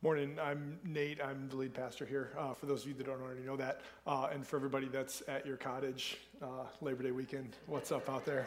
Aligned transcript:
Morning, 0.00 0.38
I'm 0.40 0.78
Nate. 0.84 1.18
I'm 1.20 1.48
the 1.48 1.56
lead 1.56 1.74
pastor 1.74 2.06
here. 2.06 2.30
Uh, 2.38 2.54
for 2.54 2.66
those 2.66 2.82
of 2.82 2.88
you 2.88 2.94
that 2.94 3.06
don't 3.06 3.20
already 3.20 3.40
know 3.40 3.56
that, 3.56 3.80
uh, 4.06 4.28
and 4.32 4.46
for 4.46 4.54
everybody 4.54 4.86
that's 4.86 5.24
at 5.26 5.44
your 5.44 5.56
cottage 5.56 6.18
uh, 6.40 6.66
Labor 6.80 7.02
Day 7.02 7.10
weekend, 7.10 7.56
what's 7.66 7.90
up 7.90 8.08
out 8.08 8.24
there? 8.24 8.46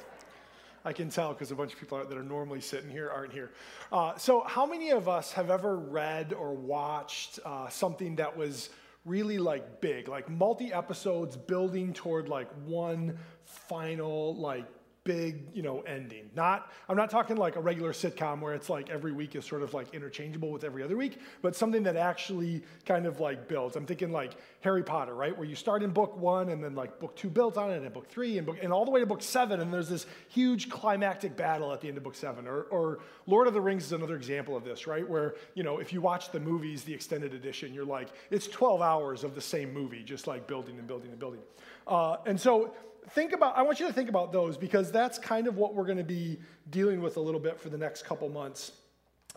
I 0.86 0.94
can 0.94 1.10
tell 1.10 1.34
because 1.34 1.52
a 1.52 1.56
bunch 1.56 1.74
of 1.74 1.80
people 1.82 2.02
that 2.02 2.18
are 2.18 2.24
normally 2.24 2.62
sitting 2.62 2.90
here 2.90 3.10
aren't 3.10 3.34
here. 3.34 3.52
Uh, 3.92 4.16
so, 4.18 4.46
how 4.48 4.66
many 4.66 4.92
of 4.92 5.10
us 5.10 5.34
have 5.34 5.52
ever 5.52 5.76
read 5.76 6.32
or 6.32 6.54
watched 6.54 7.42
uh, 7.44 7.68
something 7.68 8.16
that 8.16 8.38
was 8.38 8.70
really 9.04 9.38
like 9.38 9.82
big, 9.82 10.08
like 10.08 10.30
multi 10.30 10.72
episodes 10.72 11.36
building 11.36 11.92
toward 11.92 12.30
like 12.30 12.48
one 12.64 13.20
final 13.44 14.38
like 14.38 14.68
big, 15.04 15.48
you 15.54 15.64
know, 15.64 15.82
ending. 15.82 16.30
Not, 16.36 16.72
I'm 16.88 16.96
not 16.96 17.10
talking 17.10 17.36
like 17.36 17.56
a 17.56 17.60
regular 17.60 17.92
sitcom 17.92 18.40
where 18.40 18.54
it's 18.54 18.70
like 18.70 18.92
every 18.92 19.12
week 19.12 19.36
is 19.36 19.46
sort 19.46 19.64
of 19.64 19.74
like 19.74 19.92
interchangeable 19.96 20.52
with 20.52 20.64
every 20.64 20.84
other 20.84 20.96
week, 20.96 21.18
but 21.42 21.56
something 21.56 21.82
that 21.84 21.96
actually 21.96 22.62
kind 22.86 23.08
of 23.08 23.20
like 23.20 23.48
builds. 23.48 23.76
I'm 23.76 23.88
thinking 23.88 24.12
like 24.12 24.34
Harry 24.60 24.84
Potter, 24.84 25.16
right? 25.16 25.36
Where 25.36 25.48
you 25.48 25.56
start 25.56 25.82
in 25.82 25.90
book 25.90 26.16
one 26.18 26.50
and 26.50 26.64
then 26.64 26.76
like 26.76 27.00
book 27.00 27.16
two 27.16 27.32
builds 27.32 27.58
on 27.58 27.72
it 27.72 27.82
and 27.82 27.92
book 27.92 28.10
three 28.10 28.38
and 28.38 28.46
book, 28.46 28.58
and 28.62 28.72
all 28.72 28.86
the 28.86 28.92
way 28.92 29.00
to 29.00 29.08
book 29.08 29.24
seven. 29.24 29.60
And 29.60 29.74
there's 29.74 29.90
this 29.90 30.06
huge 30.30 30.70
climactic 30.70 31.36
battle 31.36 31.74
at 31.74 31.82
the 31.82 31.88
end 31.88 31.98
of 31.98 32.04
book 32.04 32.16
seven. 32.16 32.48
Or, 32.48 32.64
or 32.64 33.00
Lord 33.26 33.48
of 33.48 33.56
the 33.56 33.62
Rings 33.62 33.86
is 33.86 33.94
another 33.94 34.16
example 34.16 34.56
of 34.56 34.64
this, 34.64 34.86
right? 34.86 35.08
Where, 35.08 35.34
you 35.56 35.64
know, 35.64 35.80
if 35.80 35.92
you 35.92 36.00
watch 36.00 36.32
the 36.32 36.40
movies, 36.40 36.84
the 36.84 36.94
extended 36.94 37.34
edition, 37.34 37.74
you're 37.74 37.86
like, 37.86 38.10
it's 38.30 38.48
12 38.48 38.84
hours 38.84 39.24
of 39.24 39.34
the 39.34 39.42
same 39.42 39.74
movie, 39.74 40.04
just 40.04 40.28
like 40.28 40.46
building 40.46 40.78
and 40.78 40.88
building 40.88 41.10
and 41.10 41.20
building. 41.20 41.42
Uh, 41.88 42.18
and 42.28 42.40
so, 42.40 42.76
think 43.10 43.34
about, 43.34 43.58
I 43.58 43.64
want 43.64 43.80
you 43.80 43.88
to 43.88 43.94
think 43.94 44.10
about 44.10 44.32
those 44.32 44.58
because 44.58 44.92
that's 44.92 45.18
kind 45.18 45.48
of 45.48 45.58
what 45.58 45.76
we're 45.76 45.86
going 45.86 45.98
to 45.98 46.04
be 46.04 46.40
dealing 46.70 47.02
with 47.02 47.18
a 47.18 47.20
little 47.20 47.40
bit 47.40 47.60
for 47.60 47.70
the 47.70 47.78
next 47.78 48.06
couple 48.06 48.30
months. 48.30 48.72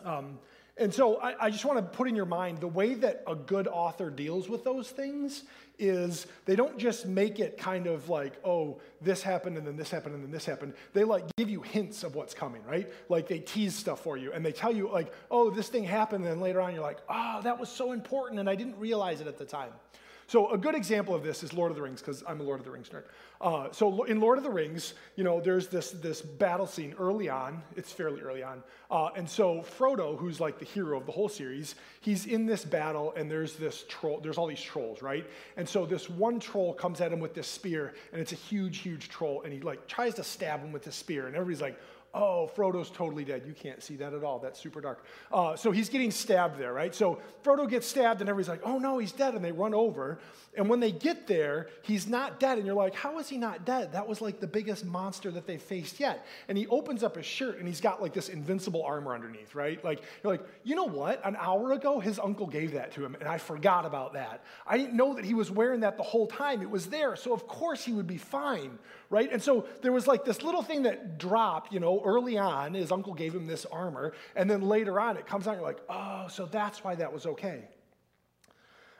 Um, 0.03 0.39
and 0.77 0.93
so 0.93 1.21
I, 1.21 1.45
I, 1.45 1.49
just 1.49 1.63
want 1.63 1.79
to 1.79 1.97
put 1.97 2.09
in 2.09 2.17
your 2.17 2.25
mind 2.25 2.59
the 2.59 2.67
way 2.67 2.95
that 2.95 3.23
a 3.27 3.35
good 3.35 3.65
author 3.65 4.09
deals 4.09 4.49
with 4.49 4.65
those 4.65 4.89
things 4.89 5.43
is 5.79 6.27
they 6.45 6.57
don't 6.57 6.77
just 6.77 7.05
make 7.05 7.39
it 7.39 7.57
kind 7.57 7.87
of 7.87 8.09
like, 8.09 8.33
oh, 8.43 8.81
this 9.01 9.21
happened 9.21 9.57
and 9.57 9.65
then 9.65 9.77
this 9.77 9.89
happened 9.89 10.15
and 10.15 10.23
then 10.23 10.31
this 10.31 10.45
happened. 10.45 10.73
They 10.91 11.05
like 11.05 11.23
give 11.37 11.49
you 11.49 11.61
hints 11.61 12.03
of 12.03 12.15
what's 12.15 12.33
coming, 12.33 12.61
right? 12.65 12.91
Like 13.07 13.29
they 13.29 13.39
tease 13.39 13.73
stuff 13.73 14.01
for 14.01 14.17
you 14.17 14.33
and 14.33 14.45
they 14.45 14.51
tell 14.51 14.75
you, 14.75 14.89
like, 14.89 15.13
oh, 15.31 15.49
this 15.49 15.69
thing 15.69 15.85
happened. 15.85 16.25
And 16.25 16.33
then 16.33 16.41
later 16.41 16.59
on, 16.59 16.73
you're 16.73 16.83
like, 16.83 16.99
oh, 17.07 17.39
that 17.43 17.57
was 17.57 17.69
so 17.69 17.93
important 17.93 18.41
and 18.41 18.49
I 18.49 18.55
didn't 18.55 18.77
realize 18.77 19.21
it 19.21 19.27
at 19.27 19.37
the 19.37 19.45
time. 19.45 19.71
So 20.27 20.51
a 20.51 20.57
good 20.57 20.73
example 20.73 21.13
of 21.13 21.23
this 21.23 21.43
is 21.43 21.53
Lord 21.53 21.71
of 21.71 21.75
the 21.75 21.83
Rings, 21.83 22.01
because 22.01 22.23
I'm 22.27 22.39
a 22.39 22.43
Lord 22.43 22.59
of 22.59 22.65
the 22.65 22.71
Rings 22.71 22.89
nerd. 22.89 23.03
Uh, 23.39 23.71
so 23.71 24.03
in 24.05 24.19
Lord 24.19 24.37
of 24.39 24.43
the 24.43 24.49
Rings, 24.49 24.95
you 25.15 25.23
know, 25.23 25.39
there's 25.39 25.67
this, 25.67 25.91
this 25.91 26.21
battle 26.21 26.65
scene 26.65 26.95
early 26.97 27.29
on. 27.29 27.61
It's 27.75 27.91
fairly 27.91 28.21
early 28.21 28.41
on. 28.41 28.63
Uh, 28.89 29.09
and 29.15 29.29
so 29.29 29.61
Frodo, 29.77 30.17
who's 30.17 30.39
like 30.39 30.57
the 30.57 30.65
hero 30.65 30.97
of 30.97 31.05
the 31.05 31.11
whole 31.11 31.29
series, 31.29 31.75
he's 32.01 32.25
in 32.25 32.47
this 32.47 32.65
battle, 32.65 33.13
and 33.15 33.29
there's 33.29 33.55
this 33.55 33.85
troll. 33.87 34.19
There's 34.19 34.37
all 34.37 34.47
these 34.47 34.61
trolls, 34.61 35.03
right? 35.03 35.29
And 35.57 35.67
so 35.67 35.85
this 35.85 36.09
one 36.09 36.39
troll 36.39 36.73
comes 36.73 37.01
at 37.01 37.13
him 37.13 37.19
with 37.19 37.35
this 37.35 37.47
spear, 37.47 37.93
and 38.11 38.19
it's 38.19 38.31
a 38.31 38.35
huge, 38.35 38.79
huge 38.79 39.09
troll, 39.09 39.43
and 39.43 39.53
he 39.53 39.59
like 39.59 39.85
tries 39.87 40.15
to 40.15 40.23
stab 40.23 40.61
him 40.61 40.71
with 40.71 40.83
this 40.83 40.95
spear, 40.95 41.27
and 41.27 41.35
everybody's 41.35 41.61
like, 41.61 41.79
oh, 42.15 42.49
Frodo's 42.55 42.89
totally 42.89 43.25
dead. 43.25 43.43
You 43.45 43.53
can't 43.53 43.83
see 43.83 43.97
that 43.97 44.13
at 44.13 44.23
all. 44.23 44.39
That's 44.39 44.59
super 44.59 44.81
dark. 44.81 45.05
Uh, 45.31 45.55
so 45.55 45.71
he's 45.71 45.89
getting 45.89 46.11
stabbed 46.11 46.57
there, 46.57 46.73
right? 46.73 46.95
So 46.95 47.19
Frodo 47.43 47.69
gets 47.69 47.85
stabbed, 47.85 48.21
and 48.21 48.29
everybody's 48.29 48.49
like, 48.49 48.61
oh 48.63 48.79
no, 48.79 48.97
he's 48.97 49.11
dead. 49.11 49.35
And 49.35 49.43
they 49.43 49.51
run 49.51 49.73
over. 49.73 50.19
And 50.57 50.69
when 50.69 50.79
they 50.79 50.93
get 50.93 51.27
there, 51.27 51.67
he's 51.81 52.07
not 52.07 52.39
dead. 52.39 52.57
And 52.57 52.65
you're 52.65 52.75
like, 52.75 52.95
how 52.95 53.19
is 53.19 53.27
he 53.27 53.37
not 53.37 53.65
dead? 53.65 53.91
That 53.91 54.07
was 54.07 54.21
like 54.21 54.39
the 54.39 54.47
biggest 54.47 54.85
monster 54.85 55.29
that 55.31 55.45
they 55.45 55.57
faced 55.57 55.99
yet. 55.99 56.25
And 56.47 56.57
he 56.57 56.65
opens 56.67 57.03
up 57.03 57.17
his 57.17 57.25
shirt, 57.25 57.59
and 57.59 57.67
he's 57.67 57.81
got 57.81 58.01
like 58.01 58.13
this 58.13 58.29
invincible 58.29 58.83
armor 58.83 59.13
underneath, 59.13 59.53
right? 59.53 59.83
Like, 59.83 60.01
you're 60.23 60.31
like, 60.31 60.45
you 60.63 60.75
know 60.75 60.85
what? 60.85 61.19
An 61.25 61.35
hour 61.37 61.73
ago, 61.73 61.99
his 61.99 62.17
uncle 62.17 62.47
gave 62.47 62.71
that 62.71 62.93
to 62.93 63.03
him, 63.03 63.15
and 63.19 63.27
I 63.27 63.37
forgot 63.37 63.85
about 63.85 64.13
that. 64.13 64.43
I 64.65 64.77
didn't 64.77 64.95
know 64.95 65.13
that 65.15 65.25
he 65.25 65.33
was 65.33 65.51
wearing 65.51 65.81
that 65.81 65.97
the 65.97 66.03
whole 66.03 66.27
time. 66.27 66.61
It 66.61 66.69
was 66.69 66.87
there. 66.87 67.17
So 67.17 67.33
of 67.33 67.47
course 67.47 67.83
he 67.83 67.91
would 67.91 68.07
be 68.07 68.17
fine, 68.17 68.79
right? 69.15 69.31
And 69.31 69.41
so 69.41 69.65
there 69.81 69.93
was 69.93 70.07
like 70.07 70.25
this 70.25 70.43
little 70.43 70.61
thing 70.61 70.83
that 70.83 71.17
dropped, 71.17 71.71
you 71.71 71.79
know, 71.79 72.01
early 72.03 72.37
on. 72.37 72.73
His 72.73 72.91
uncle 72.91 73.13
gave 73.13 73.33
him 73.33 73.47
this 73.47 73.65
armor, 73.65 74.11
and 74.35 74.51
then 74.51 74.61
later 74.61 74.99
on 74.99 75.15
it 75.15 75.25
comes 75.25 75.47
out, 75.47 75.55
you're 75.55 75.63
like, 75.63 75.79
oh, 75.87 76.27
so 76.29 76.45
that's 76.45 76.83
why 76.83 76.95
that 76.95 77.13
was 77.13 77.25
okay. 77.25 77.63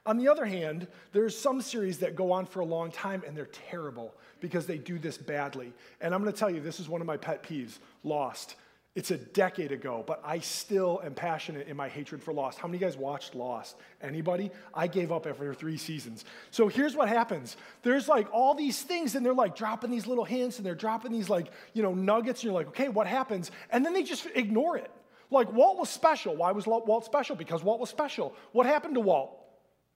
On 0.05 0.17
the 0.17 0.29
other 0.29 0.45
hand, 0.45 0.87
there's 1.11 1.37
some 1.37 1.61
series 1.61 1.99
that 1.99 2.15
go 2.15 2.31
on 2.31 2.45
for 2.45 2.61
a 2.61 2.65
long 2.65 2.91
time 2.91 3.23
and 3.27 3.35
they're 3.35 3.49
terrible 3.69 4.13
because 4.39 4.65
they 4.65 4.77
do 4.77 4.97
this 4.99 5.17
badly. 5.17 5.73
And 5.99 6.13
I'm 6.13 6.21
going 6.21 6.31
to 6.31 6.39
tell 6.39 6.49
you, 6.49 6.61
this 6.61 6.79
is 6.79 6.87
one 6.87 7.01
of 7.01 7.07
my 7.07 7.17
pet 7.17 7.43
peeves 7.43 7.79
Lost. 8.03 8.55
It's 8.95 9.11
a 9.11 9.17
decade 9.17 9.73
ago, 9.73 10.05
but 10.07 10.21
I 10.23 10.39
still 10.39 11.01
am 11.03 11.15
passionate 11.15 11.67
in 11.67 11.75
my 11.75 11.89
hatred 11.89 12.23
for 12.23 12.33
Lost. 12.33 12.59
How 12.59 12.67
many 12.69 12.77
of 12.77 12.81
you 12.81 12.87
guys 12.87 12.97
watched 12.97 13.35
Lost? 13.35 13.75
Anybody? 14.01 14.51
I 14.73 14.87
gave 14.87 15.11
up 15.11 15.27
after 15.27 15.53
three 15.53 15.77
seasons. 15.77 16.23
So 16.49 16.69
here's 16.69 16.95
what 16.95 17.09
happens. 17.09 17.57
There's 17.81 18.07
like 18.07 18.33
all 18.33 18.55
these 18.55 18.81
things, 18.81 19.15
and 19.15 19.25
they're 19.25 19.33
like 19.33 19.53
dropping 19.53 19.91
these 19.91 20.07
little 20.07 20.23
hints, 20.23 20.57
and 20.57 20.65
they're 20.65 20.75
dropping 20.75 21.11
these 21.11 21.29
like, 21.29 21.47
you 21.73 21.83
know, 21.83 21.93
nuggets, 21.93 22.39
and 22.39 22.45
you're 22.45 22.53
like, 22.53 22.69
okay, 22.69 22.87
what 22.87 23.05
happens? 23.05 23.51
And 23.69 23.85
then 23.85 23.91
they 23.91 24.03
just 24.03 24.27
ignore 24.33 24.77
it. 24.77 24.89
Like 25.29 25.51
Walt 25.51 25.77
was 25.77 25.89
special. 25.89 26.37
Why 26.37 26.53
was 26.53 26.65
Walt 26.65 27.03
special? 27.03 27.35
Because 27.35 27.63
Walt 27.63 27.81
was 27.81 27.89
special. 27.89 28.33
What 28.53 28.65
happened 28.65 28.93
to 28.93 29.01
Walt? 29.01 29.44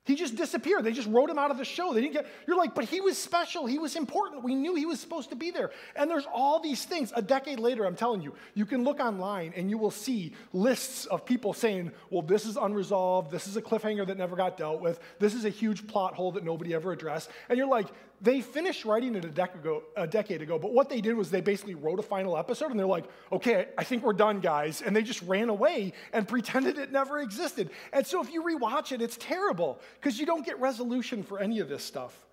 He 0.09 0.15
just 0.15 0.35
disappeared. 0.35 0.83
They 0.85 0.91
just 0.91 1.07
wrote 1.07 1.29
him 1.29 1.37
out 1.37 1.51
of 1.51 1.59
the 1.59 1.63
show. 1.63 1.93
They 1.93 2.01
didn't 2.01 2.13
get, 2.13 2.25
you're 2.47 2.57
like, 2.57 2.73
but 2.73 2.85
he 2.85 2.99
was 2.99 3.15
special. 3.15 3.67
He 3.67 3.77
was 3.77 3.95
important. 3.95 4.43
We 4.43 4.55
knew 4.55 4.73
he 4.73 4.87
was 4.87 4.99
supposed 4.99 5.29
to 5.29 5.35
be 5.35 5.51
there. 5.51 5.69
And 5.95 6.09
there's 6.09 6.25
all 6.33 6.59
these 6.59 6.83
things. 6.83 7.13
A 7.15 7.21
decade 7.21 7.59
later, 7.59 7.85
I'm 7.85 7.95
telling 7.95 8.23
you, 8.23 8.33
you 8.55 8.65
can 8.65 8.83
look 8.83 8.99
online 8.99 9.53
and 9.55 9.69
you 9.69 9.77
will 9.77 9.91
see 9.91 10.33
lists 10.51 11.05
of 11.05 11.27
people 11.27 11.53
saying, 11.53 11.91
well, 12.09 12.23
this 12.23 12.47
is 12.47 12.57
unresolved. 12.57 13.29
This 13.29 13.45
is 13.45 13.55
a 13.55 13.61
cliffhanger 13.61 14.07
that 14.07 14.17
never 14.17 14.35
got 14.35 14.57
dealt 14.57 14.81
with. 14.81 14.99
This 15.19 15.35
is 15.35 15.45
a 15.45 15.49
huge 15.49 15.85
plot 15.85 16.15
hole 16.15 16.31
that 16.31 16.43
nobody 16.43 16.73
ever 16.73 16.91
addressed. 16.91 17.29
And 17.47 17.59
you're 17.59 17.67
like, 17.67 17.85
they 18.21 18.41
finished 18.41 18.85
writing 18.85 19.15
it 19.15 19.25
a, 19.25 19.29
dec- 19.29 19.55
ago, 19.55 19.83
a 19.95 20.05
decade 20.05 20.41
ago, 20.41 20.59
but 20.59 20.73
what 20.73 20.89
they 20.89 21.01
did 21.01 21.15
was 21.15 21.31
they 21.31 21.41
basically 21.41 21.75
wrote 21.75 21.99
a 21.99 22.03
final 22.03 22.37
episode 22.37 22.71
and 22.71 22.79
they're 22.79 22.85
like, 22.85 23.05
okay, 23.31 23.67
I 23.77 23.83
think 23.83 24.03
we're 24.03 24.13
done, 24.13 24.39
guys. 24.39 24.81
And 24.81 24.95
they 24.95 25.03
just 25.03 25.21
ran 25.23 25.49
away 25.49 25.93
and 26.11 26.27
pretended 26.27 26.77
it 26.77 26.91
never 26.91 27.19
existed. 27.19 27.69
And 27.93 28.05
so 28.05 28.21
if 28.21 28.31
you 28.31 28.43
rewatch 28.43 28.91
it, 28.91 29.01
it's 29.01 29.17
terrible 29.17 29.79
because 29.99 30.19
you 30.19 30.25
don't 30.25 30.45
get 30.45 30.59
resolution 30.59 31.23
for 31.23 31.39
any 31.39 31.59
of 31.59 31.69
this 31.69 31.83
stuff. 31.83 32.28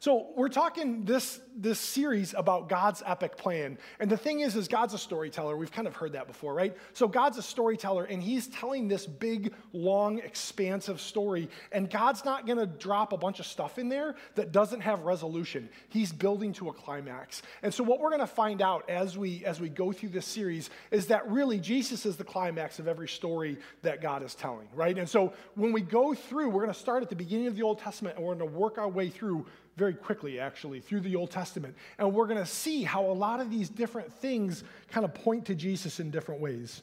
So 0.00 0.28
we're 0.34 0.48
talking 0.48 1.04
this, 1.04 1.40
this 1.54 1.78
series 1.78 2.32
about 2.32 2.70
God's 2.70 3.02
epic 3.04 3.36
plan. 3.36 3.76
And 3.98 4.10
the 4.10 4.16
thing 4.16 4.40
is, 4.40 4.56
is 4.56 4.66
God's 4.66 4.94
a 4.94 4.98
storyteller. 4.98 5.58
We've 5.58 5.70
kind 5.70 5.86
of 5.86 5.94
heard 5.94 6.14
that 6.14 6.26
before, 6.26 6.54
right? 6.54 6.74
So 6.94 7.06
God's 7.06 7.36
a 7.36 7.42
storyteller, 7.42 8.04
and 8.04 8.22
he's 8.22 8.46
telling 8.46 8.88
this 8.88 9.04
big, 9.04 9.52
long, 9.74 10.20
expansive 10.20 11.02
story. 11.02 11.50
And 11.70 11.90
God's 11.90 12.24
not 12.24 12.46
going 12.46 12.56
to 12.56 12.64
drop 12.64 13.12
a 13.12 13.18
bunch 13.18 13.40
of 13.40 13.46
stuff 13.46 13.78
in 13.78 13.90
there 13.90 14.14
that 14.36 14.52
doesn't 14.52 14.80
have 14.80 15.02
resolution. 15.02 15.68
He's 15.90 16.12
building 16.12 16.54
to 16.54 16.70
a 16.70 16.72
climax. 16.72 17.42
And 17.62 17.72
so 17.72 17.84
what 17.84 18.00
we're 18.00 18.08
going 18.08 18.20
to 18.20 18.26
find 18.26 18.62
out 18.62 18.88
as 18.88 19.18
we 19.18 19.44
as 19.44 19.60
we 19.60 19.68
go 19.68 19.92
through 19.92 20.08
this 20.08 20.24
series 20.24 20.70
is 20.90 21.08
that 21.08 21.30
really 21.30 21.60
Jesus 21.60 22.06
is 22.06 22.16
the 22.16 22.24
climax 22.24 22.78
of 22.78 22.88
every 22.88 23.08
story 23.08 23.58
that 23.82 24.00
God 24.00 24.22
is 24.22 24.34
telling, 24.34 24.68
right? 24.74 24.96
And 24.96 25.06
so 25.06 25.34
when 25.56 25.72
we 25.72 25.82
go 25.82 26.14
through, 26.14 26.48
we're 26.48 26.62
going 26.62 26.72
to 26.72 26.80
start 26.80 27.02
at 27.02 27.10
the 27.10 27.16
beginning 27.16 27.48
of 27.48 27.56
the 27.56 27.62
Old 27.62 27.80
Testament 27.80 28.16
and 28.16 28.24
we're 28.24 28.34
going 28.34 28.50
to 28.50 28.58
work 28.58 28.78
our 28.78 28.88
way 28.88 29.10
through 29.10 29.44
very 29.80 29.94
quickly, 29.94 30.38
actually, 30.38 30.78
through 30.78 31.00
the 31.00 31.16
Old 31.16 31.30
Testament. 31.30 31.74
And 31.98 32.12
we're 32.12 32.26
going 32.26 32.38
to 32.38 32.46
see 32.46 32.82
how 32.84 33.06
a 33.06 33.16
lot 33.16 33.40
of 33.40 33.50
these 33.50 33.70
different 33.70 34.12
things 34.12 34.62
kind 34.90 35.06
of 35.06 35.14
point 35.14 35.46
to 35.46 35.54
Jesus 35.54 35.98
in 35.98 36.10
different 36.10 36.42
ways. 36.42 36.82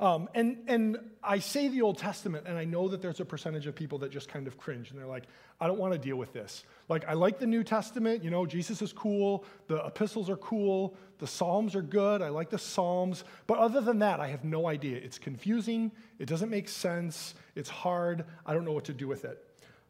Um, 0.00 0.28
and, 0.34 0.58
and 0.66 0.98
I 1.22 1.38
say 1.38 1.68
the 1.68 1.82
Old 1.82 1.98
Testament, 1.98 2.46
and 2.48 2.58
I 2.58 2.64
know 2.64 2.88
that 2.88 3.00
there's 3.00 3.20
a 3.20 3.24
percentage 3.24 3.66
of 3.68 3.76
people 3.76 3.98
that 3.98 4.10
just 4.10 4.28
kind 4.28 4.48
of 4.48 4.58
cringe 4.58 4.90
and 4.90 4.98
they're 4.98 5.06
like, 5.06 5.24
I 5.60 5.66
don't 5.66 5.78
want 5.78 5.92
to 5.92 5.98
deal 5.98 6.16
with 6.16 6.32
this. 6.32 6.64
Like, 6.88 7.04
I 7.08 7.14
like 7.14 7.38
the 7.38 7.46
New 7.46 7.64
Testament, 7.64 8.22
you 8.22 8.30
know, 8.30 8.46
Jesus 8.46 8.80
is 8.82 8.92
cool, 8.92 9.44
the 9.66 9.84
epistles 9.84 10.30
are 10.30 10.36
cool, 10.36 10.96
the 11.18 11.26
Psalms 11.26 11.74
are 11.74 11.82
good, 11.82 12.22
I 12.22 12.28
like 12.28 12.50
the 12.50 12.58
Psalms, 12.58 13.24
but 13.48 13.58
other 13.58 13.80
than 13.80 13.98
that, 14.00 14.20
I 14.20 14.28
have 14.28 14.44
no 14.44 14.68
idea. 14.68 14.98
It's 14.98 15.18
confusing, 15.18 15.90
it 16.20 16.26
doesn't 16.26 16.50
make 16.50 16.68
sense, 16.68 17.34
it's 17.56 17.70
hard, 17.70 18.24
I 18.46 18.54
don't 18.54 18.64
know 18.64 18.72
what 18.72 18.84
to 18.84 18.94
do 18.94 19.08
with 19.08 19.24
it. 19.24 19.47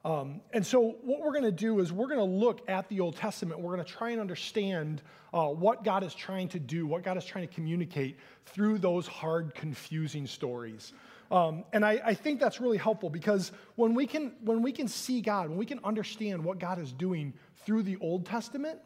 Um, 0.09 0.41
and 0.55 0.65
so, 0.65 0.97
what 1.03 1.21
we're 1.21 1.33
going 1.33 1.45
to 1.45 1.53
do 1.53 1.81
is 1.81 1.93
we're 1.93 2.07
going 2.07 2.19
to 2.19 2.25
look 2.25 2.63
at 2.67 2.89
the 2.89 2.99
Old 3.01 3.17
Testament. 3.17 3.61
We're 3.61 3.75
going 3.75 3.85
to 3.85 3.93
try 3.93 4.09
and 4.09 4.23
understand 4.23 5.03
uh, 5.35 5.49
what 5.49 5.85
God 5.85 6.03
is 6.03 6.15
trying 6.15 6.49
to 6.49 6.59
do, 6.59 6.87
what 6.87 7.03
God 7.03 7.19
is 7.19 7.27
trying 7.27 7.47
to 7.47 7.55
communicate 7.55 8.17
through 8.47 8.79
those 8.79 9.07
hard, 9.07 9.55
confusing 9.55 10.27
stories. 10.27 10.95
Um, 11.31 11.65
and 11.75 11.85
I, 11.85 12.01
I, 12.03 12.15
think 12.15 12.41
that's 12.41 12.59
really 12.59 12.79
helpful 12.79 13.11
because 13.11 13.53
when 13.75 13.95
we, 13.95 14.07
can, 14.07 14.33
when 14.43 14.63
we 14.63 14.73
can 14.73 14.89
see 14.89 15.21
God, 15.21 15.51
when 15.51 15.59
we 15.59 15.67
can 15.67 15.79
understand 15.85 16.43
what 16.43 16.59
God 16.59 16.79
is 16.79 16.91
doing 16.91 17.35
through 17.67 17.83
the 17.83 17.99
Old 18.01 18.25
Testament, 18.25 18.79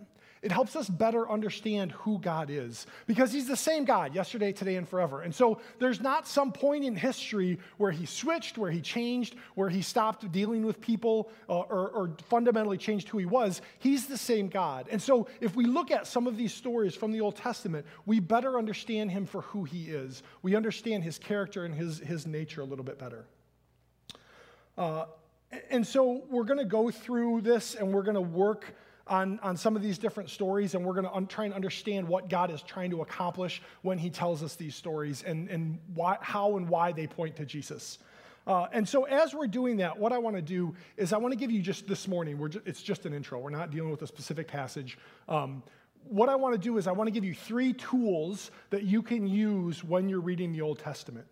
it 0.43 0.51
helps 0.51 0.75
us 0.75 0.89
better 0.89 1.31
understand 1.31 1.93
who 1.93 2.19
God 2.19 2.51
is 2.51 2.87
because 3.07 3.33
He's 3.33 3.47
the 3.47 3.57
same 3.57 3.85
God 3.85 4.13
yesterday, 4.13 4.53
today, 4.53 4.75
and 4.75 4.89
forever. 4.89 5.23
And 5.23 5.33
so 5.33 5.61
there's 5.79 6.01
not 6.01 6.27
some 6.27 6.51
point 6.51 6.85
in 6.85 6.97
history 6.97 7.61
where 7.77 7.93
He 7.93 8.07
switched, 8.07 8.59
where 8.59 8.71
He 8.71 8.81
changed, 8.81 9.37
where 9.55 9.69
He 9.69 9.83
stopped 9.83 10.31
dealing 10.33 10.67
with 10.67 10.81
people 10.81 11.31
uh, 11.49 11.61
or, 11.61 11.89
or 11.91 12.17
fundamentally 12.29 12.77
changed 12.77 13.09
who 13.09 13.19
He 13.19 13.25
was. 13.25 13.63
He's 13.79 14.07
the 14.07 14.19
same 14.19 14.49
God. 14.49 14.89
And 14.91 15.01
so 15.01 15.29
if 15.41 15.55
we 15.55 15.65
look 15.65 15.93
at 15.93 16.09
some 16.09 16.27
of 16.27 16.37
these 16.37 16.53
stories 16.53 16.97
from 16.97 17.13
the 17.13 17.21
Old 17.21 17.37
Testament, 17.37 17.87
we 18.05 18.19
better 18.19 18.59
understand 18.59 19.13
Him 19.13 19.27
for 19.27 19.43
who 19.43 19.63
He 19.63 19.85
is. 19.85 20.25
We 20.43 20.57
understand 20.57 21.05
His 21.05 21.19
character 21.19 21.65
and 21.65 21.73
His, 21.73 22.01
his 22.01 22.27
nature 22.27 22.63
a 22.63 22.67
little 22.67 22.85
bit 22.85 22.99
better. 22.99 23.27
Uh, 24.77 25.05
and 25.71 25.87
so 25.87 26.25
we're 26.31 26.45
going 26.45 26.59
to 26.59 26.65
go 26.65 26.91
through 26.91 27.43
this 27.43 27.75
and 27.75 27.93
we're 27.93 28.03
going 28.03 28.15
to 28.15 28.21
work 28.21 28.75
on, 29.13 29.39
on 29.43 29.59
some 29.59 29.77
of 29.77 29.83
these 29.83 29.99
different 29.99 30.31
stories, 30.31 30.75
and 30.75 30.83
we're 30.83 30.95
going 30.95 31.05
to 31.05 31.13
un- 31.13 31.27
try 31.27 31.45
and 31.45 31.53
understand 31.53 32.09
what 32.09 32.31
God 32.31 32.51
is 32.51 32.63
trying 32.63 32.91
to 32.93 33.03
accomplish 33.03 33.61
when 33.83 33.99
He 33.99 34.09
tells 34.09 34.43
us 34.43 34.57
these 34.57 34.75
stories 34.75 35.23
and, 35.23 35.51
and 35.51 35.79
why, 35.95 36.17
how 36.23 36.57
and 36.57 36.67
why 36.67 36.93
they 36.93 37.07
point 37.07 37.37
to 37.37 37.45
Jesus. 37.45 37.99
Uh, 38.47 38.69
and 38.73 38.89
so, 38.89 39.05
as 39.05 39.35
we're 39.35 39.47
doing 39.47 39.77
that, 39.77 39.99
what 39.99 40.13
I 40.13 40.19
want 40.19 40.37
to 40.37 40.43
do 40.43 40.75
is 40.97 41.13
I 41.13 41.19
want 41.19 41.33
to 41.33 41.39
give 41.39 41.51
you 41.51 41.61
just 41.61 41.87
this 41.87 42.09
morning, 42.09 42.39
we're 42.39 42.49
ju- 42.49 42.63
it's 42.65 42.83
just 42.83 43.05
an 43.05 43.13
intro. 43.13 43.39
We're 43.39 43.51
not 43.51 43.71
dealing 43.71 43.91
with 43.91 44.01
a 44.01 44.07
specific 44.07 44.49
passage. 44.49 44.97
Um, 45.29 45.63
what 46.09 46.31
I 46.31 46.35
want 46.35 46.55
to 46.55 46.59
do 46.59 46.79
is 46.79 46.87
I 46.87 46.93
want 46.93 47.07
to 47.07 47.13
give 47.13 47.23
you 47.23 47.35
three 47.35 47.75
tools 47.75 48.51
that 48.71 48.85
you 48.85 49.03
can 49.03 49.27
use 49.27 49.85
when 49.85 50.09
you're 50.09 50.21
reading 50.21 50.53
the 50.53 50.63
Old 50.63 50.79
Testament. 50.79 51.27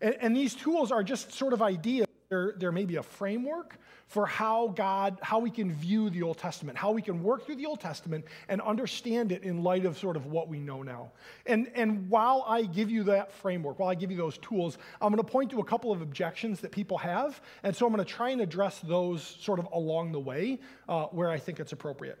And, 0.00 0.16
and 0.22 0.36
these 0.36 0.54
tools 0.54 0.90
are 0.90 1.04
just 1.04 1.32
sort 1.32 1.52
of 1.52 1.60
ideas. 1.60 2.05
There, 2.28 2.54
there 2.56 2.72
may 2.72 2.84
be 2.84 2.96
a 2.96 3.02
framework, 3.02 3.78
for 4.08 4.24
how 4.24 4.68
God, 4.68 5.18
how 5.20 5.40
we 5.40 5.50
can 5.50 5.72
view 5.72 6.10
the 6.10 6.22
Old 6.22 6.38
Testament, 6.38 6.78
how 6.78 6.92
we 6.92 7.02
can 7.02 7.22
work 7.22 7.44
through 7.44 7.56
the 7.56 7.66
Old 7.66 7.80
Testament 7.80 8.24
and 8.48 8.60
understand 8.60 9.32
it 9.32 9.42
in 9.42 9.62
light 9.62 9.84
of 9.84 9.98
sort 9.98 10.16
of 10.16 10.26
what 10.26 10.48
we 10.48 10.60
know 10.60 10.82
now. 10.82 11.10
And, 11.44 11.70
and 11.74 12.08
while 12.08 12.44
I 12.46 12.62
give 12.62 12.88
you 12.88 13.02
that 13.04 13.32
framework, 13.32 13.80
while 13.80 13.88
I 13.88 13.96
give 13.96 14.10
you 14.10 14.16
those 14.16 14.38
tools, 14.38 14.78
I'm 15.00 15.12
going 15.12 15.22
to 15.22 15.30
point 15.30 15.50
to 15.50 15.60
a 15.60 15.64
couple 15.64 15.90
of 15.90 16.02
objections 16.02 16.60
that 16.60 16.70
people 16.70 16.98
have. 16.98 17.40
And 17.64 17.74
so 17.74 17.84
I'm 17.84 17.92
going 17.92 18.04
to 18.04 18.10
try 18.10 18.30
and 18.30 18.40
address 18.40 18.78
those 18.78 19.36
sort 19.40 19.58
of 19.58 19.68
along 19.72 20.12
the 20.12 20.20
way 20.20 20.60
uh, 20.88 21.06
where 21.06 21.30
I 21.30 21.38
think 21.38 21.58
it's 21.58 21.72
appropriate. 21.72 22.18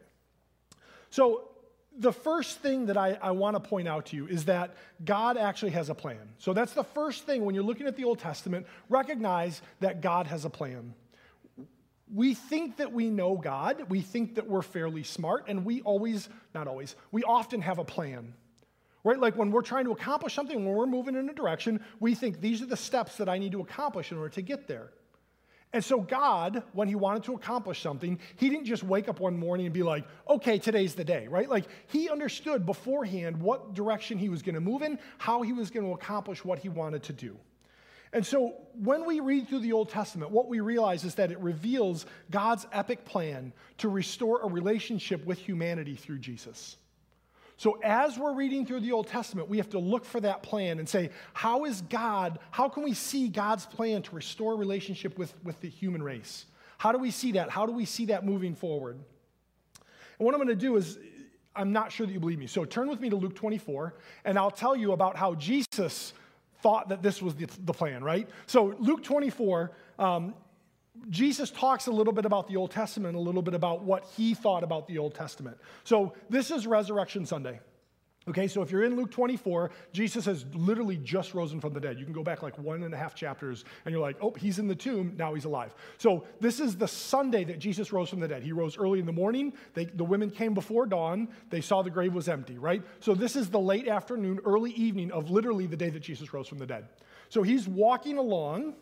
So, 1.10 1.50
the 1.98 2.12
first 2.12 2.58
thing 2.60 2.86
that 2.86 2.96
I, 2.96 3.18
I 3.22 3.30
want 3.30 3.54
to 3.56 3.60
point 3.60 3.88
out 3.88 4.06
to 4.06 4.16
you 4.16 4.26
is 4.26 4.44
that 4.46 4.74
God 5.04 5.36
actually 5.36 5.72
has 5.72 5.88
a 5.88 5.94
plan. 5.94 6.20
So 6.38 6.52
that's 6.52 6.72
the 6.72 6.84
first 6.84 7.24
thing 7.24 7.44
when 7.44 7.54
you're 7.54 7.64
looking 7.64 7.86
at 7.86 7.96
the 7.96 8.04
Old 8.04 8.18
Testament, 8.18 8.66
recognize 8.88 9.62
that 9.80 10.00
God 10.00 10.26
has 10.26 10.44
a 10.44 10.50
plan 10.50 10.94
we 12.12 12.34
think 12.34 12.76
that 12.76 12.92
we 12.92 13.10
know 13.10 13.36
God, 13.36 13.86
we 13.88 14.00
think 14.00 14.36
that 14.36 14.48
we're 14.48 14.62
fairly 14.62 15.02
smart, 15.02 15.46
and 15.48 15.64
we 15.64 15.82
always, 15.82 16.28
not 16.54 16.68
always, 16.68 16.94
we 17.10 17.22
often 17.24 17.60
have 17.60 17.78
a 17.78 17.84
plan. 17.84 18.34
Right? 19.02 19.18
Like 19.18 19.36
when 19.36 19.50
we're 19.52 19.62
trying 19.62 19.84
to 19.84 19.92
accomplish 19.92 20.34
something, 20.34 20.64
when 20.64 20.74
we're 20.74 20.86
moving 20.86 21.14
in 21.14 21.28
a 21.28 21.32
direction, 21.32 21.80
we 22.00 22.14
think 22.14 22.40
these 22.40 22.60
are 22.60 22.66
the 22.66 22.76
steps 22.76 23.16
that 23.18 23.28
I 23.28 23.38
need 23.38 23.52
to 23.52 23.60
accomplish 23.60 24.10
in 24.10 24.18
order 24.18 24.30
to 24.30 24.42
get 24.42 24.66
there. 24.66 24.90
And 25.72 25.84
so, 25.84 26.00
God, 26.00 26.62
when 26.72 26.88
He 26.88 26.94
wanted 26.94 27.24
to 27.24 27.34
accomplish 27.34 27.82
something, 27.82 28.18
He 28.36 28.48
didn't 28.48 28.66
just 28.66 28.82
wake 28.82 29.08
up 29.08 29.20
one 29.20 29.38
morning 29.38 29.66
and 29.66 29.74
be 29.74 29.82
like, 29.82 30.04
okay, 30.28 30.58
today's 30.58 30.94
the 30.94 31.04
day, 31.04 31.26
right? 31.28 31.48
Like 31.48 31.66
He 31.88 32.08
understood 32.08 32.64
beforehand 32.64 33.40
what 33.40 33.74
direction 33.74 34.16
He 34.18 34.28
was 34.28 34.42
going 34.42 34.54
to 34.54 34.60
move 34.60 34.82
in, 34.82 34.98
how 35.18 35.42
He 35.42 35.52
was 35.52 35.70
going 35.70 35.84
to 35.84 35.92
accomplish 35.92 36.44
what 36.44 36.58
He 36.58 36.68
wanted 36.68 37.02
to 37.04 37.12
do. 37.12 37.36
And 38.12 38.24
so 38.24 38.54
when 38.82 39.04
we 39.04 39.20
read 39.20 39.48
through 39.48 39.58
the 39.58 39.72
Old 39.72 39.90
Testament, 39.90 40.30
what 40.30 40.48
we 40.48 40.60
realize 40.60 41.04
is 41.04 41.16
that 41.16 41.32
it 41.32 41.38
reveals 41.40 42.06
God's 42.30 42.66
epic 42.72 43.04
plan 43.04 43.52
to 43.78 43.88
restore 43.88 44.40
a 44.42 44.48
relationship 44.48 45.24
with 45.26 45.38
humanity 45.38 45.96
through 45.96 46.20
Jesus. 46.20 46.78
So 47.56 47.78
as 47.82 48.18
we're 48.18 48.34
reading 48.34 48.66
through 48.66 48.80
the 48.80 48.92
Old 48.92 49.06
Testament, 49.06 49.48
we 49.48 49.56
have 49.56 49.70
to 49.70 49.78
look 49.78 50.04
for 50.04 50.20
that 50.20 50.42
plan 50.42 50.78
and 50.78 50.88
say, 50.88 51.10
how 51.32 51.64
is 51.64 51.80
God, 51.82 52.38
how 52.50 52.68
can 52.68 52.82
we 52.82 52.92
see 52.92 53.28
God's 53.28 53.64
plan 53.64 54.02
to 54.02 54.14
restore 54.14 54.56
relationship 54.56 55.18
with, 55.18 55.32
with 55.42 55.60
the 55.60 55.68
human 55.68 56.02
race? 56.02 56.44
How 56.78 56.92
do 56.92 56.98
we 56.98 57.10
see 57.10 57.32
that? 57.32 57.48
How 57.48 57.64
do 57.64 57.72
we 57.72 57.86
see 57.86 58.06
that 58.06 58.26
moving 58.26 58.54
forward? 58.54 58.98
And 60.18 60.26
what 60.26 60.34
I'm 60.34 60.38
going 60.38 60.48
to 60.48 60.54
do 60.54 60.76
is, 60.76 60.98
I'm 61.54 61.72
not 61.72 61.90
sure 61.90 62.06
that 62.06 62.12
you 62.12 62.20
believe 62.20 62.38
me. 62.38 62.46
So 62.46 62.66
turn 62.66 62.88
with 62.88 63.00
me 63.00 63.08
to 63.08 63.16
Luke 63.16 63.34
24, 63.34 63.94
and 64.26 64.38
I'll 64.38 64.50
tell 64.50 64.76
you 64.76 64.92
about 64.92 65.16
how 65.16 65.34
Jesus 65.34 66.12
thought 66.60 66.90
that 66.90 67.02
this 67.02 67.22
was 67.22 67.34
the, 67.34 67.48
the 67.64 67.72
plan, 67.72 68.04
right? 68.04 68.28
So, 68.46 68.74
Luke 68.78 69.02
24, 69.02 69.72
um, 69.98 70.34
Jesus 71.10 71.50
talks 71.50 71.86
a 71.86 71.90
little 71.90 72.12
bit 72.12 72.24
about 72.24 72.48
the 72.48 72.56
Old 72.56 72.70
Testament, 72.70 73.16
a 73.16 73.20
little 73.20 73.42
bit 73.42 73.54
about 73.54 73.84
what 73.84 74.04
he 74.16 74.34
thought 74.34 74.64
about 74.64 74.86
the 74.88 74.98
Old 74.98 75.14
Testament. 75.14 75.56
So, 75.84 76.14
this 76.28 76.50
is 76.50 76.66
Resurrection 76.66 77.26
Sunday. 77.26 77.60
Okay, 78.28 78.48
so 78.48 78.60
if 78.60 78.72
you're 78.72 78.82
in 78.82 78.96
Luke 78.96 79.12
24, 79.12 79.70
Jesus 79.92 80.24
has 80.24 80.44
literally 80.52 80.96
just 80.96 81.32
risen 81.32 81.60
from 81.60 81.72
the 81.72 81.78
dead. 81.78 81.96
You 81.96 82.04
can 82.04 82.12
go 82.12 82.24
back 82.24 82.42
like 82.42 82.58
one 82.58 82.82
and 82.82 82.92
a 82.92 82.96
half 82.96 83.14
chapters 83.14 83.64
and 83.84 83.92
you're 83.92 84.02
like, 84.02 84.16
oh, 84.20 84.34
he's 84.36 84.58
in 84.58 84.66
the 84.66 84.74
tomb, 84.74 85.14
now 85.16 85.32
he's 85.32 85.44
alive. 85.44 85.72
So 85.96 86.24
this 86.40 86.58
is 86.58 86.76
the 86.76 86.88
Sunday 86.88 87.44
that 87.44 87.60
Jesus 87.60 87.92
rose 87.92 88.10
from 88.10 88.18
the 88.18 88.26
dead. 88.26 88.42
He 88.42 88.50
rose 88.50 88.76
early 88.76 88.98
in 88.98 89.06
the 89.06 89.12
morning. 89.12 89.52
They, 89.74 89.84
the 89.84 90.04
women 90.04 90.30
came 90.30 90.54
before 90.54 90.86
dawn. 90.86 91.28
They 91.50 91.60
saw 91.60 91.82
the 91.82 91.90
grave 91.90 92.14
was 92.14 92.28
empty, 92.28 92.58
right? 92.58 92.82
So 92.98 93.14
this 93.14 93.36
is 93.36 93.48
the 93.48 93.60
late 93.60 93.86
afternoon, 93.86 94.40
early 94.44 94.72
evening 94.72 95.12
of 95.12 95.30
literally 95.30 95.66
the 95.66 95.76
day 95.76 95.90
that 95.90 96.00
Jesus 96.00 96.34
rose 96.34 96.48
from 96.48 96.58
the 96.58 96.66
dead. 96.66 96.88
So 97.28 97.44
he's 97.44 97.68
walking 97.68 98.18
along 98.18 98.74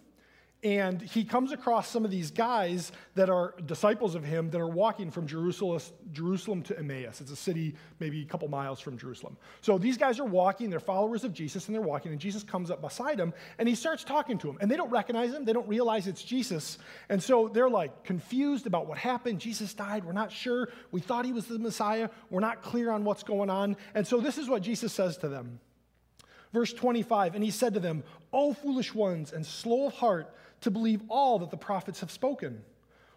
and 0.64 1.02
he 1.02 1.24
comes 1.24 1.52
across 1.52 1.90
some 1.90 2.06
of 2.06 2.10
these 2.10 2.30
guys 2.30 2.90
that 3.16 3.28
are 3.28 3.54
disciples 3.66 4.14
of 4.14 4.24
him 4.24 4.48
that 4.48 4.60
are 4.62 4.66
walking 4.66 5.10
from 5.10 5.26
Jerusalem, 5.26 6.62
to 6.62 6.78
Emmaus. 6.78 7.20
It's 7.20 7.30
a 7.30 7.36
city 7.36 7.74
maybe 8.00 8.22
a 8.22 8.24
couple 8.24 8.48
miles 8.48 8.80
from 8.80 8.96
Jerusalem. 8.96 9.36
So 9.60 9.76
these 9.76 9.98
guys 9.98 10.18
are 10.18 10.24
walking, 10.24 10.70
they're 10.70 10.80
followers 10.80 11.22
of 11.22 11.34
Jesus, 11.34 11.66
and 11.66 11.74
they're 11.74 11.82
walking, 11.82 12.12
and 12.12 12.20
Jesus 12.20 12.42
comes 12.42 12.70
up 12.70 12.80
beside 12.80 13.18
them 13.18 13.34
and 13.58 13.68
he 13.68 13.74
starts 13.74 14.04
talking 14.04 14.38
to 14.38 14.46
them. 14.46 14.56
And 14.62 14.70
they 14.70 14.76
don't 14.76 14.90
recognize 14.90 15.34
him, 15.34 15.44
they 15.44 15.52
don't 15.52 15.68
realize 15.68 16.06
it's 16.06 16.22
Jesus. 16.22 16.78
And 17.10 17.22
so 17.22 17.48
they're 17.48 17.68
like 17.68 18.02
confused 18.02 18.66
about 18.66 18.86
what 18.86 18.96
happened. 18.96 19.40
Jesus 19.40 19.74
died, 19.74 20.02
we're 20.02 20.12
not 20.12 20.32
sure. 20.32 20.70
We 20.92 21.02
thought 21.02 21.26
he 21.26 21.34
was 21.34 21.44
the 21.44 21.58
Messiah, 21.58 22.08
we're 22.30 22.40
not 22.40 22.62
clear 22.62 22.90
on 22.90 23.04
what's 23.04 23.22
going 23.22 23.50
on. 23.50 23.76
And 23.94 24.06
so 24.06 24.18
this 24.18 24.38
is 24.38 24.48
what 24.48 24.62
Jesus 24.62 24.94
says 24.94 25.18
to 25.18 25.28
them. 25.28 25.60
Verse 26.54 26.72
25, 26.72 27.34
and 27.34 27.44
he 27.44 27.50
said 27.50 27.74
to 27.74 27.80
them, 27.80 28.04
O 28.32 28.54
foolish 28.54 28.94
ones 28.94 29.32
and 29.32 29.44
slow 29.44 29.88
of 29.88 29.92
heart 29.94 30.32
to 30.64 30.70
believe 30.70 31.02
all 31.08 31.38
that 31.38 31.50
the 31.50 31.56
prophets 31.56 32.00
have 32.00 32.10
spoken. 32.10 32.62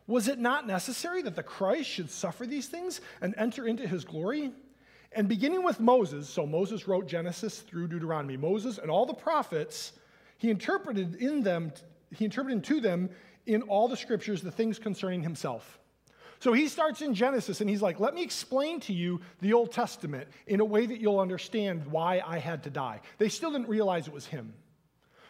Was 0.05 0.27
it 0.27 0.38
not 0.38 0.67
necessary 0.67 1.21
that 1.23 1.35
the 1.35 1.44
Christ 1.44 1.89
should 1.89 2.09
suffer 2.09 2.45
these 2.45 2.67
things 2.67 3.01
and 3.21 3.33
enter 3.38 3.67
into 3.67 3.88
his 3.88 4.05
glory? 4.05 4.51
And 5.13 5.27
beginning 5.29 5.63
with 5.63 5.79
Moses, 5.79 6.29
so 6.29 6.45
Moses 6.45 6.88
wrote 6.88 7.07
Genesis 7.07 7.59
through 7.59 7.88
Deuteronomy, 7.88 8.38
Moses 8.38 8.77
and 8.77 8.91
all 8.91 9.05
the 9.05 9.13
prophets, 9.13 9.94
he 10.38 10.49
interpreted 10.49 11.15
in 11.15 11.41
them, 11.41 11.71
he 12.15 12.25
interpreted 12.25 12.63
to 12.65 12.81
them 12.81 13.09
in 13.45 13.61
all 13.63 13.88
the 13.88 13.97
scriptures 13.97 14.41
the 14.41 14.51
things 14.51 14.77
concerning 14.77 15.23
himself. 15.23 15.79
So 16.39 16.51
he 16.51 16.67
starts 16.67 17.01
in 17.01 17.13
Genesis 17.13 17.61
and 17.61 17.69
he's 17.69 17.81
like, 17.81 17.99
let 17.99 18.13
me 18.13 18.23
explain 18.23 18.81
to 18.81 18.94
you 18.94 19.21
the 19.41 19.53
Old 19.53 19.71
Testament 19.71 20.27
in 20.47 20.59
a 20.59 20.65
way 20.65 20.85
that 20.85 20.99
you'll 20.99 21.19
understand 21.19 21.88
why 21.88 22.21
I 22.25 22.39
had 22.39 22.63
to 22.63 22.69
die. 22.69 22.99
They 23.17 23.29
still 23.29 23.51
didn't 23.51 23.69
realize 23.69 24.07
it 24.07 24.13
was 24.13 24.27
him. 24.27 24.53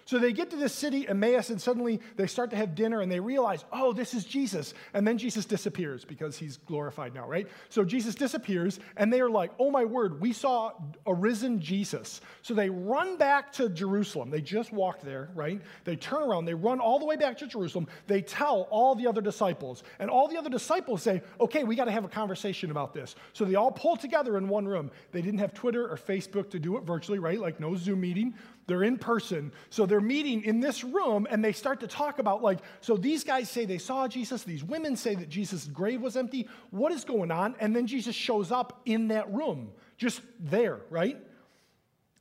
So 0.07 0.19
they 0.19 0.31
get 0.31 0.50
to 0.51 0.56
this 0.56 0.74
city, 0.74 1.06
Emmaus, 1.06 1.50
and 1.50 1.62
suddenly 1.62 2.00
they 2.15 2.27
start 2.27 2.50
to 2.51 2.56
have 2.56 2.75
dinner 2.75 3.01
and 3.01 3.12
they 3.12 3.19
realize, 3.19 3.66
oh, 3.73 3.92
this 3.92 4.14
is 4.14 4.23
Jesus. 4.23 4.73
And 4.94 5.06
then 5.06 5.18
Jesus 5.18 5.44
disappears 5.44 6.06
because 6.06 6.37
he's 6.37 6.56
glorified 6.56 7.14
now, 7.14 7.28
right? 7.28 7.45
So 7.68 7.83
Jesus 7.83 8.16
disappears 8.16 8.80
and 8.95 9.11
they 9.11 9.19
are 9.19 9.30
like, 9.30 9.52
oh 9.59 9.69
my 9.69 9.83
word, 9.83 10.21
we 10.21 10.31
saw 10.31 10.71
a 11.06 11.14
risen 11.14 11.59
Jesus. 11.59 12.21
So 12.42 12.54
they 12.54 12.69
run 12.69 13.18
back 13.18 13.52
to 13.54 13.68
Jerusalem. 13.68 14.30
They 14.30 14.40
just 14.40 14.71
walked 14.71 15.04
there, 15.04 15.30
right? 15.35 15.61
They 15.83 15.97
turn 15.97 16.23
around, 16.23 16.45
they 16.45 16.54
run 16.54 16.80
all 16.80 16.99
the 16.99 17.06
way 17.06 17.18
back 17.18 17.37
to 17.40 17.47
Jerusalem. 17.47 17.87
They 18.07 18.21
tell 18.21 18.61
all 18.71 18.95
the 18.95 19.07
other 19.07 19.19
disciples. 19.19 19.83
And 19.99 20.09
all 20.09 20.30
the 20.30 20.37
other 20.37 20.49
disciples 20.49 21.04
say, 21.04 21.21
okay, 21.42 21.66
we 21.66 21.76
got 21.76 21.85
to 21.85 21.92
have 21.92 22.06
a 22.06 22.09
conversation 22.09 22.71
about 22.71 22.94
this. 22.94 23.18
So 23.33 23.44
they 23.44 23.56
all 23.56 23.73
pull 23.73 23.97
together 23.97 24.37
in 24.37 24.47
one 24.47 24.66
room. 24.66 24.90
They 25.11 25.21
didn't 25.21 25.40
have 25.40 25.54
Twitter 25.54 25.85
or 25.85 25.97
Facebook 25.97 26.49
to 26.52 26.59
do 26.59 26.78
it 26.78 26.83
virtually, 26.83 27.19
right? 27.19 27.42
Like 27.42 27.59
no 27.59 27.76
Zoom 27.76 27.99
meeting. 27.99 28.35
They're 28.68 28.83
in 28.83 28.97
person. 28.97 29.54
So 29.69 29.86
they're 29.86 30.02
meeting 30.02 30.44
in 30.44 30.59
this 30.59 30.83
room 30.83 31.26
and 31.30 31.44
they 31.44 31.54
start 31.54 31.80
to 31.80 31.88
talk 31.88 32.19
about, 32.19 32.44
like, 32.44 32.59
so 32.81 32.97
these 32.97 33.24
guys 33.24 33.50
say 33.50 33.66
they 33.66 33.78
saw 33.78 34.07
Jesus. 34.09 34.44
These 34.44 34.64
women 34.64 34.97
say 34.97 35.16
that 35.16 35.30
Jesus' 35.30 35.66
grave 35.66 36.02
was 36.02 36.18
empty. 36.18 36.50
What 36.69 36.92
is 36.92 37.06
going 37.06 37.31
on? 37.31 37.56
And 37.59 37.74
then 37.74 37.88
Jesus 37.88 38.14
shows 38.14 38.52
up 38.52 38.81
in 38.86 39.07
that 39.07 39.33
room, 39.33 39.71
just 39.97 40.21
there, 40.40 40.81
right? 40.90 41.18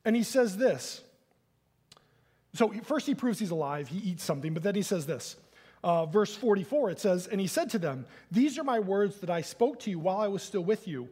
And 0.05 0.15
he 0.15 0.23
says 0.23 0.55
this. 0.55 1.01
So 2.53 2.69
first 2.83 3.05
he 3.05 3.13
proves 3.13 3.39
he's 3.39 3.51
alive. 3.51 3.89
He 3.89 3.97
eats 3.97 4.23
something, 4.23 4.53
but 4.53 4.63
then 4.63 4.73
he 4.73 4.81
says 4.81 5.05
this. 5.05 5.35
Uh, 5.83 6.05
verse 6.05 6.33
44, 6.33 6.91
it 6.91 6.99
says, 6.99 7.27
And 7.27 7.39
he 7.39 7.47
said 7.47 7.69
to 7.71 7.79
them, 7.79 8.05
These 8.31 8.57
are 8.57 8.63
my 8.63 8.79
words 8.79 9.17
that 9.17 9.29
I 9.29 9.41
spoke 9.41 9.79
to 9.81 9.89
you 9.89 9.99
while 9.99 10.17
I 10.17 10.27
was 10.27 10.41
still 10.41 10.63
with 10.63 10.87
you 10.87 11.09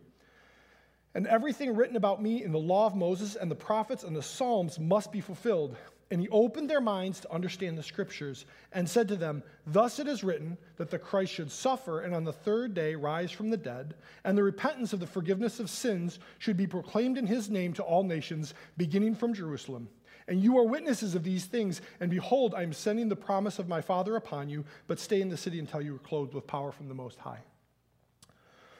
and 1.16 1.26
everything 1.28 1.76
written 1.76 1.96
about 1.96 2.22
me 2.22 2.44
in 2.44 2.52
the 2.52 2.60
law 2.60 2.86
of 2.86 2.94
Moses 2.94 3.36
and 3.36 3.50
the 3.50 3.56
prophets 3.56 4.04
and 4.04 4.16
the 4.16 4.22
Psalms 4.22 4.78
must 4.78 5.14
be 5.14 5.22
fulfilled. 5.22 5.78
And 6.12 6.22
he 6.22 6.30
opened 6.30 6.70
their 6.70 6.82
minds 6.82 7.22
to 7.22 7.34
understand 7.34 7.78
the 7.78 7.84
scriptures 7.84 8.46
and 8.74 8.88
said 8.88 9.08
to 9.08 9.16
them, 9.16 9.42
Thus 9.66 9.98
it 9.98 10.08
is 10.08 10.24
written 10.24 10.58
that 10.76 10.92
the 10.92 11.00
Christ 11.00 11.34
should 11.34 11.52
suffer 11.52 12.02
and 12.02 12.14
on 12.14 12.26
the 12.26 12.34
third 12.34 12.76
day 12.76 12.94
rise 12.94 13.32
from 13.32 13.50
the 13.50 13.58
dead, 13.58 13.96
and 14.24 14.38
the 14.38 14.44
repentance 14.44 14.94
of 14.94 15.00
the 15.00 15.08
forgiveness 15.08 15.60
of 15.60 15.70
sins 15.70 16.20
should 16.38 16.58
be 16.58 16.68
proclaimed 16.68 17.18
in 17.18 17.26
his 17.26 17.50
name 17.50 17.74
to 17.74 17.84
all 17.84 18.04
nations, 18.04 18.54
beginning 18.78 19.16
from 19.16 19.34
Jerusalem. 19.34 19.90
And 20.28 20.44
you 20.44 20.58
are 20.60 20.64
witnesses 20.64 21.16
of 21.16 21.24
these 21.24 21.46
things. 21.46 21.82
And 22.00 22.12
behold, 22.12 22.54
I 22.54 22.64
am 22.64 22.74
sending 22.74 23.10
the 23.10 23.16
promise 23.16 23.58
of 23.58 23.68
my 23.68 23.82
Father 23.82 24.16
upon 24.16 24.50
you, 24.50 24.66
but 24.88 25.00
stay 25.00 25.22
in 25.22 25.30
the 25.30 25.38
city 25.38 25.60
until 25.60 25.82
you 25.82 25.96
are 25.96 26.00
clothed 26.00 26.34
with 26.34 26.46
power 26.46 26.72
from 26.72 26.88
the 26.88 26.94
Most 26.94 27.20
High. 27.20 27.42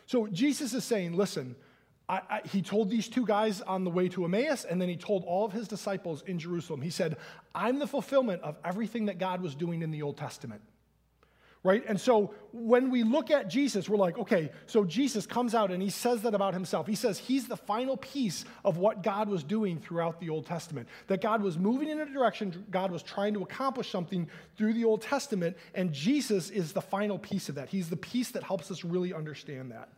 So 0.06 0.28
Jesus 0.28 0.74
is 0.74 0.84
saying, 0.84 1.14
Listen, 1.14 1.56
I, 2.08 2.22
I, 2.30 2.42
he 2.48 2.62
told 2.62 2.90
these 2.90 3.08
two 3.08 3.26
guys 3.26 3.62
on 3.62 3.84
the 3.84 3.90
way 3.90 4.10
to 4.10 4.26
Emmaus, 4.26 4.64
and 4.64 4.80
then 4.80 4.90
he 4.90 4.96
told 4.96 5.24
all 5.24 5.46
of 5.46 5.52
his 5.52 5.68
disciples 5.68 6.24
in 6.28 6.38
Jerusalem. 6.38 6.82
He 6.82 6.92
said, 6.92 7.18
I'm 7.54 7.80
the 7.80 7.88
fulfillment 7.88 8.44
of 8.44 8.58
everything 8.64 9.06
that 9.08 9.18
God 9.18 9.42
was 9.42 9.56
doing 9.56 9.82
in 9.82 9.92
the 9.92 10.04
Old 10.04 10.18
Testament. 10.18 10.62
Right? 11.64 11.84
And 11.88 12.00
so 12.00 12.32
when 12.52 12.92
we 12.92 13.02
look 13.02 13.32
at 13.32 13.50
Jesus, 13.50 13.90
we're 13.90 13.98
like, 13.98 14.20
okay, 14.20 14.52
so 14.68 14.84
Jesus 14.84 15.26
comes 15.26 15.56
out 15.56 15.72
and 15.72 15.82
he 15.82 15.90
says 15.90 16.22
that 16.22 16.36
about 16.36 16.54
himself. 16.54 16.86
He 16.86 16.94
says 16.94 17.18
he's 17.18 17.48
the 17.48 17.58
final 17.58 17.98
piece 17.98 18.46
of 18.64 18.78
what 18.78 19.02
God 19.02 19.28
was 19.28 19.44
doing 19.44 19.80
throughout 19.80 20.20
the 20.20 20.30
Old 20.30 20.46
Testament. 20.46 20.88
That 21.08 21.22
God 21.22 21.42
was 21.42 21.58
moving 21.58 21.90
in 21.90 22.00
a 22.00 22.06
direction, 22.06 22.68
God 22.70 22.92
was 22.92 23.02
trying 23.02 23.34
to 23.34 23.42
accomplish 23.42 23.90
something 23.90 24.30
through 24.56 24.74
the 24.74 24.86
Old 24.86 25.02
Testament, 25.02 25.58
and 25.74 25.92
Jesus 25.92 26.52
is 26.52 26.72
the 26.72 26.84
final 26.84 27.18
piece 27.18 27.50
of 27.50 27.56
that. 27.56 27.70
He's 27.70 27.90
the 27.90 27.98
piece 27.98 28.30
that 28.30 28.44
helps 28.44 28.70
us 28.70 28.84
really 28.84 29.12
understand 29.12 29.72
that. 29.72 29.90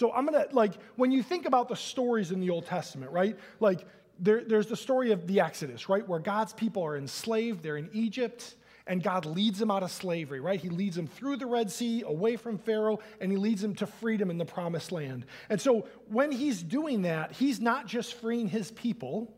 So 0.00 0.10
I'm 0.14 0.24
gonna, 0.24 0.46
like, 0.52 0.72
when 0.96 1.12
you 1.12 1.22
think 1.22 1.44
about 1.44 1.68
the 1.68 1.76
stories 1.76 2.30
in 2.30 2.40
the 2.40 2.48
Old 2.48 2.64
Testament, 2.64 3.12
right? 3.12 3.38
Like, 3.60 3.86
there, 4.18 4.42
there's 4.42 4.66
the 4.66 4.74
story 4.74 5.12
of 5.12 5.26
the 5.26 5.40
Exodus, 5.40 5.90
right? 5.90 6.08
Where 6.08 6.18
God's 6.18 6.54
people 6.54 6.82
are 6.82 6.96
enslaved, 6.96 7.62
they're 7.62 7.76
in 7.76 7.90
Egypt, 7.92 8.54
and 8.86 9.02
God 9.02 9.26
leads 9.26 9.58
them 9.58 9.70
out 9.70 9.82
of 9.82 9.90
slavery, 9.90 10.40
right? 10.40 10.58
He 10.58 10.70
leads 10.70 10.96
them 10.96 11.06
through 11.06 11.36
the 11.36 11.44
Red 11.44 11.70
Sea, 11.70 12.02
away 12.06 12.36
from 12.36 12.56
Pharaoh, 12.56 13.00
and 13.20 13.30
he 13.30 13.36
leads 13.36 13.60
them 13.60 13.74
to 13.74 13.86
freedom 13.86 14.30
in 14.30 14.38
the 14.38 14.46
promised 14.46 14.90
land. 14.90 15.26
And 15.50 15.60
so 15.60 15.86
when 16.08 16.32
he's 16.32 16.62
doing 16.62 17.02
that, 17.02 17.32
he's 17.32 17.60
not 17.60 17.86
just 17.86 18.14
freeing 18.14 18.48
his 18.48 18.70
people, 18.70 19.30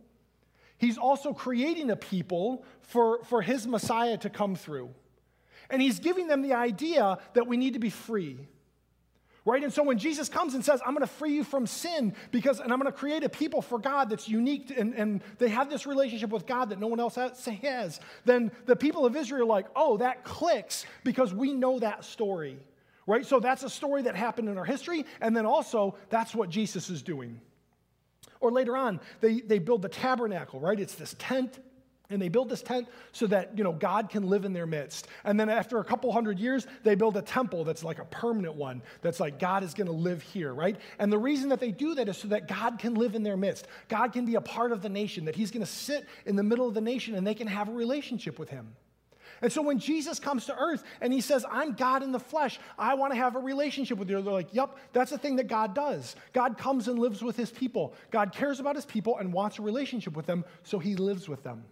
he's 0.78 0.96
also 0.96 1.32
creating 1.32 1.90
a 1.90 1.96
people 1.96 2.64
for, 2.82 3.24
for 3.24 3.42
his 3.42 3.66
Messiah 3.66 4.16
to 4.18 4.30
come 4.30 4.54
through. 4.54 4.90
And 5.70 5.82
he's 5.82 5.98
giving 5.98 6.28
them 6.28 6.40
the 6.40 6.52
idea 6.52 7.18
that 7.34 7.48
we 7.48 7.56
need 7.56 7.72
to 7.72 7.80
be 7.80 7.90
free 7.90 8.46
right? 9.44 9.62
And 9.62 9.72
so 9.72 9.82
when 9.82 9.98
Jesus 9.98 10.28
comes 10.28 10.54
and 10.54 10.64
says, 10.64 10.80
I'm 10.86 10.94
going 10.94 11.06
to 11.06 11.12
free 11.12 11.34
you 11.34 11.44
from 11.44 11.66
sin 11.66 12.14
because, 12.30 12.60
and 12.60 12.72
I'm 12.72 12.78
going 12.78 12.90
to 12.90 12.96
create 12.96 13.24
a 13.24 13.28
people 13.28 13.60
for 13.60 13.78
God 13.78 14.08
that's 14.08 14.28
unique 14.28 14.72
and, 14.76 14.94
and 14.94 15.22
they 15.38 15.48
have 15.48 15.68
this 15.68 15.86
relationship 15.86 16.30
with 16.30 16.46
God 16.46 16.70
that 16.70 16.78
no 16.78 16.86
one 16.86 17.00
else 17.00 17.16
has, 17.16 18.00
then 18.24 18.52
the 18.66 18.76
people 18.76 19.04
of 19.04 19.16
Israel 19.16 19.42
are 19.42 19.46
like, 19.46 19.66
oh, 19.74 19.96
that 19.96 20.24
clicks 20.24 20.86
because 21.02 21.34
we 21.34 21.52
know 21.52 21.78
that 21.80 22.04
story, 22.04 22.56
right? 23.06 23.26
So 23.26 23.40
that's 23.40 23.64
a 23.64 23.70
story 23.70 24.02
that 24.02 24.14
happened 24.14 24.48
in 24.48 24.58
our 24.58 24.64
history. 24.64 25.04
And 25.20 25.36
then 25.36 25.46
also, 25.46 25.96
that's 26.08 26.34
what 26.34 26.48
Jesus 26.48 26.88
is 26.88 27.02
doing. 27.02 27.40
Or 28.40 28.52
later 28.52 28.76
on, 28.76 29.00
they, 29.20 29.40
they 29.40 29.58
build 29.58 29.82
the 29.82 29.88
tabernacle, 29.88 30.60
right? 30.60 30.78
It's 30.78 30.94
this 30.94 31.16
tent 31.18 31.58
and 32.12 32.20
they 32.20 32.28
build 32.28 32.48
this 32.48 32.62
tent 32.62 32.88
so 33.12 33.26
that, 33.26 33.56
you 33.56 33.64
know, 33.64 33.72
God 33.72 34.10
can 34.10 34.28
live 34.28 34.44
in 34.44 34.52
their 34.52 34.66
midst. 34.66 35.08
And 35.24 35.38
then 35.38 35.48
after 35.48 35.78
a 35.78 35.84
couple 35.84 36.12
hundred 36.12 36.38
years, 36.38 36.66
they 36.84 36.94
build 36.94 37.16
a 37.16 37.22
temple 37.22 37.64
that's 37.64 37.82
like 37.82 37.98
a 37.98 38.04
permanent 38.04 38.54
one, 38.54 38.82
that's 39.00 39.20
like 39.20 39.38
God 39.38 39.64
is 39.64 39.74
going 39.74 39.86
to 39.86 39.92
live 39.92 40.22
here, 40.22 40.52
right? 40.52 40.76
And 40.98 41.12
the 41.12 41.18
reason 41.18 41.48
that 41.48 41.60
they 41.60 41.72
do 41.72 41.94
that 41.94 42.08
is 42.08 42.18
so 42.18 42.28
that 42.28 42.48
God 42.48 42.78
can 42.78 42.94
live 42.94 43.14
in 43.14 43.22
their 43.22 43.36
midst. 43.36 43.66
God 43.88 44.12
can 44.12 44.24
be 44.24 44.34
a 44.34 44.40
part 44.40 44.72
of 44.72 44.82
the 44.82 44.88
nation, 44.88 45.24
that 45.24 45.36
He's 45.36 45.50
going 45.50 45.64
to 45.64 45.70
sit 45.70 46.06
in 46.26 46.36
the 46.36 46.42
middle 46.42 46.68
of 46.68 46.74
the 46.74 46.80
nation 46.80 47.14
and 47.14 47.26
they 47.26 47.34
can 47.34 47.46
have 47.46 47.68
a 47.68 47.72
relationship 47.72 48.38
with 48.38 48.50
Him. 48.50 48.74
And 49.42 49.52
so 49.52 49.60
when 49.60 49.80
Jesus 49.80 50.20
comes 50.20 50.46
to 50.46 50.56
earth 50.56 50.84
and 51.00 51.12
he 51.12 51.20
says, 51.20 51.44
I'm 51.50 51.72
God 51.72 52.04
in 52.04 52.12
the 52.12 52.20
flesh, 52.20 52.60
I 52.78 52.94
want 52.94 53.12
to 53.12 53.18
have 53.18 53.34
a 53.34 53.40
relationship 53.40 53.98
with 53.98 54.08
you, 54.08 54.22
they're 54.22 54.32
like, 54.32 54.54
yep, 54.54 54.76
that's 54.92 55.10
the 55.10 55.18
thing 55.18 55.36
that 55.36 55.48
God 55.48 55.74
does. 55.74 56.14
God 56.32 56.56
comes 56.56 56.86
and 56.86 56.96
lives 56.96 57.22
with 57.22 57.36
his 57.36 57.50
people. 57.50 57.94
God 58.12 58.32
cares 58.32 58.60
about 58.60 58.76
his 58.76 58.86
people 58.86 59.18
and 59.18 59.32
wants 59.32 59.58
a 59.58 59.62
relationship 59.62 60.16
with 60.16 60.26
them, 60.26 60.44
so 60.62 60.78
he 60.78 60.94
lives 60.94 61.28
with 61.28 61.42
them 61.42 61.64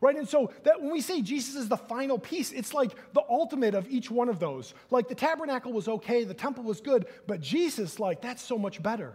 right? 0.00 0.16
And 0.16 0.28
so 0.28 0.50
that 0.64 0.80
when 0.80 0.90
we 0.92 1.00
say 1.00 1.22
Jesus 1.22 1.54
is 1.54 1.68
the 1.68 1.76
final 1.76 2.18
piece, 2.18 2.52
it's 2.52 2.74
like 2.74 2.92
the 3.12 3.22
ultimate 3.28 3.74
of 3.74 3.88
each 3.88 4.10
one 4.10 4.28
of 4.28 4.38
those. 4.38 4.74
Like 4.90 5.08
the 5.08 5.14
tabernacle 5.14 5.72
was 5.72 5.88
okay, 5.88 6.24
the 6.24 6.34
temple 6.34 6.64
was 6.64 6.80
good, 6.80 7.06
but 7.26 7.40
Jesus, 7.40 7.98
like, 7.98 8.20
that's 8.20 8.42
so 8.42 8.58
much 8.58 8.82
better. 8.82 9.14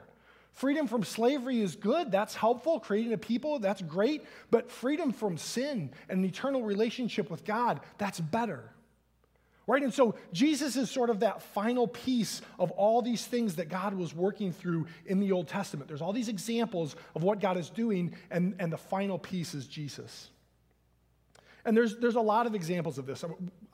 Freedom 0.53 0.85
from 0.87 1.03
slavery 1.03 1.61
is 1.61 1.75
good, 1.75 2.11
that's 2.11 2.35
helpful. 2.35 2.79
Creating 2.79 3.13
a 3.13 3.17
people, 3.17 3.59
that's 3.59 3.81
great. 3.81 4.23
But 4.49 4.69
freedom 4.69 5.13
from 5.13 5.37
sin 5.37 5.91
and 6.09 6.19
an 6.19 6.25
eternal 6.25 6.63
relationship 6.63 7.29
with 7.29 7.45
God, 7.45 7.79
that's 7.97 8.19
better. 8.19 8.69
Right? 9.67 9.83
And 9.83 9.93
so 9.93 10.15
Jesus 10.33 10.75
is 10.75 10.91
sort 10.91 11.09
of 11.09 11.21
that 11.21 11.41
final 11.41 11.87
piece 11.87 12.41
of 12.59 12.71
all 12.71 13.01
these 13.01 13.25
things 13.25 13.55
that 13.55 13.69
God 13.69 13.93
was 13.93 14.13
working 14.13 14.51
through 14.51 14.87
in 15.05 15.21
the 15.21 15.31
Old 15.31 15.47
Testament. 15.47 15.87
There's 15.87 16.01
all 16.01 16.11
these 16.11 16.27
examples 16.27 16.97
of 17.15 17.23
what 17.23 17.39
God 17.39 17.57
is 17.57 17.69
doing, 17.69 18.13
and, 18.29 18.55
and 18.59 18.73
the 18.73 18.77
final 18.77 19.17
piece 19.17 19.53
is 19.53 19.67
Jesus. 19.67 20.29
And 21.65 21.75
there's, 21.77 21.97
there's 21.97 22.15
a 22.15 22.21
lot 22.21 22.47
of 22.47 22.55
examples 22.55 22.97
of 22.97 23.05
this. 23.05 23.23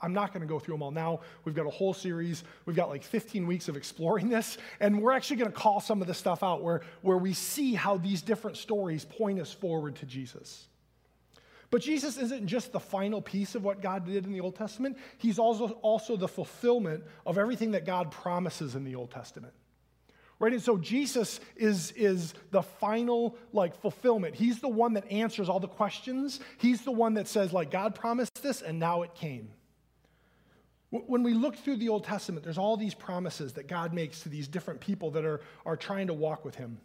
I'm, 0.00 0.12
not 0.12 0.32
going 0.32 0.42
to 0.42 0.46
go 0.46 0.58
through 0.58 0.74
them 0.74 0.82
all 0.82 0.90
now. 0.90 1.20
We've 1.44 1.54
got 1.54 1.66
a 1.66 1.70
whole 1.70 1.94
series. 1.94 2.44
We've 2.66 2.76
got 2.76 2.88
like 2.88 3.02
15 3.02 3.46
weeks 3.46 3.68
of 3.68 3.76
exploring 3.76 4.28
this. 4.28 4.58
And 4.80 5.00
we're 5.00 5.12
actually 5.12 5.36
going 5.36 5.50
to 5.50 5.56
call 5.56 5.80
some 5.80 6.00
of 6.00 6.08
this 6.08 6.18
stuff 6.18 6.42
out 6.42 6.62
where, 6.62 6.82
where 7.02 7.18
we 7.18 7.32
see 7.32 7.74
how 7.74 7.96
these 7.96 8.22
different 8.22 8.56
stories 8.56 9.04
point 9.04 9.40
us 9.40 9.52
forward 9.52 9.96
to 9.96 10.06
Jesus. 10.06 10.66
But 11.70 11.82
Jesus 11.82 12.16
isn't 12.16 12.46
just 12.46 12.72
the 12.72 12.80
final 12.80 13.20
piece 13.20 13.54
of 13.54 13.62
what 13.62 13.82
God 13.82 14.06
did 14.06 14.24
in 14.24 14.32
the 14.32 14.40
Old 14.40 14.56
Testament, 14.56 14.96
He's 15.18 15.38
also, 15.38 15.68
also 15.82 16.16
the 16.16 16.28
fulfillment 16.28 17.04
of 17.26 17.36
everything 17.36 17.72
that 17.72 17.84
God 17.84 18.10
promises 18.10 18.74
in 18.74 18.84
the 18.84 18.94
Old 18.94 19.10
Testament 19.10 19.52
right? 20.38 20.52
And 20.52 20.62
so 20.62 20.76
jesus 20.76 21.40
is 21.56 21.92
is 21.92 22.34
the 22.50 22.62
final 22.62 23.36
like 23.52 23.80
fulfillment. 23.80 24.34
He's 24.34 24.60
the 24.60 24.68
one 24.68 24.94
that 24.94 25.10
answers 25.10 25.48
all 25.48 25.60
the 25.60 25.68
questions. 25.68 26.40
He's 26.58 26.82
the 26.82 26.92
one 26.92 27.14
that 27.14 27.28
says 27.28 27.52
like 27.52 27.70
god 27.70 27.94
promised 27.94 28.42
this 28.42 28.62
and 28.62 28.78
now 28.78 29.02
it 29.02 29.14
came. 29.14 29.50
When 30.90 31.22
we 31.22 31.34
look 31.34 31.56
through 31.56 31.76
the 31.76 31.88
old 31.88 32.04
testament 32.04 32.44
there's 32.44 32.58
all 32.58 32.76
these 32.76 32.94
promises 32.94 33.52
that 33.54 33.68
god 33.68 33.92
makes 33.92 34.22
to 34.22 34.28
these 34.28 34.48
different 34.48 34.80
people 34.80 35.10
that 35.12 35.24
are 35.24 35.40
are 35.66 35.76
trying 35.76 36.06
to 36.06 36.14
walk 36.14 36.44
with 36.44 36.54
him 36.54 36.78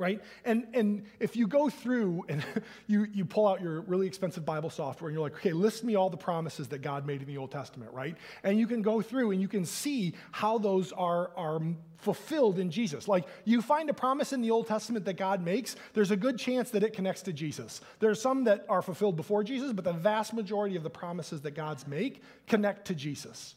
right? 0.00 0.20
And, 0.46 0.66
and 0.72 1.04
if 1.20 1.36
you 1.36 1.46
go 1.46 1.68
through 1.68 2.24
and 2.28 2.42
you, 2.86 3.06
you 3.12 3.26
pull 3.26 3.46
out 3.46 3.60
your 3.60 3.82
really 3.82 4.06
expensive 4.06 4.44
Bible 4.46 4.70
software 4.70 5.10
and 5.10 5.14
you're 5.14 5.22
like, 5.22 5.34
okay, 5.34 5.52
list 5.52 5.84
me 5.84 5.94
all 5.94 6.08
the 6.08 6.16
promises 6.16 6.68
that 6.68 6.78
God 6.78 7.06
made 7.06 7.20
in 7.20 7.28
the 7.28 7.36
Old 7.36 7.52
Testament, 7.52 7.92
right? 7.92 8.16
And 8.42 8.58
you 8.58 8.66
can 8.66 8.80
go 8.80 9.02
through 9.02 9.32
and 9.32 9.40
you 9.40 9.46
can 9.46 9.66
see 9.66 10.14
how 10.32 10.56
those 10.56 10.90
are, 10.92 11.30
are 11.36 11.60
fulfilled 11.98 12.58
in 12.58 12.70
Jesus. 12.70 13.06
Like 13.06 13.26
you 13.44 13.60
find 13.60 13.90
a 13.90 13.94
promise 13.94 14.32
in 14.32 14.40
the 14.40 14.50
Old 14.50 14.66
Testament 14.66 15.04
that 15.04 15.18
God 15.18 15.44
makes, 15.44 15.76
there's 15.92 16.10
a 16.10 16.16
good 16.16 16.38
chance 16.38 16.70
that 16.70 16.82
it 16.82 16.94
connects 16.94 17.20
to 17.22 17.32
Jesus. 17.32 17.82
There 17.98 18.10
are 18.10 18.14
some 18.14 18.44
that 18.44 18.64
are 18.70 18.80
fulfilled 18.80 19.16
before 19.16 19.44
Jesus, 19.44 19.72
but 19.74 19.84
the 19.84 19.92
vast 19.92 20.32
majority 20.32 20.76
of 20.76 20.82
the 20.82 20.90
promises 20.90 21.42
that 21.42 21.52
God's 21.52 21.86
make 21.86 22.22
connect 22.46 22.86
to 22.86 22.94
Jesus. 22.94 23.54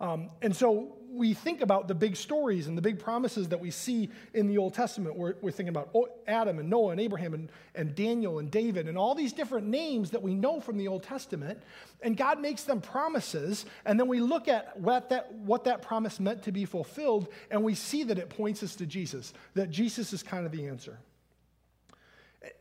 Um, 0.00 0.30
and 0.42 0.54
so 0.54 0.98
we 1.10 1.34
think 1.34 1.60
about 1.62 1.88
the 1.88 1.94
big 1.94 2.16
stories 2.16 2.66
and 2.66 2.76
the 2.76 2.82
big 2.82 2.98
promises 2.98 3.48
that 3.48 3.58
we 3.58 3.70
see 3.70 4.10
in 4.34 4.46
the 4.46 4.58
Old 4.58 4.74
Testament. 4.74 5.16
We're, 5.16 5.34
we're 5.40 5.50
thinking 5.50 5.70
about 5.70 5.90
Adam 6.26 6.58
and 6.58 6.70
Noah 6.70 6.92
and 6.92 7.00
Abraham 7.00 7.34
and, 7.34 7.50
and 7.74 7.94
Daniel 7.94 8.38
and 8.38 8.50
David 8.50 8.88
and 8.88 8.96
all 8.96 9.14
these 9.14 9.32
different 9.32 9.66
names 9.66 10.10
that 10.10 10.22
we 10.22 10.34
know 10.34 10.60
from 10.60 10.76
the 10.76 10.86
Old 10.86 11.02
Testament. 11.02 11.60
And 12.02 12.16
God 12.16 12.40
makes 12.40 12.62
them 12.64 12.80
promises. 12.80 13.66
And 13.84 13.98
then 13.98 14.06
we 14.06 14.20
look 14.20 14.48
at 14.48 14.78
what 14.78 15.08
that, 15.08 15.32
what 15.34 15.64
that 15.64 15.82
promise 15.82 16.20
meant 16.20 16.42
to 16.44 16.52
be 16.52 16.64
fulfilled, 16.64 17.28
and 17.50 17.64
we 17.64 17.74
see 17.74 18.04
that 18.04 18.18
it 18.18 18.28
points 18.28 18.62
us 18.62 18.76
to 18.76 18.86
Jesus, 18.86 19.32
that 19.54 19.70
Jesus 19.70 20.12
is 20.12 20.22
kind 20.22 20.46
of 20.46 20.52
the 20.52 20.66
answer. 20.66 20.98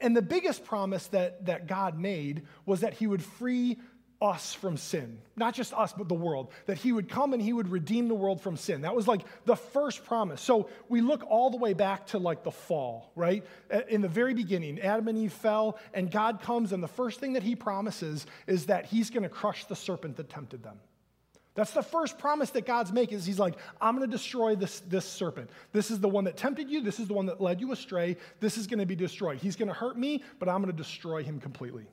And 0.02 0.16
the 0.16 0.22
biggest 0.22 0.66
promise 0.66 1.08
that, 1.08 1.46
that 1.46 1.68
God 1.68 2.00
made 2.00 2.44
was 2.66 2.82
that 2.82 2.96
he 2.96 3.06
would 3.06 3.24
free 3.24 3.78
us 4.22 4.54
from 4.54 4.78
sin. 4.78 5.20
Not 5.36 5.54
just 5.54 5.74
us, 5.74 5.94
but 5.94 6.08
the 6.08 6.16
world. 6.16 6.52
That 6.66 6.78
he 6.78 6.92
would 6.92 7.10
come 7.10 7.34
and 7.34 7.42
he 7.42 7.54
would 7.54 7.70
redeem 7.70 8.08
the 8.08 8.16
world 8.16 8.42
from 8.42 8.58
sin. 8.58 8.82
That 8.82 8.96
was 8.96 9.08
like 9.08 9.22
the 9.46 9.56
first 9.56 10.06
promise. 10.06 10.42
So 10.42 10.70
we 10.90 11.02
look 11.02 11.24
all 11.30 11.50
the 11.50 11.58
way 11.58 11.74
back 11.74 12.08
to 12.08 12.18
like 12.18 12.44
the 12.44 12.52
fall, 12.52 13.12
right? 13.16 13.46
In 13.90 14.02
the 14.02 14.08
very 14.08 14.34
beginning, 14.34 14.80
Adam 14.80 15.08
and 15.08 15.18
Eve 15.18 15.34
fell, 15.34 15.78
and 15.94 16.10
God 16.10 16.42
comes, 16.42 16.72
and 16.72 16.82
the 16.82 16.88
first 16.88 17.20
thing 17.20 17.34
that 17.34 17.44
he 17.44 17.56
promises 17.56 18.26
is 18.48 18.66
that 18.68 18.86
he's 18.86 19.10
going 19.10 19.24
to 19.24 19.30
crush 19.30 19.66
the 19.66 19.76
serpent 19.76 20.18
that 20.18 20.30
tempted 20.30 20.64
them. 20.64 20.80
That's 21.54 21.72
the 21.72 21.84
first 21.84 22.20
promise 22.20 22.52
that 22.52 22.68
God's 22.68 22.92
making 22.92 23.18
is 23.18 23.26
he's 23.26 23.40
like, 23.40 23.56
I'm 23.82 23.96
going 23.96 24.08
to 24.08 24.16
destroy 24.16 24.56
this, 24.56 24.80
this 24.82 25.06
serpent. 25.06 25.50
This 25.72 25.90
is 25.90 26.00
the 26.00 26.08
one 26.08 26.26
that 26.26 26.38
tempted 26.38 26.70
you. 26.70 26.82
This 26.82 27.00
is 27.00 27.08
the 27.08 27.16
one 27.16 27.26
that 27.28 27.42
led 27.42 27.60
you 27.60 27.72
astray. 27.72 28.18
This 28.40 28.60
is 28.60 28.68
going 28.68 28.78
to 28.78 28.86
be 28.86 28.96
destroyed. 28.96 29.40
He's 29.40 29.56
going 29.56 29.68
to 29.68 29.74
hurt 29.74 29.98
me, 29.98 30.24
but 30.38 30.50
I'm 30.50 30.62
going 30.62 30.72
to 30.72 30.78
destroy 30.78 31.24
him 31.24 31.40
completely 31.40 31.88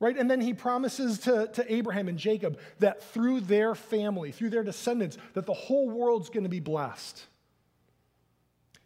right? 0.00 0.16
And 0.16 0.30
then 0.30 0.40
he 0.40 0.54
promises 0.54 1.18
to, 1.20 1.48
to 1.48 1.72
Abraham 1.72 2.08
and 2.08 2.18
Jacob 2.18 2.58
that 2.78 3.02
through 3.02 3.40
their 3.40 3.74
family, 3.74 4.32
through 4.32 4.50
their 4.50 4.62
descendants, 4.62 5.18
that 5.34 5.46
the 5.46 5.54
whole 5.54 5.90
world's 5.90 6.28
going 6.28 6.44
to 6.44 6.50
be 6.50 6.60
blessed. 6.60 7.24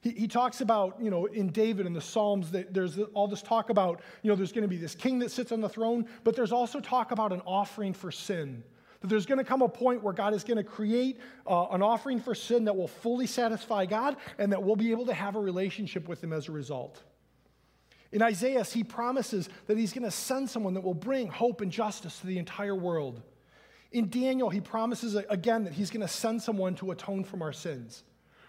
He, 0.00 0.10
he 0.10 0.28
talks 0.28 0.60
about, 0.60 0.96
you 1.00 1.10
know, 1.10 1.26
in 1.26 1.50
David 1.50 1.86
and 1.86 1.94
the 1.94 2.00
Psalms, 2.00 2.50
that 2.52 2.72
there's 2.72 2.98
all 3.14 3.28
this 3.28 3.42
talk 3.42 3.70
about, 3.70 4.00
you 4.22 4.30
know, 4.30 4.36
there's 4.36 4.52
going 4.52 4.62
to 4.62 4.68
be 4.68 4.76
this 4.76 4.94
king 4.94 5.18
that 5.20 5.30
sits 5.30 5.52
on 5.52 5.60
the 5.60 5.68
throne, 5.68 6.06
but 6.24 6.34
there's 6.34 6.52
also 6.52 6.80
talk 6.80 7.12
about 7.12 7.32
an 7.32 7.42
offering 7.46 7.92
for 7.92 8.10
sin. 8.10 8.64
That 9.00 9.08
there's 9.08 9.26
going 9.26 9.38
to 9.38 9.44
come 9.44 9.62
a 9.62 9.68
point 9.68 10.02
where 10.02 10.12
God 10.12 10.32
is 10.32 10.44
going 10.44 10.58
to 10.58 10.64
create 10.64 11.18
uh, 11.46 11.66
an 11.72 11.82
offering 11.82 12.20
for 12.20 12.34
sin 12.34 12.64
that 12.64 12.76
will 12.76 12.88
fully 12.88 13.26
satisfy 13.26 13.84
God 13.84 14.16
and 14.38 14.52
that 14.52 14.62
we'll 14.62 14.76
be 14.76 14.92
able 14.92 15.06
to 15.06 15.14
have 15.14 15.36
a 15.36 15.40
relationship 15.40 16.08
with 16.08 16.22
Him 16.22 16.32
as 16.32 16.48
a 16.48 16.52
result. 16.52 17.02
In 18.12 18.20
Isaiah, 18.20 18.62
he 18.62 18.84
promises 18.84 19.48
that 19.66 19.78
he's 19.78 19.92
going 19.92 20.04
to 20.04 20.10
send 20.10 20.50
someone 20.50 20.74
that 20.74 20.84
will 20.84 20.94
bring 20.94 21.28
hope 21.28 21.62
and 21.62 21.72
justice 21.72 22.18
to 22.20 22.26
the 22.26 22.38
entire 22.38 22.76
world. 22.76 23.22
In 23.90 24.10
Daniel, 24.10 24.50
he 24.50 24.60
promises 24.60 25.16
again 25.28 25.64
that 25.64 25.72
he's 25.72 25.90
going 25.90 26.02
to 26.02 26.08
send 26.08 26.42
someone 26.42 26.74
to 26.76 26.90
atone 26.90 27.24
from 27.24 27.42
our 27.42 27.52
sins. 27.52 28.04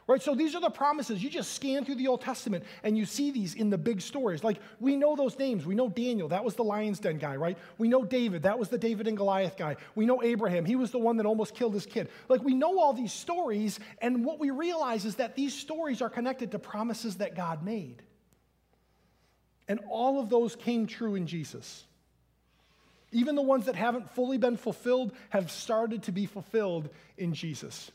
Right? 0.06 0.22
So 0.22 0.36
these 0.36 0.54
are 0.54 0.60
the 0.60 0.70
promises. 0.70 1.24
You 1.24 1.30
just 1.30 1.54
scan 1.54 1.86
through 1.86 1.96
the 1.96 2.08
Old 2.08 2.20
Testament 2.20 2.66
and 2.84 2.98
you 2.98 3.06
see 3.06 3.32
these 3.32 3.56
in 3.56 3.70
the 3.70 3.78
big 3.78 4.02
stories. 4.02 4.44
Like 4.44 4.58
we 4.82 4.98
know 4.98 5.16
those 5.16 5.40
names. 5.40 5.66
We 5.66 5.76
know 5.76 5.88
Daniel, 5.88 6.28
that 6.28 6.44
was 6.44 6.56
the 6.56 6.64
lion's 6.64 7.00
den 7.00 7.20
guy, 7.20 7.38
right? 7.38 7.58
We 7.78 7.88
know 7.88 8.04
David, 8.04 8.44
that 8.44 8.60
was 8.60 8.68
the 8.68 8.78
David 8.78 9.08
and 9.08 9.16
Goliath 9.16 9.56
guy. 9.56 9.78
We 9.96 10.06
know 10.06 10.22
Abraham, 10.22 10.66
he 10.66 10.76
was 10.76 10.92
the 10.92 11.00
one 11.00 11.16
that 11.18 11.26
almost 11.26 11.56
killed 11.56 11.74
his 11.74 11.86
kid. 11.86 12.10
Like 12.28 12.44
we 12.44 12.54
know 12.54 12.80
all 12.80 12.92
these 12.92 13.14
stories, 13.14 13.80
and 14.00 14.26
what 14.26 14.40
we 14.40 14.52
realize 14.52 15.06
is 15.06 15.16
that 15.16 15.38
these 15.38 15.54
stories 15.54 16.02
are 16.02 16.10
connected 16.10 16.52
to 16.52 16.60
promises 16.60 17.16
that 17.18 17.34
God 17.34 17.64
made. 17.64 18.04
And 19.74 19.82
all 19.90 20.20
of 20.20 20.30
those 20.30 20.56
came 20.56 20.86
true 20.86 21.16
in 21.16 21.26
Jesus. 21.26 21.84
Even 23.12 23.34
the 23.34 23.42
ones 23.42 23.66
that 23.66 23.76
haven't 23.76 24.08
fully 24.12 24.38
been 24.38 24.56
fulfilled 24.56 25.14
have 25.32 25.50
started 25.50 26.04
to 26.04 26.12
be 26.12 26.28
fulfilled 26.28 26.90
in 27.18 27.34
Jesus. 27.34 27.90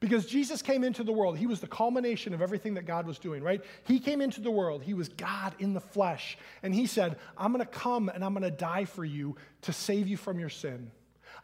Because 0.00 0.24
Jesus 0.24 0.62
came 0.62 0.82
into 0.82 1.04
the 1.04 1.12
world. 1.12 1.36
He 1.36 1.46
was 1.46 1.60
the 1.60 1.66
culmination 1.66 2.32
of 2.32 2.40
everything 2.40 2.72
that 2.76 2.86
God 2.86 3.06
was 3.06 3.18
doing, 3.18 3.42
right? 3.42 3.62
He 3.84 3.98
came 4.00 4.22
into 4.22 4.40
the 4.40 4.50
world. 4.50 4.82
He 4.82 4.94
was 4.94 5.10
God 5.10 5.54
in 5.58 5.74
the 5.74 5.82
flesh. 5.82 6.38
And 6.62 6.74
He 6.74 6.86
said, 6.86 7.18
I'm 7.36 7.52
going 7.52 7.62
to 7.62 7.70
come 7.70 8.08
and 8.08 8.24
I'm 8.24 8.32
going 8.32 8.42
to 8.42 8.50
die 8.50 8.86
for 8.86 9.04
you 9.04 9.36
to 9.60 9.74
save 9.74 10.08
you 10.08 10.16
from 10.16 10.40
your 10.40 10.48
sin. 10.48 10.92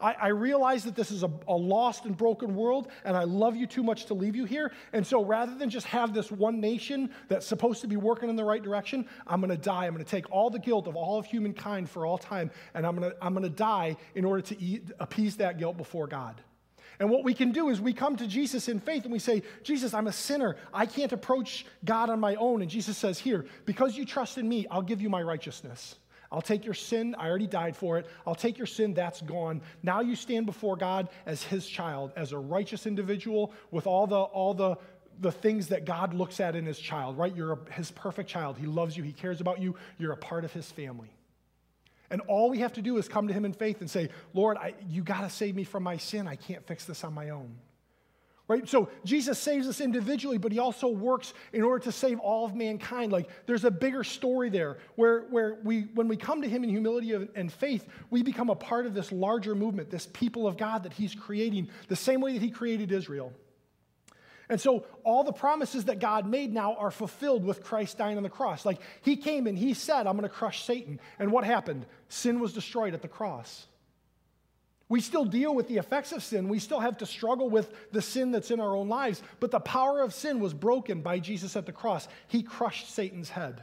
I, 0.00 0.12
I 0.12 0.28
realize 0.28 0.84
that 0.84 0.94
this 0.94 1.10
is 1.10 1.22
a, 1.22 1.30
a 1.48 1.54
lost 1.54 2.04
and 2.04 2.16
broken 2.16 2.54
world, 2.54 2.88
and 3.04 3.16
I 3.16 3.24
love 3.24 3.56
you 3.56 3.66
too 3.66 3.82
much 3.82 4.06
to 4.06 4.14
leave 4.14 4.36
you 4.36 4.44
here. 4.44 4.72
And 4.92 5.06
so 5.06 5.24
rather 5.24 5.54
than 5.54 5.70
just 5.70 5.86
have 5.86 6.12
this 6.12 6.30
one 6.30 6.60
nation 6.60 7.10
that's 7.28 7.46
supposed 7.46 7.80
to 7.82 7.86
be 7.86 7.96
working 7.96 8.28
in 8.28 8.36
the 8.36 8.44
right 8.44 8.62
direction, 8.62 9.06
I'm 9.26 9.40
going 9.40 9.50
to 9.50 9.56
die. 9.56 9.86
I'm 9.86 9.92
going 9.92 10.04
to 10.04 10.10
take 10.10 10.30
all 10.30 10.50
the 10.50 10.58
guilt 10.58 10.86
of 10.86 10.96
all 10.96 11.18
of 11.18 11.26
humankind 11.26 11.88
for 11.88 12.06
all 12.06 12.18
time, 12.18 12.50
and 12.74 12.86
I'm 12.86 12.96
going 12.96 13.10
to, 13.10 13.16
I'm 13.22 13.32
going 13.32 13.44
to 13.44 13.50
die 13.50 13.96
in 14.14 14.24
order 14.24 14.42
to 14.42 14.60
eat, 14.60 14.90
appease 15.00 15.36
that 15.36 15.58
guilt 15.58 15.76
before 15.76 16.06
God. 16.06 16.40
And 16.98 17.10
what 17.10 17.24
we 17.24 17.34
can 17.34 17.52
do 17.52 17.68
is 17.68 17.80
we 17.80 17.92
come 17.92 18.16
to 18.16 18.26
Jesus 18.26 18.68
in 18.68 18.80
faith 18.80 19.04
and 19.04 19.12
we 19.12 19.18
say, 19.18 19.42
Jesus, 19.62 19.92
I'm 19.92 20.06
a 20.06 20.12
sinner. 20.12 20.56
I 20.72 20.86
can't 20.86 21.12
approach 21.12 21.66
God 21.84 22.08
on 22.08 22.20
my 22.20 22.36
own. 22.36 22.62
And 22.62 22.70
Jesus 22.70 22.96
says, 22.96 23.18
Here, 23.18 23.44
because 23.66 23.96
you 23.96 24.04
trust 24.04 24.38
in 24.38 24.48
me, 24.48 24.66
I'll 24.70 24.82
give 24.82 25.02
you 25.02 25.10
my 25.10 25.22
righteousness. 25.22 25.96
I'll 26.30 26.42
take 26.42 26.64
your 26.64 26.74
sin. 26.74 27.14
I 27.18 27.28
already 27.28 27.46
died 27.46 27.76
for 27.76 27.98
it. 27.98 28.06
I'll 28.26 28.34
take 28.34 28.58
your 28.58 28.66
sin. 28.66 28.94
That's 28.94 29.20
gone. 29.22 29.62
Now 29.82 30.00
you 30.00 30.16
stand 30.16 30.46
before 30.46 30.76
God 30.76 31.08
as 31.24 31.42
his 31.42 31.66
child, 31.66 32.12
as 32.16 32.32
a 32.32 32.38
righteous 32.38 32.86
individual 32.86 33.52
with 33.70 33.86
all 33.86 34.06
the, 34.06 34.16
all 34.16 34.54
the, 34.54 34.76
the 35.20 35.32
things 35.32 35.68
that 35.68 35.84
God 35.84 36.14
looks 36.14 36.40
at 36.40 36.56
in 36.56 36.66
his 36.66 36.78
child, 36.78 37.16
right? 37.16 37.34
You're 37.34 37.52
a, 37.52 37.72
his 37.72 37.90
perfect 37.90 38.28
child. 38.28 38.58
He 38.58 38.66
loves 38.66 38.96
you. 38.96 39.02
He 39.02 39.12
cares 39.12 39.40
about 39.40 39.60
you. 39.60 39.76
You're 39.98 40.12
a 40.12 40.16
part 40.16 40.44
of 40.44 40.52
his 40.52 40.70
family. 40.70 41.10
And 42.10 42.20
all 42.22 42.50
we 42.50 42.58
have 42.60 42.72
to 42.74 42.82
do 42.82 42.98
is 42.98 43.08
come 43.08 43.26
to 43.28 43.34
him 43.34 43.44
in 43.44 43.52
faith 43.52 43.80
and 43.80 43.90
say, 43.90 44.10
Lord, 44.32 44.56
I, 44.56 44.74
you 44.88 45.02
got 45.02 45.22
to 45.22 45.30
save 45.30 45.56
me 45.56 45.64
from 45.64 45.82
my 45.82 45.96
sin. 45.96 46.28
I 46.28 46.36
can't 46.36 46.64
fix 46.66 46.84
this 46.84 47.02
on 47.02 47.12
my 47.14 47.30
own. 47.30 47.54
Right? 48.48 48.68
So 48.68 48.88
Jesus 49.04 49.40
saves 49.40 49.66
us 49.66 49.80
individually, 49.80 50.38
but 50.38 50.52
he 50.52 50.60
also 50.60 50.86
works 50.86 51.34
in 51.52 51.62
order 51.62 51.82
to 51.84 51.90
save 51.90 52.20
all 52.20 52.44
of 52.44 52.54
mankind. 52.54 53.10
Like 53.10 53.28
there's 53.46 53.64
a 53.64 53.72
bigger 53.72 54.04
story 54.04 54.50
there 54.50 54.78
where, 54.94 55.22
where 55.30 55.58
we, 55.64 55.88
when 55.94 56.06
we 56.06 56.16
come 56.16 56.42
to 56.42 56.48
him 56.48 56.62
in 56.62 56.70
humility 56.70 57.12
and 57.12 57.52
faith, 57.52 57.88
we 58.10 58.22
become 58.22 58.48
a 58.48 58.54
part 58.54 58.86
of 58.86 58.94
this 58.94 59.10
larger 59.10 59.56
movement, 59.56 59.90
this 59.90 60.06
people 60.12 60.46
of 60.46 60.56
God 60.56 60.84
that 60.84 60.92
he's 60.92 61.12
creating, 61.12 61.68
the 61.88 61.96
same 61.96 62.20
way 62.20 62.34
that 62.34 62.42
he 62.42 62.50
created 62.50 62.92
Israel. 62.92 63.32
And 64.48 64.60
so 64.60 64.86
all 65.02 65.24
the 65.24 65.32
promises 65.32 65.86
that 65.86 65.98
God 65.98 66.24
made 66.24 66.54
now 66.54 66.74
are 66.74 66.92
fulfilled 66.92 67.44
with 67.44 67.64
Christ 67.64 67.98
dying 67.98 68.16
on 68.16 68.22
the 68.22 68.30
cross. 68.30 68.64
Like 68.64 68.78
he 69.02 69.16
came 69.16 69.48
and 69.48 69.58
he 69.58 69.74
said, 69.74 70.06
I'm 70.06 70.16
going 70.16 70.22
to 70.22 70.28
crush 70.28 70.64
Satan. 70.64 71.00
And 71.18 71.32
what 71.32 71.42
happened? 71.42 71.84
Sin 72.08 72.38
was 72.38 72.52
destroyed 72.52 72.94
at 72.94 73.02
the 73.02 73.08
cross. 73.08 73.66
We 74.88 75.00
still 75.00 75.24
deal 75.24 75.54
with 75.54 75.66
the 75.66 75.78
effects 75.78 76.12
of 76.12 76.22
sin. 76.22 76.48
We 76.48 76.60
still 76.60 76.78
have 76.78 76.98
to 76.98 77.06
struggle 77.06 77.50
with 77.50 77.72
the 77.90 78.02
sin 78.02 78.30
that's 78.30 78.52
in 78.52 78.60
our 78.60 78.76
own 78.76 78.88
lives. 78.88 79.20
But 79.40 79.50
the 79.50 79.60
power 79.60 80.00
of 80.00 80.14
sin 80.14 80.38
was 80.38 80.54
broken 80.54 81.00
by 81.00 81.18
Jesus 81.18 81.56
at 81.56 81.66
the 81.66 81.72
cross. 81.72 82.06
He 82.28 82.42
crushed 82.42 82.90
Satan's 82.90 83.30
head. 83.30 83.62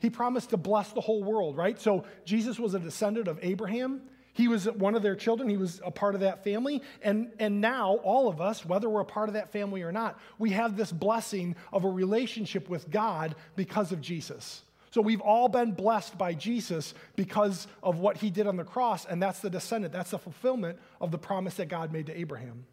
He 0.00 0.10
promised 0.10 0.50
to 0.50 0.56
bless 0.56 0.90
the 0.92 1.00
whole 1.00 1.22
world, 1.22 1.56
right? 1.56 1.80
So 1.80 2.04
Jesus 2.24 2.58
was 2.58 2.74
a 2.74 2.80
descendant 2.80 3.28
of 3.28 3.38
Abraham. 3.40 4.02
He 4.32 4.48
was 4.48 4.66
one 4.66 4.96
of 4.96 5.02
their 5.02 5.14
children. 5.14 5.48
He 5.48 5.56
was 5.56 5.80
a 5.84 5.92
part 5.92 6.16
of 6.16 6.22
that 6.22 6.42
family. 6.42 6.82
And, 7.00 7.30
and 7.38 7.60
now, 7.60 8.00
all 8.02 8.28
of 8.28 8.40
us, 8.40 8.66
whether 8.66 8.90
we're 8.90 9.02
a 9.02 9.04
part 9.04 9.28
of 9.28 9.34
that 9.34 9.52
family 9.52 9.82
or 9.82 9.92
not, 9.92 10.18
we 10.38 10.50
have 10.50 10.76
this 10.76 10.90
blessing 10.90 11.54
of 11.72 11.84
a 11.84 11.88
relationship 11.88 12.68
with 12.68 12.90
God 12.90 13.36
because 13.54 13.92
of 13.92 14.00
Jesus. 14.00 14.62
So 14.94 15.00
we've 15.00 15.20
all 15.20 15.48
been 15.48 15.72
blessed 15.72 16.16
by 16.16 16.34
Jesus 16.34 16.94
because 17.16 17.66
of 17.82 17.98
what 17.98 18.16
he 18.16 18.30
did 18.30 18.46
on 18.46 18.56
the 18.56 18.62
cross, 18.62 19.04
and 19.06 19.20
that's 19.20 19.40
the 19.40 19.50
descendant. 19.50 19.92
That's 19.92 20.12
the 20.12 20.20
fulfillment 20.20 20.78
of 21.00 21.10
the 21.10 21.18
promise 21.18 21.54
that 21.54 21.66
God 21.66 21.92
made 21.92 22.06
to 22.06 22.16
Abraham. 22.16 22.64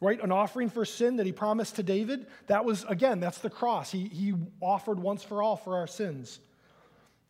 Right? 0.00 0.18
An 0.22 0.32
offering 0.32 0.70
for 0.70 0.86
sin 0.86 1.16
that 1.16 1.26
he 1.26 1.32
promised 1.32 1.76
to 1.76 1.82
David, 1.82 2.26
that 2.46 2.64
was, 2.64 2.84
again, 2.84 3.20
that's 3.20 3.36
the 3.36 3.50
cross. 3.50 3.92
He, 3.92 4.08
he 4.08 4.32
offered 4.62 4.98
once 4.98 5.22
for 5.22 5.42
all 5.42 5.58
for 5.58 5.76
our 5.76 5.86
sins. 5.86 6.40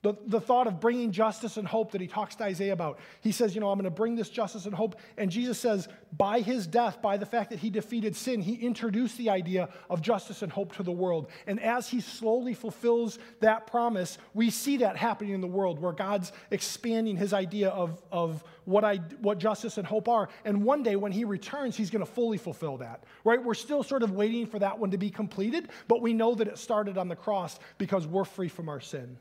The, 0.06 0.16
the 0.24 0.40
thought 0.40 0.68
of 0.68 0.78
bringing 0.78 1.10
justice 1.10 1.56
and 1.56 1.66
hope 1.66 1.90
that 1.90 2.00
he 2.00 2.06
talks 2.06 2.36
to 2.36 2.44
Isaiah 2.44 2.72
about. 2.72 3.00
He 3.22 3.32
says, 3.32 3.56
You 3.56 3.60
know, 3.60 3.70
I'm 3.70 3.76
going 3.76 3.86
to 3.86 3.90
bring 3.90 4.14
this 4.14 4.28
justice 4.28 4.64
and 4.64 4.72
hope. 4.72 4.94
And 5.18 5.32
Jesus 5.32 5.58
says, 5.58 5.88
by 6.16 6.42
his 6.42 6.68
death, 6.68 7.02
by 7.02 7.16
the 7.16 7.26
fact 7.26 7.50
that 7.50 7.58
he 7.58 7.70
defeated 7.70 8.14
sin, 8.14 8.40
he 8.40 8.54
introduced 8.54 9.18
the 9.18 9.30
idea 9.30 9.68
of 9.90 10.02
justice 10.02 10.42
and 10.42 10.52
hope 10.52 10.76
to 10.76 10.84
the 10.84 10.92
world. 10.92 11.28
And 11.48 11.60
as 11.60 11.88
he 11.88 12.00
slowly 12.00 12.54
fulfills 12.54 13.18
that 13.40 13.66
promise, 13.66 14.18
we 14.32 14.50
see 14.50 14.76
that 14.76 14.96
happening 14.96 15.34
in 15.34 15.40
the 15.40 15.48
world 15.48 15.80
where 15.80 15.92
God's 15.92 16.30
expanding 16.52 17.16
his 17.16 17.32
idea 17.32 17.70
of, 17.70 18.00
of 18.12 18.44
what, 18.64 18.84
I, 18.84 18.98
what 19.20 19.38
justice 19.38 19.76
and 19.76 19.86
hope 19.86 20.08
are. 20.08 20.28
And 20.44 20.62
one 20.62 20.84
day 20.84 20.94
when 20.94 21.10
he 21.10 21.24
returns, 21.24 21.76
he's 21.76 21.90
going 21.90 22.06
to 22.06 22.10
fully 22.10 22.38
fulfill 22.38 22.76
that, 22.76 23.02
right? 23.24 23.42
We're 23.42 23.54
still 23.54 23.82
sort 23.82 24.04
of 24.04 24.12
waiting 24.12 24.46
for 24.46 24.60
that 24.60 24.78
one 24.78 24.92
to 24.92 24.98
be 24.98 25.10
completed, 25.10 25.70
but 25.88 26.00
we 26.00 26.12
know 26.12 26.36
that 26.36 26.46
it 26.46 26.58
started 26.58 26.96
on 26.96 27.08
the 27.08 27.16
cross 27.16 27.58
because 27.76 28.06
we're 28.06 28.24
free 28.24 28.48
from 28.48 28.68
our 28.68 28.80
sin. 28.80 29.18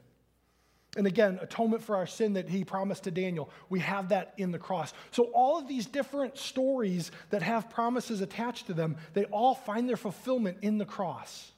And 0.95 1.05
again, 1.07 1.39
atonement 1.41 1.83
for 1.83 1.97
our 1.97 2.07
sin 2.07 2.33
that 2.33 2.47
he 2.47 2.63
promised 2.63 3.03
to 3.03 3.11
Daniel, 3.11 3.49
we 3.69 3.79
have 3.79 4.09
that 4.09 4.33
in 4.37 4.51
the 4.51 4.59
cross. 4.59 4.93
So, 5.11 5.25
all 5.33 5.57
of 5.59 5.67
these 5.67 5.85
different 5.85 6.37
stories 6.37 7.11
that 7.31 7.41
have 7.41 7.69
promises 7.69 8.21
attached 8.21 8.67
to 8.67 8.73
them, 8.73 8.95
they 9.13 9.25
all 9.25 9.55
find 9.55 9.89
their 9.89 9.97
fulfillment 9.97 10.59
in 10.61 10.77
the 10.77 10.85
cross. 10.85 11.51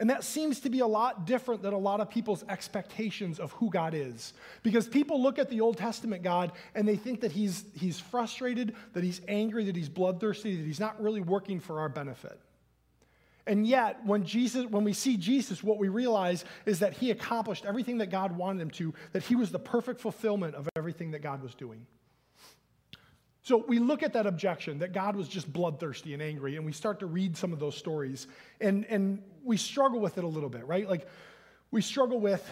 And 0.00 0.10
that 0.10 0.22
seems 0.22 0.60
to 0.60 0.70
be 0.70 0.78
a 0.78 0.86
lot 0.86 1.26
different 1.26 1.60
than 1.60 1.72
a 1.72 1.78
lot 1.78 2.00
of 2.00 2.08
people's 2.08 2.44
expectations 2.48 3.40
of 3.40 3.50
who 3.52 3.68
God 3.68 3.94
is. 3.94 4.32
Because 4.62 4.86
people 4.86 5.20
look 5.20 5.40
at 5.40 5.50
the 5.50 5.60
Old 5.60 5.76
Testament 5.76 6.22
God 6.22 6.52
and 6.76 6.86
they 6.86 6.94
think 6.94 7.22
that 7.22 7.32
he's, 7.32 7.64
he's 7.74 7.98
frustrated, 7.98 8.76
that 8.92 9.02
he's 9.02 9.20
angry, 9.26 9.64
that 9.64 9.74
he's 9.74 9.88
bloodthirsty, 9.88 10.54
that 10.54 10.64
he's 10.64 10.78
not 10.78 11.02
really 11.02 11.20
working 11.20 11.58
for 11.58 11.80
our 11.80 11.88
benefit. 11.88 12.38
And 13.48 13.66
yet, 13.66 14.04
when 14.04 14.24
Jesus, 14.24 14.66
when 14.66 14.84
we 14.84 14.92
see 14.92 15.16
Jesus, 15.16 15.64
what 15.64 15.78
we 15.78 15.88
realize 15.88 16.44
is 16.66 16.80
that 16.80 16.92
he 16.92 17.10
accomplished 17.10 17.64
everything 17.64 17.98
that 17.98 18.10
God 18.10 18.36
wanted 18.36 18.60
him 18.60 18.70
to, 18.72 18.94
that 19.12 19.22
he 19.22 19.36
was 19.36 19.50
the 19.50 19.58
perfect 19.58 20.02
fulfillment 20.02 20.54
of 20.54 20.68
everything 20.76 21.12
that 21.12 21.22
God 21.22 21.42
was 21.42 21.54
doing. 21.54 21.86
So 23.40 23.64
we 23.66 23.78
look 23.78 24.02
at 24.02 24.12
that 24.12 24.26
objection 24.26 24.80
that 24.80 24.92
God 24.92 25.16
was 25.16 25.26
just 25.26 25.50
bloodthirsty 25.50 26.12
and 26.12 26.22
angry, 26.22 26.56
and 26.56 26.66
we 26.66 26.72
start 26.72 27.00
to 27.00 27.06
read 27.06 27.38
some 27.38 27.54
of 27.54 27.58
those 27.58 27.74
stories, 27.74 28.26
and, 28.60 28.84
and 28.84 29.22
we 29.42 29.56
struggle 29.56 29.98
with 29.98 30.18
it 30.18 30.24
a 30.24 30.28
little 30.28 30.50
bit, 30.50 30.66
right? 30.66 30.86
Like 30.86 31.08
we 31.70 31.80
struggle 31.80 32.20
with, 32.20 32.46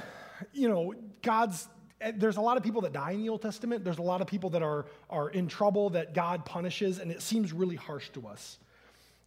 you 0.55 0.71
know, 0.71 0.95
God's 1.21 1.69
eh, 2.01 2.13
there's 2.17 2.39
a 2.39 2.41
lot 2.41 2.57
of 2.57 2.63
people 2.63 2.81
that 2.81 2.95
die 2.95 3.11
in 3.11 3.21
the 3.21 3.29
Old 3.29 3.43
Testament. 3.43 3.85
There's 3.85 3.99
a 3.99 4.03
lot 4.03 4.23
of 4.23 4.27
people 4.27 4.49
that 4.51 4.63
are, 4.63 4.87
are 5.11 5.29
in 5.29 5.47
trouble 5.47 5.91
that 5.91 6.15
God 6.15 6.47
punishes, 6.47 6.99
and 7.01 7.11
it 7.11 7.21
seems 7.21 7.53
really 7.53 7.77
harsh 7.77 8.09
to 8.15 8.27
us. 8.27 8.59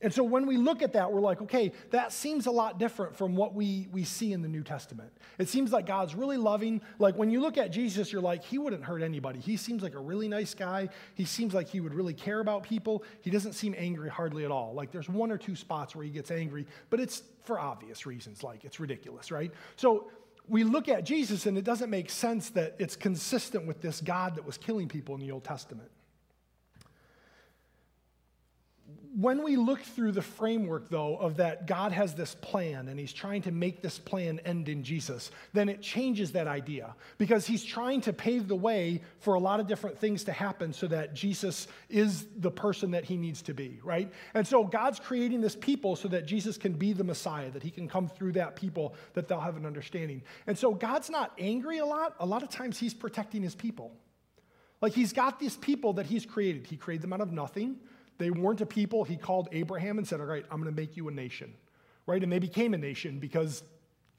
And 0.01 0.13
so 0.13 0.23
when 0.23 0.45
we 0.45 0.55
look 0.55 0.81
at 0.81 0.93
that, 0.93 1.11
we're 1.11 1.19
like, 1.19 1.41
okay, 1.41 1.73
that 1.91 2.13
seems 2.13 2.45
a 2.45 2.51
lot 2.51 2.79
different 2.79 3.17
from 3.17 3.35
what 3.35 3.53
we, 3.53 3.89
we 3.91 4.05
see 4.05 4.31
in 4.31 4.41
the 4.41 4.47
New 4.47 4.63
Testament. 4.63 5.11
It 5.37 5.49
seems 5.49 5.73
like 5.73 5.85
God's 5.85 6.15
really 6.15 6.37
loving. 6.37 6.79
Like 6.99 7.15
when 7.15 7.29
you 7.29 7.41
look 7.41 7.57
at 7.57 7.71
Jesus, 7.71 8.13
you're 8.13 8.21
like, 8.21 8.41
he 8.41 8.57
wouldn't 8.57 8.83
hurt 8.83 9.01
anybody. 9.01 9.39
He 9.39 9.57
seems 9.57 9.83
like 9.83 9.95
a 9.95 9.99
really 9.99 10.29
nice 10.29 10.53
guy. 10.53 10.87
He 11.15 11.25
seems 11.25 11.53
like 11.53 11.67
he 11.67 11.81
would 11.81 11.93
really 11.93 12.13
care 12.13 12.39
about 12.39 12.63
people. 12.63 13.03
He 13.21 13.29
doesn't 13.29 13.53
seem 13.53 13.75
angry 13.77 14.09
hardly 14.09 14.45
at 14.45 14.51
all. 14.51 14.73
Like 14.73 14.91
there's 14.91 15.09
one 15.09 15.31
or 15.31 15.37
two 15.37 15.55
spots 15.55 15.95
where 15.97 16.05
he 16.05 16.11
gets 16.11 16.31
angry, 16.31 16.65
but 16.89 17.01
it's 17.01 17.23
for 17.43 17.59
obvious 17.59 18.05
reasons. 18.05 18.41
Like 18.41 18.63
it's 18.63 18.79
ridiculous, 18.79 19.31
right? 19.31 19.51
So 19.75 20.11
we 20.47 20.63
look 20.63 20.87
at 20.87 21.03
Jesus 21.03 21.45
and 21.45 21.57
it 21.57 21.65
doesn't 21.65 21.89
make 21.89 22.09
sense 22.09 22.51
that 22.51 22.75
it's 22.79 22.95
consistent 22.95 23.67
with 23.67 23.81
this 23.81 23.99
God 23.99 24.35
that 24.35 24.45
was 24.45 24.57
killing 24.57 24.87
people 24.87 25.13
in 25.15 25.19
the 25.19 25.31
Old 25.31 25.43
Testament 25.43 25.91
when 29.19 29.43
we 29.43 29.57
look 29.57 29.81
through 29.81 30.13
the 30.13 30.21
framework, 30.21 30.87
though, 30.87 31.17
of 31.17 31.37
that 31.37 31.67
God 31.67 31.91
has 31.91 32.13
this 32.13 32.35
plan 32.35 32.87
and 32.87 32.97
he's 32.97 33.11
trying 33.11 33.41
to 33.41 33.51
make 33.51 33.81
this 33.81 33.99
plan 33.99 34.39
end 34.45 34.69
in 34.69 34.81
Jesus, 34.81 35.31
then 35.51 35.67
it 35.67 35.81
changes 35.81 36.31
that 36.31 36.47
idea 36.47 36.95
because 37.17 37.45
he's 37.45 37.65
trying 37.65 37.99
to 38.01 38.13
pave 38.13 38.47
the 38.47 38.55
way 38.55 39.01
for 39.19 39.33
a 39.33 39.39
lot 39.39 39.59
of 39.59 39.67
different 39.67 39.99
things 39.99 40.23
to 40.23 40.31
happen 40.31 40.71
so 40.71 40.87
that 40.87 41.13
Jesus 41.13 41.67
is 41.89 42.27
the 42.37 42.51
person 42.51 42.91
that 42.91 43.03
he 43.03 43.17
needs 43.17 43.41
to 43.41 43.53
be, 43.53 43.81
right? 43.83 44.09
And 44.35 44.47
so 44.47 44.63
God's 44.63 44.99
creating 44.99 45.41
this 45.41 45.55
people 45.55 45.97
so 45.97 46.07
that 46.07 46.25
Jesus 46.25 46.57
can 46.57 46.71
be 46.71 46.93
the 46.93 47.03
Messiah, 47.03 47.49
that 47.51 47.63
he 47.63 47.71
can 47.71 47.89
come 47.89 48.07
through 48.07 48.33
that 48.33 48.55
people, 48.55 48.95
that 49.15 49.27
they'll 49.27 49.41
have 49.41 49.57
an 49.57 49.65
understanding. 49.65 50.21
And 50.47 50.57
so 50.57 50.73
God's 50.73 51.09
not 51.09 51.33
angry 51.37 51.79
a 51.79 51.85
lot. 51.85 52.15
A 52.19 52.25
lot 52.25 52.41
of 52.41 52.49
times 52.49 52.77
he's 52.77 52.93
protecting 52.93 53.41
his 53.41 53.55
people. 53.55 53.91
Like 54.81 54.93
he's 54.93 55.11
got 55.11 55.41
these 55.41 55.57
people 55.57 55.93
that 55.93 56.05
he's 56.05 56.25
created. 56.25 56.67
He 56.67 56.77
created 56.77 57.03
them 57.03 57.11
out 57.11 57.19
of 57.21 57.33
nothing. 57.33 57.79
They 58.19 58.29
weren't 58.29 58.61
a 58.61 58.65
people. 58.65 59.03
He 59.03 59.17
called 59.17 59.49
Abraham 59.51 59.97
and 59.97 60.07
said, 60.07 60.19
All 60.19 60.27
right, 60.27 60.45
I'm 60.51 60.61
going 60.61 60.73
to 60.73 60.79
make 60.79 60.95
you 60.95 61.07
a 61.07 61.11
nation. 61.11 61.53
Right? 62.05 62.21
And 62.21 62.31
they 62.31 62.39
became 62.39 62.73
a 62.73 62.77
nation 62.77 63.19
because 63.19 63.63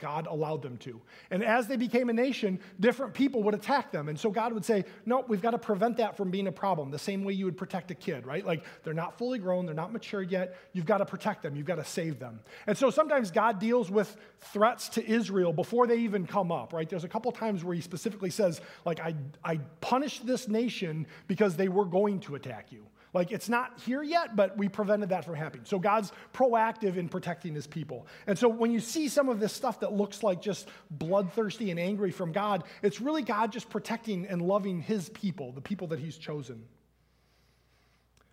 God 0.00 0.26
allowed 0.26 0.62
them 0.62 0.78
to. 0.78 1.00
And 1.30 1.44
as 1.44 1.66
they 1.66 1.76
became 1.76 2.08
a 2.08 2.12
nation, 2.12 2.58
different 2.80 3.12
people 3.12 3.42
would 3.42 3.54
attack 3.54 3.92
them. 3.92 4.08
And 4.08 4.18
so 4.18 4.30
God 4.30 4.52
would 4.52 4.64
say, 4.64 4.84
No, 5.04 5.22
we've 5.28 5.42
got 5.42 5.50
to 5.50 5.58
prevent 5.58 5.98
that 5.98 6.16
from 6.16 6.30
being 6.30 6.46
a 6.46 6.52
problem, 6.52 6.90
the 6.90 6.98
same 6.98 7.22
way 7.22 7.34
you 7.34 7.44
would 7.44 7.58
protect 7.58 7.90
a 7.90 7.94
kid, 7.94 8.26
right? 8.26 8.44
Like 8.44 8.64
they're 8.82 8.94
not 8.94 9.18
fully 9.18 9.38
grown, 9.38 9.66
they're 9.66 9.74
not 9.74 9.92
matured 9.92 10.30
yet. 10.30 10.56
You've 10.72 10.86
got 10.86 10.98
to 10.98 11.06
protect 11.06 11.42
them, 11.42 11.54
you've 11.54 11.66
got 11.66 11.76
to 11.76 11.84
save 11.84 12.18
them. 12.18 12.40
And 12.66 12.76
so 12.76 12.90
sometimes 12.90 13.30
God 13.30 13.60
deals 13.60 13.90
with 13.90 14.16
threats 14.40 14.88
to 14.90 15.06
Israel 15.06 15.52
before 15.52 15.86
they 15.86 15.98
even 15.98 16.26
come 16.26 16.50
up, 16.50 16.72
right? 16.72 16.88
There's 16.88 17.04
a 17.04 17.08
couple 17.08 17.30
times 17.32 17.62
where 17.62 17.74
he 17.74 17.82
specifically 17.82 18.30
says, 18.30 18.60
like, 18.86 19.00
I, 19.00 19.14
I 19.44 19.58
punished 19.80 20.26
this 20.26 20.48
nation 20.48 21.06
because 21.26 21.56
they 21.56 21.68
were 21.68 21.84
going 21.84 22.20
to 22.20 22.34
attack 22.34 22.72
you. 22.72 22.86
Like 23.12 23.32
it's 23.32 23.48
not 23.48 23.80
here 23.80 24.02
yet, 24.02 24.36
but 24.36 24.56
we 24.56 24.68
prevented 24.68 25.08
that 25.08 25.24
from 25.24 25.34
happening. 25.34 25.64
So 25.64 25.78
God's 25.78 26.12
proactive 26.32 26.96
in 26.96 27.08
protecting 27.08 27.54
his 27.54 27.66
people. 27.66 28.06
And 28.26 28.38
so 28.38 28.48
when 28.48 28.70
you 28.70 28.80
see 28.80 29.08
some 29.08 29.28
of 29.28 29.40
this 29.40 29.52
stuff 29.52 29.80
that 29.80 29.92
looks 29.92 30.22
like 30.22 30.40
just 30.40 30.68
bloodthirsty 30.90 31.70
and 31.70 31.80
angry 31.80 32.12
from 32.12 32.30
God, 32.30 32.64
it's 32.82 33.00
really 33.00 33.22
God 33.22 33.50
just 33.50 33.68
protecting 33.68 34.26
and 34.26 34.40
loving 34.40 34.80
his 34.80 35.08
people, 35.08 35.50
the 35.52 35.60
people 35.60 35.88
that 35.88 35.98
he's 35.98 36.16
chosen. 36.16 36.62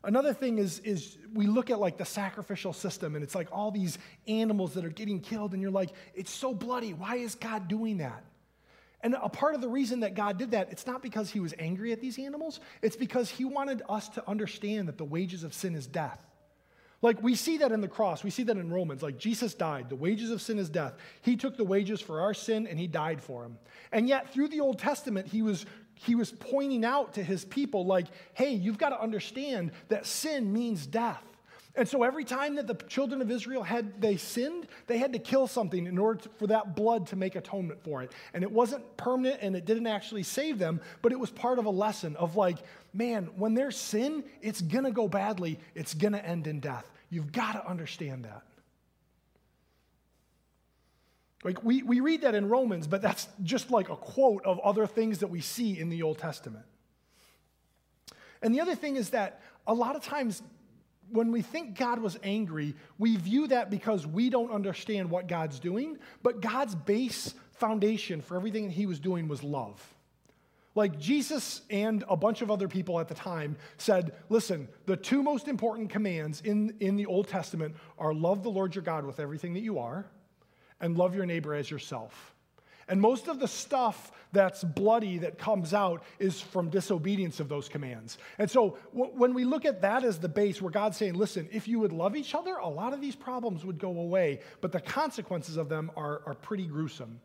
Another 0.03 0.31
thing 0.31 0.59
is, 0.59 0.79
is 0.79 1.17
we 1.33 1.47
look 1.47 1.71
at 1.71 1.79
like 1.79 1.97
the 1.97 2.05
sacrificial 2.05 2.71
system 2.71 3.15
and 3.15 3.23
it's 3.23 3.35
like 3.35 3.49
all 3.51 3.71
these 3.71 3.97
animals 4.27 4.75
that 4.75 4.85
are 4.85 4.89
getting 4.89 5.19
killed, 5.19 5.53
and 5.53 5.61
you're 5.61 5.71
like, 5.71 5.89
it's 6.13 6.31
so 6.31 6.53
bloody. 6.53 6.93
Why 6.93 7.15
is 7.15 7.35
God 7.35 7.67
doing 7.67 7.97
that? 7.97 8.23
And 9.07 9.15
a 9.23 9.29
part 9.29 9.55
of 9.55 9.61
the 9.61 9.69
reason 9.69 10.01
that 10.01 10.15
God 10.15 10.37
did 10.37 10.51
that, 10.51 10.69
it's 10.69 10.85
not 10.85 11.01
because 11.01 11.29
he 11.29 11.39
was 11.39 11.53
angry 11.57 11.93
at 11.93 12.01
these 12.01 12.19
animals, 12.19 12.59
it's 12.81 12.97
because 12.97 13.29
he 13.29 13.45
wanted 13.45 13.81
us 13.87 14.09
to 14.09 14.29
understand 14.29 14.89
that 14.89 14.97
the 14.97 15.05
wages 15.05 15.45
of 15.45 15.53
sin 15.53 15.75
is 15.75 15.87
death. 15.87 16.19
Like 17.01 17.23
we 17.23 17.33
see 17.35 17.59
that 17.59 17.71
in 17.71 17.79
the 17.79 17.87
cross, 17.87 18.21
we 18.21 18.31
see 18.31 18.43
that 18.43 18.57
in 18.57 18.69
Romans. 18.69 19.01
Like 19.01 19.17
Jesus 19.17 19.53
died, 19.53 19.87
the 19.87 19.95
wages 19.95 20.29
of 20.29 20.41
sin 20.41 20.59
is 20.59 20.67
death. 20.67 20.95
He 21.21 21.37
took 21.37 21.55
the 21.55 21.63
wages 21.63 22.01
for 22.01 22.19
our 22.19 22.33
sin 22.33 22.67
and 22.67 22.77
he 22.77 22.85
died 22.85 23.21
for 23.21 23.43
them. 23.43 23.57
And 23.93 24.09
yet, 24.09 24.33
through 24.33 24.49
the 24.49 24.59
Old 24.59 24.77
Testament, 24.77 25.27
he 25.27 25.41
was 25.41 25.65
he 25.93 26.13
was 26.13 26.33
pointing 26.33 26.83
out 26.83 27.13
to 27.13 27.23
his 27.23 27.45
people, 27.45 27.85
like, 27.85 28.07
hey, 28.33 28.51
you've 28.51 28.77
got 28.77 28.89
to 28.89 29.01
understand 29.01 29.71
that 29.87 30.05
sin 30.05 30.51
means 30.51 30.85
death. 30.85 31.23
And 31.77 31.87
so 31.87 32.01
every 32.01 32.25
time 32.25 32.55
that 32.55 32.65
the 32.65 32.73
children 32.73 33.21
of 33.21 33.29
Israel 33.29 33.61
had 33.61 34.01
they 34.01 34.17
sinned, 34.17 34.67
they 34.87 34.97
had 34.97 35.13
to 35.13 35.19
kill 35.19 35.45
something 35.45 35.85
in 35.85 35.99
order 35.99 36.21
to, 36.21 36.29
for 36.39 36.47
that 36.47 36.75
blood 36.75 37.05
to 37.07 37.15
make 37.15 37.35
atonement 37.35 37.83
for 37.83 38.01
it. 38.01 38.11
And 38.33 38.43
it 38.43 38.51
wasn't 38.51 38.97
permanent 38.97 39.41
and 39.43 39.55
it 39.55 39.65
didn't 39.65 39.85
actually 39.85 40.23
save 40.23 40.57
them, 40.57 40.81
but 41.03 41.11
it 41.11 41.19
was 41.19 41.29
part 41.29 41.59
of 41.59 41.65
a 41.65 41.69
lesson 41.69 42.15
of 42.15 42.35
like, 42.35 42.57
man, 42.93 43.29
when 43.35 43.53
there's 43.53 43.77
sin, 43.77 44.23
it's 44.41 44.59
going 44.59 44.85
to 44.85 44.91
go 44.91 45.07
badly. 45.07 45.59
It's 45.75 45.93
going 45.93 46.13
to 46.13 46.25
end 46.25 46.47
in 46.47 46.59
death. 46.59 46.89
You've 47.11 47.31
got 47.31 47.53
to 47.53 47.69
understand 47.69 48.25
that. 48.25 48.41
Like 51.43 51.63
we, 51.63 51.83
we 51.83 51.99
read 51.99 52.21
that 52.21 52.33
in 52.33 52.49
Romans, 52.49 52.87
but 52.87 53.03
that's 53.03 53.27
just 53.43 53.69
like 53.69 53.89
a 53.89 53.95
quote 53.95 54.43
of 54.45 54.59
other 54.61 54.87
things 54.87 55.19
that 55.19 55.27
we 55.27 55.41
see 55.41 55.79
in 55.79 55.89
the 55.89 56.01
Old 56.01 56.17
Testament. 56.17 56.65
And 58.41 58.53
the 58.53 58.61
other 58.61 58.73
thing 58.73 58.95
is 58.95 59.11
that 59.11 59.41
a 59.67 59.73
lot 59.73 59.95
of 59.95 60.03
times 60.03 60.41
when 61.11 61.31
we 61.31 61.41
think 61.41 61.77
God 61.77 61.99
was 61.99 62.17
angry, 62.23 62.75
we 62.97 63.15
view 63.17 63.47
that 63.47 63.69
because 63.69 64.05
we 64.05 64.29
don't 64.29 64.51
understand 64.51 65.09
what 65.09 65.27
God's 65.27 65.59
doing, 65.59 65.97
but 66.23 66.41
God's 66.41 66.75
base 66.75 67.33
foundation 67.51 68.21
for 68.21 68.35
everything 68.35 68.69
he 68.69 68.85
was 68.85 68.99
doing 68.99 69.27
was 69.27 69.43
love. 69.43 69.81
Like 70.75 70.99
Jesus 70.99 71.61
and 71.71 72.03
a 72.07 72.15
bunch 72.15 72.43
of 72.43 72.51
other 72.51 72.67
people 72.67 72.99
at 72.99 73.07
the 73.07 73.15
time 73.15 73.57
said, 73.77 74.13
listen, 74.29 74.67
the 74.85 74.95
two 74.95 75.23
most 75.23 75.47
important 75.47 75.89
commands 75.89 76.41
in, 76.41 76.75
in 76.79 76.95
the 76.95 77.07
Old 77.07 77.27
Testament 77.27 77.75
are 77.97 78.13
love 78.13 78.43
the 78.43 78.51
Lord 78.51 78.75
your 78.75 78.83
God 78.83 79.03
with 79.03 79.19
everything 79.19 79.55
that 79.55 79.61
you 79.61 79.79
are 79.79 80.05
and 80.79 80.95
love 80.95 81.15
your 81.15 81.25
neighbor 81.25 81.55
as 81.55 81.71
yourself. 81.71 82.35
And 82.87 83.01
most 83.01 83.27
of 83.27 83.39
the 83.39 83.47
stuff 83.47 84.11
that's 84.31 84.63
bloody 84.63 85.17
that 85.19 85.37
comes 85.37 85.73
out 85.73 86.03
is 86.19 86.39
from 86.39 86.69
disobedience 86.69 87.39
of 87.39 87.49
those 87.49 87.67
commands. 87.69 88.17
And 88.37 88.49
so 88.49 88.77
w- 88.93 89.11
when 89.13 89.33
we 89.33 89.45
look 89.45 89.65
at 89.65 89.81
that 89.81 90.03
as 90.03 90.19
the 90.19 90.29
base, 90.29 90.61
where 90.61 90.71
God's 90.71 90.97
saying, 90.97 91.15
listen, 91.15 91.49
if 91.51 91.67
you 91.67 91.79
would 91.79 91.93
love 91.93 92.15
each 92.15 92.35
other, 92.35 92.55
a 92.55 92.67
lot 92.67 92.93
of 92.93 93.01
these 93.01 93.15
problems 93.15 93.65
would 93.65 93.79
go 93.79 93.89
away, 93.89 94.39
but 94.61 94.71
the 94.71 94.81
consequences 94.81 95.57
of 95.57 95.69
them 95.69 95.91
are, 95.95 96.21
are 96.25 96.33
pretty 96.33 96.65
gruesome. 96.65 97.19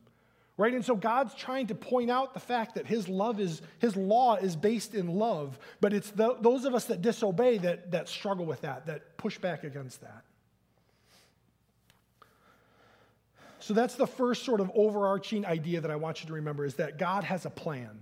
Right? 0.57 0.75
And 0.75 0.85
so 0.85 0.95
God's 0.95 1.35
trying 1.35 1.69
to 1.69 1.75
point 1.75 2.11
out 2.11 2.35
the 2.35 2.41
fact 2.41 2.75
that 2.75 2.87
his 2.87 3.09
love 3.09 3.41
is, 3.41 3.63
his 3.79 3.97
law 3.97 4.37
is 4.37 4.55
based 4.55 4.95
in 4.95 5.09
love, 5.09 5.59
but 5.81 5.93
it's 5.93 6.11
the, 6.11 6.37
those 6.41 6.65
of 6.65 6.75
us 6.75 6.85
that 6.87 7.03
disobey 7.03 7.59
that, 7.59 7.91
that 7.93 8.09
struggle 8.09 8.45
with 8.45 8.61
that, 8.61 8.87
that 8.87 9.17
push 9.17 9.39
back 9.39 9.65
against 9.65 10.03
that. 10.03 10.25
So 13.63 13.75
that's 13.75 13.95
the 13.95 14.09
first 14.09 14.45
sort 14.45 14.61
of 14.61 14.73
overarching 14.75 15.47
idea 15.47 15.81
that 15.81 15.91
I 15.91 15.95
want 15.95 16.21
you 16.21 16.27
to 16.27 16.33
remember 16.33 16.65
is 16.65 16.75
that 16.75 16.99
God 16.99 17.23
has 17.23 17.47
a 17.47 17.51
plan. 17.51 18.01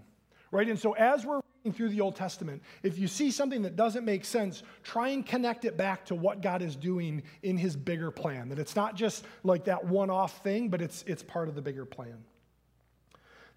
Right? 0.51 0.67
And 0.67 0.79
so 0.79 0.93
as 0.93 1.27
we're 1.27 1.41
reading 1.59 1.77
through 1.77 1.91
the 1.91 2.01
Old 2.01 2.17
Testament, 2.17 2.63
if 2.83 2.99
you 2.99 3.07
see 3.07 3.31
something 3.31 3.61
that 3.63 3.77
doesn't 3.77 4.07
make 4.07 4.25
sense, 4.25 4.63
try 4.83 5.11
and 5.11 5.25
connect 5.25 5.67
it 5.67 5.77
back 5.77 6.07
to 6.07 6.15
what 6.15 6.41
God 6.41 6.63
is 6.63 6.77
doing 6.77 7.23
in 7.43 7.59
his 7.59 7.77
bigger 7.77 8.11
plan. 8.11 8.49
That 8.49 8.59
it's 8.59 8.75
not 8.75 8.95
just 8.95 9.27
like 9.45 9.65
that 9.65 9.85
one-off 9.85 10.43
thing, 10.43 10.71
but 10.71 10.81
it's 10.81 11.05
it's 11.07 11.23
part 11.23 11.47
of 11.47 11.55
the 11.55 11.63
bigger 11.63 11.85
plan. 11.85 12.25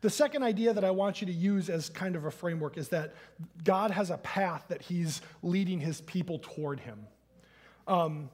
The 0.02 0.10
second 0.10 0.44
idea 0.44 0.74
that 0.74 0.84
I 0.84 0.92
want 0.92 1.22
you 1.22 1.28
to 1.28 1.34
use 1.34 1.70
as 1.70 1.88
kind 1.88 2.18
of 2.18 2.26
a 2.26 2.32
framework 2.32 2.78
is 2.78 2.90
that 2.90 3.14
God 3.64 3.92
has 3.92 4.10
a 4.10 4.18
path 4.18 4.66
that 4.68 4.82
He's 4.82 5.22
leading 5.42 5.80
His 5.80 6.02
people 6.02 6.40
toward 6.40 6.82
Him. 6.82 7.08
Um, 7.88 8.30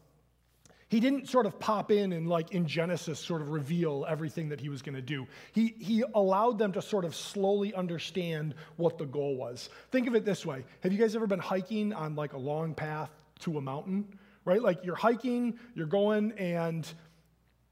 he 0.89 0.99
didn't 0.99 1.29
sort 1.29 1.45
of 1.45 1.59
pop 1.59 1.91
in 1.91 2.13
and, 2.13 2.27
like 2.27 2.51
in 2.51 2.67
Genesis, 2.67 3.19
sort 3.19 3.41
of 3.41 3.49
reveal 3.49 4.05
everything 4.09 4.49
that 4.49 4.59
he 4.59 4.69
was 4.69 4.81
going 4.81 4.95
to 4.95 5.01
do. 5.01 5.27
He, 5.53 5.75
he 5.79 6.03
allowed 6.15 6.57
them 6.57 6.73
to 6.73 6.81
sort 6.81 7.05
of 7.05 7.15
slowly 7.15 7.73
understand 7.75 8.55
what 8.77 8.97
the 8.97 9.05
goal 9.05 9.35
was. 9.35 9.69
Think 9.91 10.07
of 10.07 10.15
it 10.15 10.25
this 10.25 10.45
way 10.45 10.65
Have 10.81 10.91
you 10.91 10.97
guys 10.97 11.15
ever 11.15 11.27
been 11.27 11.39
hiking 11.39 11.93
on 11.93 12.15
like 12.15 12.33
a 12.33 12.37
long 12.37 12.73
path 12.73 13.11
to 13.41 13.57
a 13.57 13.61
mountain? 13.61 14.07
Right? 14.45 14.61
Like 14.61 14.83
you're 14.83 14.95
hiking, 14.95 15.59
you're 15.75 15.85
going, 15.85 16.31
and 16.33 16.91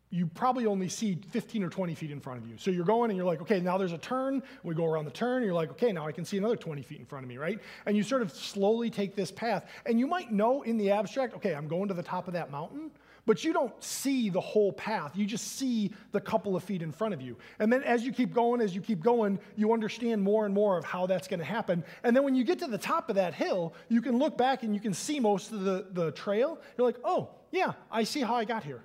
you 0.10 0.26
probably 0.26 0.66
only 0.66 0.88
see 0.88 1.20
15 1.32 1.64
or 1.64 1.70
20 1.70 1.94
feet 1.96 2.12
in 2.12 2.20
front 2.20 2.42
of 2.42 2.48
you. 2.48 2.58
So 2.58 2.72
you're 2.72 2.86
going 2.86 3.10
and 3.10 3.18
you're 3.18 3.26
like, 3.26 3.42
okay, 3.42 3.60
now 3.60 3.78
there's 3.78 3.92
a 3.92 3.98
turn. 3.98 4.42
We 4.64 4.74
go 4.74 4.86
around 4.86 5.06
the 5.06 5.12
turn, 5.12 5.44
you're 5.44 5.54
like, 5.54 5.72
okay, 5.72 5.92
now 5.92 6.08
I 6.08 6.14
can 6.14 6.24
see 6.24 6.38
another 6.38 6.56
20 6.56 6.82
feet 6.82 7.00
in 7.00 7.06
front 7.06 7.26
of 7.26 7.30
me, 7.30 7.38
right? 7.38 7.60
And 7.86 7.98
you 7.98 8.04
sort 8.04 8.22
of 8.22 8.32
slowly 8.32 8.90
take 8.90 9.16
this 9.16 9.32
path. 9.32 9.66
And 9.86 10.00
you 10.00 10.08
might 10.08 10.32
know 10.32 10.62
in 10.62 10.78
the 10.78 10.92
abstract, 10.92 11.34
okay, 11.36 11.54
I'm 11.54 11.68
going 11.68 11.90
to 11.90 11.94
the 11.94 12.04
top 12.04 12.28
of 12.28 12.34
that 12.36 12.52
mountain, 12.52 12.92
but 13.28 13.44
you 13.44 13.52
don't 13.54 13.84
see 13.84 14.30
the 14.30 14.42
whole 14.42 14.72
path. 14.72 15.12
You 15.16 15.26
just 15.26 15.58
see 15.58 15.92
the 16.14 16.22
couple 16.22 16.56
of 16.56 16.64
feet 16.64 16.82
in 16.82 16.94
front 16.94 17.14
of 17.14 17.22
you. 17.22 17.38
And 17.60 17.72
then 17.72 17.84
as 17.84 18.04
you 18.04 18.14
keep 18.14 18.34
going, 18.34 18.62
as 18.62 18.74
you 18.74 18.82
keep 18.82 19.04
going, 19.04 19.38
you 19.58 19.74
understand 19.74 20.24
more 20.24 20.46
and 20.46 20.56
more 20.56 20.78
of 20.78 20.86
how 20.86 21.06
that's 21.06 21.28
going 21.28 21.42
to 21.42 21.46
happen. 21.46 21.84
And 22.04 22.16
then 22.16 22.24
when 22.24 22.34
you 22.34 22.46
get 22.46 22.58
to 22.60 22.68
the 22.68 22.78
top 22.78 23.10
of 23.10 23.16
that 23.18 23.34
hill, 23.34 23.74
you 23.90 24.02
can 24.02 24.18
look 24.18 24.38
back 24.38 24.64
and 24.64 24.74
you 24.74 24.80
can 24.80 24.94
see 24.94 25.20
most 25.20 25.52
of 25.52 25.62
the, 25.62 25.88
the 25.92 26.12
trail. 26.14 26.58
You're 26.78 26.88
like, 26.88 27.00
oh, 27.04 27.30
yeah, 27.52 27.74
I 27.92 28.06
see 28.06 28.22
how 28.22 28.36
I 28.36 28.46
got 28.46 28.64
here. 28.64 28.82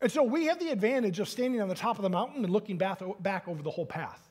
And 0.00 0.10
so 0.10 0.24
we 0.24 0.46
have 0.46 0.58
the 0.58 0.70
advantage 0.70 1.20
of 1.20 1.28
standing 1.28 1.62
on 1.62 1.68
the 1.68 1.74
top 1.76 1.96
of 1.96 2.02
the 2.02 2.10
mountain 2.10 2.44
and 2.44 2.52
looking 2.52 2.76
back, 2.76 3.00
back 3.20 3.46
over 3.46 3.62
the 3.62 3.70
whole 3.70 3.86
path. 3.86 4.27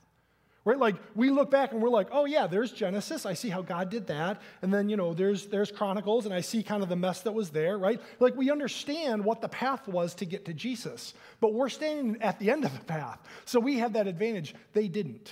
Right? 0.68 0.78
Like 0.78 0.98
we 1.16 1.30
look 1.30 1.50
back 1.50 1.72
and 1.72 1.82
we're 1.82 1.88
like, 1.88 2.10
oh 2.12 2.26
yeah, 2.26 2.46
there's 2.46 2.74
Genesis. 2.74 3.26
I 3.26 3.36
see 3.36 3.48
how 3.48 3.62
God 3.62 3.90
did 3.90 4.08
that. 4.08 4.42
And 4.62 4.74
then, 4.74 4.90
you 4.90 4.98
know, 4.98 5.14
there's 5.14 5.46
there's 5.46 5.72
Chronicles 5.72 6.26
and 6.26 6.36
I 6.36 6.42
see 6.42 6.62
kind 6.62 6.84
of 6.84 6.90
the 6.90 6.96
mess 6.98 7.22
that 7.22 7.32
was 7.32 7.52
there, 7.52 7.78
right? 7.78 8.02
Like 8.20 8.36
we 8.36 8.52
understand 8.52 9.24
what 9.24 9.40
the 9.40 9.48
path 9.48 9.88
was 9.88 10.14
to 10.16 10.26
get 10.26 10.44
to 10.44 10.54
Jesus. 10.54 11.14
But 11.40 11.54
we're 11.54 11.70
standing 11.70 12.22
at 12.22 12.38
the 12.38 12.52
end 12.52 12.66
of 12.66 12.78
the 12.78 12.84
path. 12.84 13.18
So 13.46 13.62
we 13.62 13.80
have 13.80 13.94
that 13.94 14.08
advantage. 14.08 14.56
They 14.74 14.90
didn't. 14.90 15.32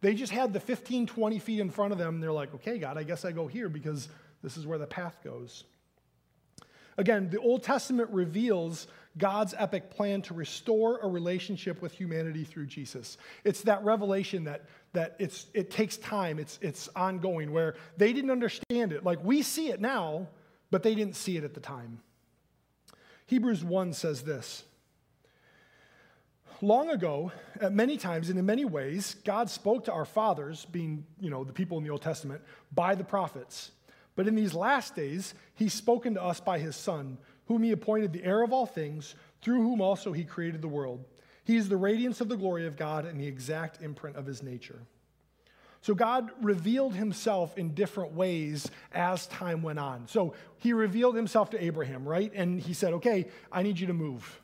They 0.00 0.14
just 0.14 0.32
had 0.32 0.54
the 0.54 0.60
15, 0.60 1.06
20 1.06 1.38
feet 1.38 1.60
in 1.60 1.68
front 1.68 1.92
of 1.92 1.98
them. 1.98 2.20
They're 2.20 2.32
like, 2.32 2.54
okay, 2.54 2.78
God, 2.78 2.96
I 2.96 3.02
guess 3.02 3.26
I 3.26 3.32
go 3.32 3.48
here 3.48 3.68
because 3.68 4.08
this 4.42 4.56
is 4.56 4.66
where 4.66 4.78
the 4.78 4.86
path 4.86 5.18
goes. 5.22 5.64
Again, 6.96 7.28
the 7.28 7.40
Old 7.40 7.62
Testament 7.62 8.08
reveals 8.10 8.86
God's 9.18 9.54
epic 9.58 9.90
plan 9.90 10.22
to 10.22 10.34
restore 10.34 10.98
a 11.00 11.08
relationship 11.08 11.82
with 11.82 11.92
humanity 11.92 12.44
through 12.44 12.66
Jesus. 12.66 13.18
It's 13.44 13.62
that 13.62 13.84
revelation 13.84 14.44
that, 14.44 14.64
that 14.94 15.16
it's, 15.18 15.46
it 15.52 15.70
takes 15.70 15.96
time, 15.98 16.38
it's, 16.38 16.58
it's 16.62 16.88
ongoing, 16.96 17.52
where 17.52 17.74
they 17.96 18.12
didn't 18.12 18.30
understand 18.30 18.92
it. 18.92 19.04
Like 19.04 19.22
we 19.22 19.42
see 19.42 19.68
it 19.68 19.80
now, 19.80 20.28
but 20.70 20.82
they 20.82 20.94
didn't 20.94 21.16
see 21.16 21.36
it 21.36 21.44
at 21.44 21.54
the 21.54 21.60
time. 21.60 22.00
Hebrews 23.26 23.62
1 23.62 23.92
says 23.92 24.22
this 24.22 24.64
Long 26.62 26.90
ago, 26.90 27.32
at 27.60 27.72
many 27.72 27.96
times 27.96 28.30
and 28.30 28.38
in 28.38 28.46
many 28.46 28.64
ways, 28.64 29.16
God 29.24 29.50
spoke 29.50 29.84
to 29.86 29.92
our 29.92 30.04
fathers, 30.04 30.64
being, 30.66 31.04
you 31.20 31.28
know, 31.28 31.42
the 31.42 31.52
people 31.52 31.76
in 31.76 31.82
the 31.82 31.90
Old 31.90 32.02
Testament, 32.02 32.40
by 32.72 32.94
the 32.94 33.04
prophets. 33.04 33.72
But 34.14 34.28
in 34.28 34.34
these 34.36 34.54
last 34.54 34.94
days, 34.94 35.34
he's 35.54 35.74
spoken 35.74 36.14
to 36.14 36.22
us 36.22 36.38
by 36.38 36.58
his 36.58 36.76
Son, 36.76 37.18
whom 37.52 37.62
he 37.62 37.72
appointed 37.72 38.14
the 38.14 38.24
heir 38.24 38.42
of 38.42 38.50
all 38.50 38.64
things, 38.64 39.14
through 39.42 39.60
whom 39.60 39.82
also 39.82 40.10
he 40.12 40.24
created 40.24 40.62
the 40.62 40.68
world. 40.68 41.04
He 41.44 41.56
is 41.56 41.68
the 41.68 41.76
radiance 41.76 42.22
of 42.22 42.30
the 42.30 42.36
glory 42.36 42.66
of 42.66 42.78
God 42.78 43.04
and 43.04 43.20
the 43.20 43.26
exact 43.26 43.82
imprint 43.82 44.16
of 44.16 44.24
his 44.24 44.42
nature. 44.42 44.80
So 45.82 45.94
God 45.94 46.30
revealed 46.40 46.94
himself 46.94 47.58
in 47.58 47.74
different 47.74 48.14
ways 48.14 48.70
as 48.92 49.26
time 49.26 49.62
went 49.62 49.80
on. 49.80 50.08
So 50.08 50.32
he 50.56 50.72
revealed 50.72 51.14
himself 51.14 51.50
to 51.50 51.62
Abraham, 51.62 52.08
right? 52.08 52.32
And 52.34 52.58
he 52.58 52.72
said, 52.72 52.94
Okay, 52.94 53.26
I 53.50 53.62
need 53.62 53.78
you 53.78 53.88
to 53.88 53.92
move. 53.92 54.40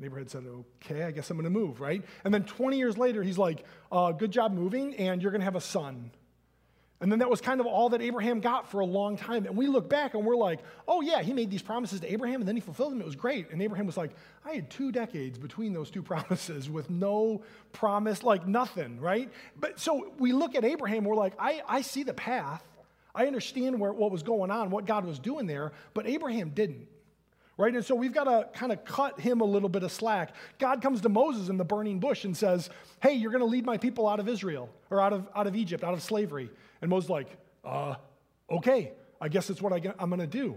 Abraham 0.00 0.28
said, 0.28 0.44
Okay, 0.46 1.02
I 1.02 1.10
guess 1.10 1.30
I'm 1.30 1.36
going 1.36 1.44
to 1.44 1.50
move, 1.50 1.80
right? 1.80 2.04
And 2.22 2.32
then 2.32 2.44
20 2.44 2.76
years 2.76 2.96
later, 2.96 3.24
he's 3.24 3.38
like, 3.38 3.64
uh, 3.90 4.12
Good 4.12 4.30
job 4.30 4.52
moving, 4.52 4.94
and 4.96 5.20
you're 5.20 5.32
going 5.32 5.40
to 5.40 5.46
have 5.46 5.56
a 5.56 5.60
son. 5.60 6.12
And 7.02 7.10
then 7.10 7.18
that 7.18 7.28
was 7.28 7.40
kind 7.40 7.60
of 7.60 7.66
all 7.66 7.88
that 7.88 8.00
Abraham 8.00 8.38
got 8.38 8.70
for 8.70 8.78
a 8.78 8.84
long 8.84 9.16
time. 9.16 9.44
And 9.44 9.56
we 9.56 9.66
look 9.66 9.88
back 9.88 10.14
and 10.14 10.24
we're 10.24 10.36
like, 10.36 10.60
oh, 10.86 11.00
yeah, 11.00 11.20
he 11.20 11.32
made 11.32 11.50
these 11.50 11.60
promises 11.60 11.98
to 12.00 12.12
Abraham 12.12 12.40
and 12.40 12.46
then 12.46 12.54
he 12.54 12.60
fulfilled 12.60 12.92
them. 12.92 13.00
It 13.00 13.04
was 13.04 13.16
great. 13.16 13.50
And 13.50 13.60
Abraham 13.60 13.86
was 13.86 13.96
like, 13.96 14.12
I 14.44 14.52
had 14.52 14.70
two 14.70 14.92
decades 14.92 15.36
between 15.36 15.72
those 15.72 15.90
two 15.90 16.02
promises 16.12 16.70
with 16.70 16.88
no 16.90 17.42
promise, 17.72 18.22
like 18.22 18.46
nothing, 18.46 19.00
right? 19.00 19.28
But 19.58 19.80
so 19.80 20.12
we 20.20 20.32
look 20.32 20.54
at 20.54 20.64
Abraham, 20.64 21.02
we're 21.02 21.16
like, 21.16 21.34
I, 21.40 21.62
I 21.68 21.82
see 21.82 22.04
the 22.04 22.14
path. 22.14 22.62
I 23.14 23.26
understand 23.26 23.80
where, 23.80 23.92
what 23.92 24.12
was 24.12 24.22
going 24.22 24.52
on, 24.52 24.70
what 24.70 24.86
God 24.86 25.04
was 25.04 25.18
doing 25.18 25.46
there, 25.46 25.72
but 25.94 26.06
Abraham 26.06 26.50
didn't. 26.50 26.86
Right? 27.58 27.74
And 27.74 27.84
so 27.84 27.94
we've 27.94 28.14
got 28.14 28.24
to 28.24 28.48
kind 28.58 28.72
of 28.72 28.84
cut 28.84 29.20
him 29.20 29.40
a 29.40 29.44
little 29.44 29.68
bit 29.68 29.82
of 29.82 29.92
slack. 29.92 30.34
God 30.58 30.80
comes 30.80 31.02
to 31.02 31.08
Moses 31.08 31.48
in 31.48 31.58
the 31.58 31.64
burning 31.64 32.00
bush 32.00 32.24
and 32.24 32.36
says, 32.36 32.70
Hey, 33.02 33.12
you're 33.12 33.30
going 33.30 33.42
to 33.42 33.46
lead 33.46 33.66
my 33.66 33.76
people 33.76 34.08
out 34.08 34.20
of 34.20 34.28
Israel 34.28 34.70
or 34.90 35.00
out 35.00 35.12
of, 35.12 35.28
out 35.34 35.46
of 35.46 35.54
Egypt, 35.54 35.84
out 35.84 35.92
of 35.92 36.02
slavery. 36.02 36.50
And 36.80 36.90
Moses 36.90 37.10
like, 37.10 37.28
uh, 37.64 37.96
okay, 38.50 38.92
I 39.20 39.28
guess 39.28 39.50
it's 39.50 39.60
what 39.60 39.72
I 39.72 39.76
am 39.98 40.08
going 40.08 40.20
to 40.20 40.26
do. 40.26 40.56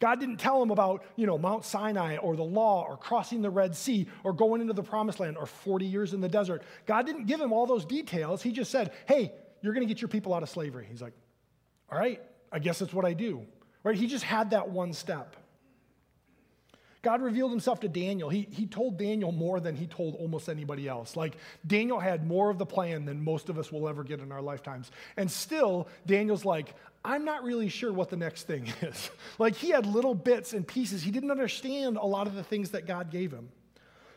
God 0.00 0.18
didn't 0.18 0.38
tell 0.38 0.62
him 0.62 0.70
about, 0.70 1.04
you 1.16 1.26
know, 1.26 1.36
Mount 1.36 1.64
Sinai 1.64 2.16
or 2.16 2.34
the 2.34 2.42
law 2.42 2.86
or 2.88 2.96
crossing 2.96 3.42
the 3.42 3.50
Red 3.50 3.76
Sea 3.76 4.08
or 4.24 4.32
going 4.32 4.62
into 4.62 4.72
the 4.72 4.82
promised 4.82 5.20
land 5.20 5.36
or 5.36 5.44
40 5.44 5.84
years 5.84 6.14
in 6.14 6.22
the 6.22 6.28
desert. 6.28 6.62
God 6.86 7.04
didn't 7.04 7.26
give 7.26 7.38
him 7.38 7.52
all 7.52 7.66
those 7.66 7.84
details. 7.84 8.42
He 8.42 8.50
just 8.50 8.70
said, 8.70 8.92
hey, 9.06 9.32
you're 9.60 9.74
going 9.74 9.86
to 9.86 9.92
get 9.92 10.00
your 10.00 10.08
people 10.08 10.32
out 10.32 10.42
of 10.42 10.48
slavery. 10.48 10.86
He's 10.90 11.02
like, 11.02 11.12
all 11.92 11.98
right, 11.98 12.20
I 12.50 12.58
guess 12.58 12.78
that's 12.78 12.94
what 12.94 13.04
I 13.04 13.12
do. 13.12 13.46
Right? 13.84 13.94
He 13.94 14.06
just 14.06 14.24
had 14.24 14.50
that 14.50 14.70
one 14.70 14.94
step. 14.94 15.36
God 17.02 17.22
revealed 17.22 17.50
himself 17.50 17.80
to 17.80 17.88
Daniel. 17.88 18.28
He, 18.28 18.46
he 18.50 18.66
told 18.66 18.98
Daniel 18.98 19.32
more 19.32 19.58
than 19.58 19.74
he 19.74 19.86
told 19.86 20.16
almost 20.16 20.48
anybody 20.50 20.86
else. 20.86 21.16
Like, 21.16 21.36
Daniel 21.66 21.98
had 21.98 22.26
more 22.26 22.50
of 22.50 22.58
the 22.58 22.66
plan 22.66 23.06
than 23.06 23.24
most 23.24 23.48
of 23.48 23.58
us 23.58 23.72
will 23.72 23.88
ever 23.88 24.04
get 24.04 24.20
in 24.20 24.30
our 24.30 24.42
lifetimes. 24.42 24.90
And 25.16 25.30
still, 25.30 25.88
Daniel's 26.06 26.44
like, 26.44 26.74
I'm 27.02 27.24
not 27.24 27.42
really 27.42 27.70
sure 27.70 27.90
what 27.90 28.10
the 28.10 28.18
next 28.18 28.46
thing 28.46 28.66
is. 28.82 29.10
like, 29.38 29.56
he 29.56 29.70
had 29.70 29.86
little 29.86 30.14
bits 30.14 30.52
and 30.52 30.66
pieces. 30.66 31.02
He 31.02 31.10
didn't 31.10 31.30
understand 31.30 31.96
a 31.96 32.04
lot 32.04 32.26
of 32.26 32.34
the 32.34 32.44
things 32.44 32.70
that 32.70 32.86
God 32.86 33.10
gave 33.10 33.32
him. 33.32 33.48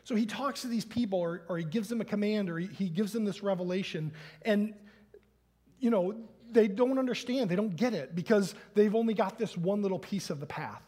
So 0.04 0.14
he 0.14 0.26
talks 0.26 0.60
to 0.60 0.66
these 0.66 0.84
people, 0.84 1.18
or, 1.18 1.42
or 1.48 1.56
he 1.56 1.64
gives 1.64 1.88
them 1.88 2.02
a 2.02 2.04
command, 2.04 2.50
or 2.50 2.58
he, 2.58 2.66
he 2.66 2.88
gives 2.90 3.12
them 3.12 3.24
this 3.24 3.42
revelation. 3.42 4.12
And, 4.42 4.74
you 5.80 5.88
know, 5.88 6.14
they 6.50 6.68
don't 6.68 6.98
understand, 6.98 7.50
they 7.50 7.56
don't 7.56 7.74
get 7.74 7.94
it 7.94 8.14
because 8.14 8.54
they've 8.74 8.94
only 8.94 9.14
got 9.14 9.38
this 9.38 9.56
one 9.56 9.80
little 9.80 9.98
piece 9.98 10.28
of 10.28 10.40
the 10.40 10.46
path. 10.46 10.82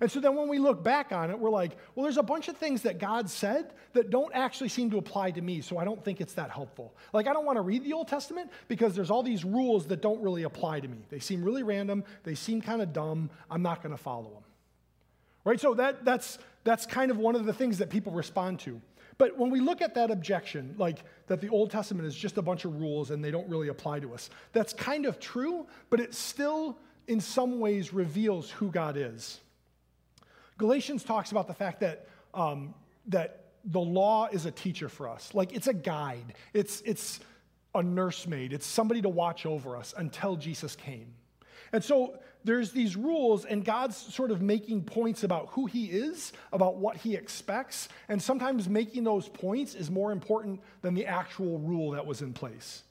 And 0.00 0.10
so 0.10 0.20
then 0.20 0.34
when 0.34 0.48
we 0.48 0.58
look 0.58 0.82
back 0.82 1.12
on 1.12 1.30
it, 1.30 1.38
we're 1.38 1.50
like, 1.50 1.76
well, 1.94 2.04
there's 2.04 2.16
a 2.16 2.22
bunch 2.22 2.48
of 2.48 2.56
things 2.56 2.82
that 2.82 2.98
God 2.98 3.30
said 3.30 3.72
that 3.92 4.10
don't 4.10 4.34
actually 4.34 4.68
seem 4.68 4.90
to 4.90 4.98
apply 4.98 5.30
to 5.32 5.40
me, 5.40 5.60
so 5.60 5.78
I 5.78 5.84
don't 5.84 6.02
think 6.04 6.20
it's 6.20 6.34
that 6.34 6.50
helpful. 6.50 6.94
Like, 7.12 7.26
I 7.26 7.32
don't 7.32 7.44
want 7.44 7.56
to 7.56 7.62
read 7.62 7.84
the 7.84 7.92
Old 7.92 8.08
Testament 8.08 8.50
because 8.68 8.94
there's 8.94 9.10
all 9.10 9.22
these 9.22 9.44
rules 9.44 9.86
that 9.86 10.02
don't 10.02 10.20
really 10.20 10.42
apply 10.42 10.80
to 10.80 10.88
me. 10.88 10.98
They 11.10 11.20
seem 11.20 11.44
really 11.44 11.62
random, 11.62 12.04
they 12.24 12.34
seem 12.34 12.60
kind 12.60 12.82
of 12.82 12.92
dumb. 12.92 13.30
I'm 13.50 13.62
not 13.62 13.82
going 13.82 13.94
to 13.94 14.02
follow 14.02 14.30
them. 14.30 14.42
Right? 15.44 15.60
So 15.60 15.74
that, 15.74 16.04
that's, 16.04 16.38
that's 16.64 16.86
kind 16.86 17.10
of 17.10 17.18
one 17.18 17.36
of 17.36 17.44
the 17.44 17.52
things 17.52 17.78
that 17.78 17.90
people 17.90 18.12
respond 18.12 18.60
to. 18.60 18.80
But 19.16 19.38
when 19.38 19.50
we 19.50 19.60
look 19.60 19.80
at 19.80 19.94
that 19.94 20.10
objection, 20.10 20.74
like 20.76 21.04
that 21.28 21.40
the 21.40 21.48
Old 21.48 21.70
Testament 21.70 22.06
is 22.06 22.16
just 22.16 22.36
a 22.36 22.42
bunch 22.42 22.64
of 22.64 22.80
rules 22.80 23.10
and 23.10 23.22
they 23.22 23.30
don't 23.30 23.48
really 23.48 23.68
apply 23.68 24.00
to 24.00 24.12
us, 24.12 24.30
that's 24.52 24.72
kind 24.72 25.06
of 25.06 25.20
true, 25.20 25.66
but 25.90 26.00
it 26.00 26.14
still, 26.14 26.78
in 27.06 27.20
some 27.20 27.60
ways, 27.60 27.92
reveals 27.92 28.50
who 28.50 28.70
God 28.70 28.96
is. 28.96 29.40
Galatians 30.58 31.04
talks 31.04 31.30
about 31.30 31.46
the 31.46 31.54
fact 31.54 31.80
that, 31.80 32.08
um, 32.32 32.74
that 33.06 33.44
the 33.64 33.80
law 33.80 34.28
is 34.30 34.46
a 34.46 34.50
teacher 34.50 34.88
for 34.88 35.08
us. 35.08 35.34
Like 35.34 35.54
it's 35.54 35.66
a 35.66 35.74
guide, 35.74 36.34
it's, 36.52 36.80
it's 36.82 37.20
a 37.74 37.82
nursemaid, 37.82 38.52
it's 38.52 38.66
somebody 38.66 39.02
to 39.02 39.08
watch 39.08 39.46
over 39.46 39.76
us 39.76 39.94
until 39.96 40.36
Jesus 40.36 40.76
came. 40.76 41.14
And 41.72 41.82
so 41.82 42.18
there's 42.44 42.72
these 42.72 42.94
rules, 42.94 43.46
and 43.46 43.64
God's 43.64 43.96
sort 43.96 44.30
of 44.30 44.42
making 44.42 44.84
points 44.84 45.24
about 45.24 45.48
who 45.52 45.66
He 45.66 45.86
is, 45.86 46.32
about 46.52 46.76
what 46.76 46.96
He 46.98 47.16
expects, 47.16 47.88
and 48.08 48.22
sometimes 48.22 48.68
making 48.68 49.02
those 49.04 49.28
points 49.28 49.74
is 49.74 49.90
more 49.90 50.12
important 50.12 50.60
than 50.82 50.94
the 50.94 51.06
actual 51.06 51.58
rule 51.58 51.92
that 51.92 52.06
was 52.06 52.20
in 52.22 52.32
place. 52.32 52.84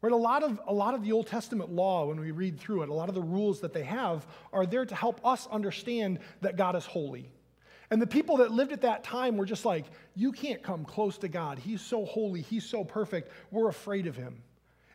Right? 0.00 0.12
A 0.12 0.16
lot, 0.16 0.42
of, 0.44 0.60
a 0.66 0.72
lot 0.72 0.94
of 0.94 1.02
the 1.02 1.12
Old 1.12 1.26
Testament 1.26 1.70
law, 1.70 2.06
when 2.06 2.20
we 2.20 2.30
read 2.30 2.60
through 2.60 2.82
it, 2.82 2.88
a 2.88 2.94
lot 2.94 3.08
of 3.08 3.14
the 3.14 3.22
rules 3.22 3.60
that 3.60 3.72
they 3.72 3.82
have 3.82 4.26
are 4.52 4.64
there 4.64 4.86
to 4.86 4.94
help 4.94 5.20
us 5.26 5.48
understand 5.50 6.20
that 6.40 6.56
God 6.56 6.76
is 6.76 6.86
holy. 6.86 7.30
And 7.90 8.00
the 8.00 8.06
people 8.06 8.36
that 8.36 8.52
lived 8.52 8.72
at 8.72 8.82
that 8.82 9.02
time 9.02 9.36
were 9.36 9.46
just 9.46 9.64
like, 9.64 9.86
you 10.14 10.30
can't 10.30 10.62
come 10.62 10.84
close 10.84 11.18
to 11.18 11.28
God. 11.28 11.58
He's 11.58 11.80
so 11.80 12.04
holy, 12.04 12.42
He's 12.42 12.64
so 12.64 12.84
perfect. 12.84 13.32
We're 13.50 13.68
afraid 13.68 14.06
of 14.06 14.14
Him. 14.14 14.42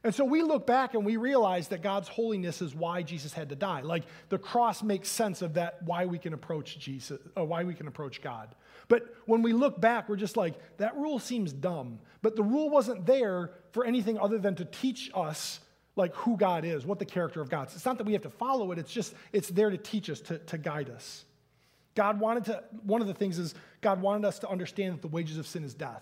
And 0.06 0.13
so 0.13 0.26
we 0.26 0.42
look 0.42 0.68
back 0.68 0.96
and 0.96 1.06
we 1.06 1.16
realize 1.16 1.70
that 1.70 1.82
God's 1.82 2.10
holiness 2.10 2.62
is 2.62 2.76
why 2.76 3.04
Jesus 3.04 3.32
had 3.32 3.50
to 3.50 3.56
die. 3.56 3.82
Like 3.82 4.04
the 4.30 4.38
cross 4.38 4.84
makes 4.84 5.10
sense 5.10 5.42
of 5.42 5.54
that, 5.54 5.82
why 5.84 6.06
we 6.06 6.18
can 6.18 6.34
approach 6.34 6.78
Jesus, 6.78 7.20
or 7.38 7.46
why 7.46 7.63
we 7.63 7.74
can 7.74 7.88
approach 7.88 8.22
God. 8.22 8.54
But 8.88 9.16
when 9.26 9.42
we 9.42 9.54
look 9.54 9.80
back, 9.80 10.10
we're 10.10 10.16
just 10.16 10.38
like, 10.38 10.56
that 10.78 10.96
rule 10.96 11.20
seems 11.20 11.54
dumb. 11.54 12.00
But 12.22 12.36
the 12.36 12.44
rule 12.44 12.70
wasn't 12.70 13.06
there 13.06 13.52
for 13.72 13.86
anything 13.86 14.18
other 14.20 14.38
than 14.38 14.56
to 14.56 14.66
teach 14.66 15.12
us 15.14 15.60
like 15.96 16.14
who 16.16 16.38
God 16.38 16.66
is, 16.66 16.86
what 16.86 17.00
the 17.00 17.06
character 17.06 17.42
of 17.42 17.50
God 17.50 17.70
is. 17.70 17.76
It's 17.76 17.86
not 17.86 17.98
that 17.98 18.06
we 18.06 18.14
have 18.14 18.24
to 18.24 18.30
follow 18.30 18.72
it, 18.72 18.80
it's 18.80 18.92
just, 18.92 19.14
it's 19.32 19.50
there 19.50 19.70
to 19.70 19.78
teach 19.78 20.10
us, 20.10 20.22
to, 20.22 20.40
to 20.40 20.58
guide 20.58 20.90
us. 20.90 21.26
God 21.96 22.20
wanted 22.20 22.46
to, 22.46 22.64
one 22.84 23.02
of 23.02 23.08
the 23.08 23.14
things 23.14 23.38
is 23.38 23.54
God 23.82 24.02
wanted 24.02 24.26
us 24.26 24.40
to 24.40 24.50
understand 24.50 24.96
that 24.96 25.02
the 25.02 25.08
wages 25.08 25.38
of 25.38 25.46
sin 25.46 25.64
is 25.64 25.74
death. 25.74 26.02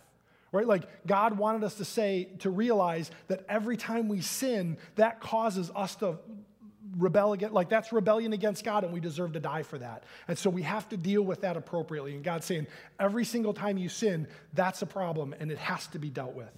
Right? 0.54 0.68
Like 0.68 0.84
God 1.08 1.38
wanted 1.38 1.64
us 1.64 1.76
to 1.76 1.86
say, 1.86 2.30
to 2.40 2.50
realize 2.50 3.10
that 3.28 3.46
every 3.48 3.78
time 3.78 4.10
we 4.10 4.22
sin, 4.22 4.78
that 4.96 5.22
causes 5.22 5.72
us 5.76 5.96
to 5.96 6.18
rebel 6.98 7.34
against, 7.34 7.54
like 7.54 7.70
that's 7.70 7.92
rebellion 7.92 8.34
against 8.34 8.64
God, 8.64 8.84
and 8.84 8.94
we 8.94 9.00
deserve 9.00 9.34
to 9.34 9.40
die 9.40 9.64
for 9.64 9.78
that. 9.78 10.04
And 10.28 10.38
so 10.38 10.50
we 10.50 10.62
have 10.64 10.88
to 10.90 10.98
deal 10.98 11.22
with 11.22 11.42
that 11.42 11.58
appropriately. 11.58 12.16
And 12.16 12.24
God's 12.24 12.46
saying, 12.46 12.68
every 13.00 13.26
single 13.26 13.54
time 13.54 13.78
you 13.78 13.90
sin, 13.90 14.28
that's 14.54 14.82
a 14.82 14.86
problem, 14.86 15.36
and 15.40 15.52
it 15.52 15.58
has 15.58 15.88
to 15.88 16.00
be 16.00 16.10
dealt 16.10 16.34
with. 16.34 16.52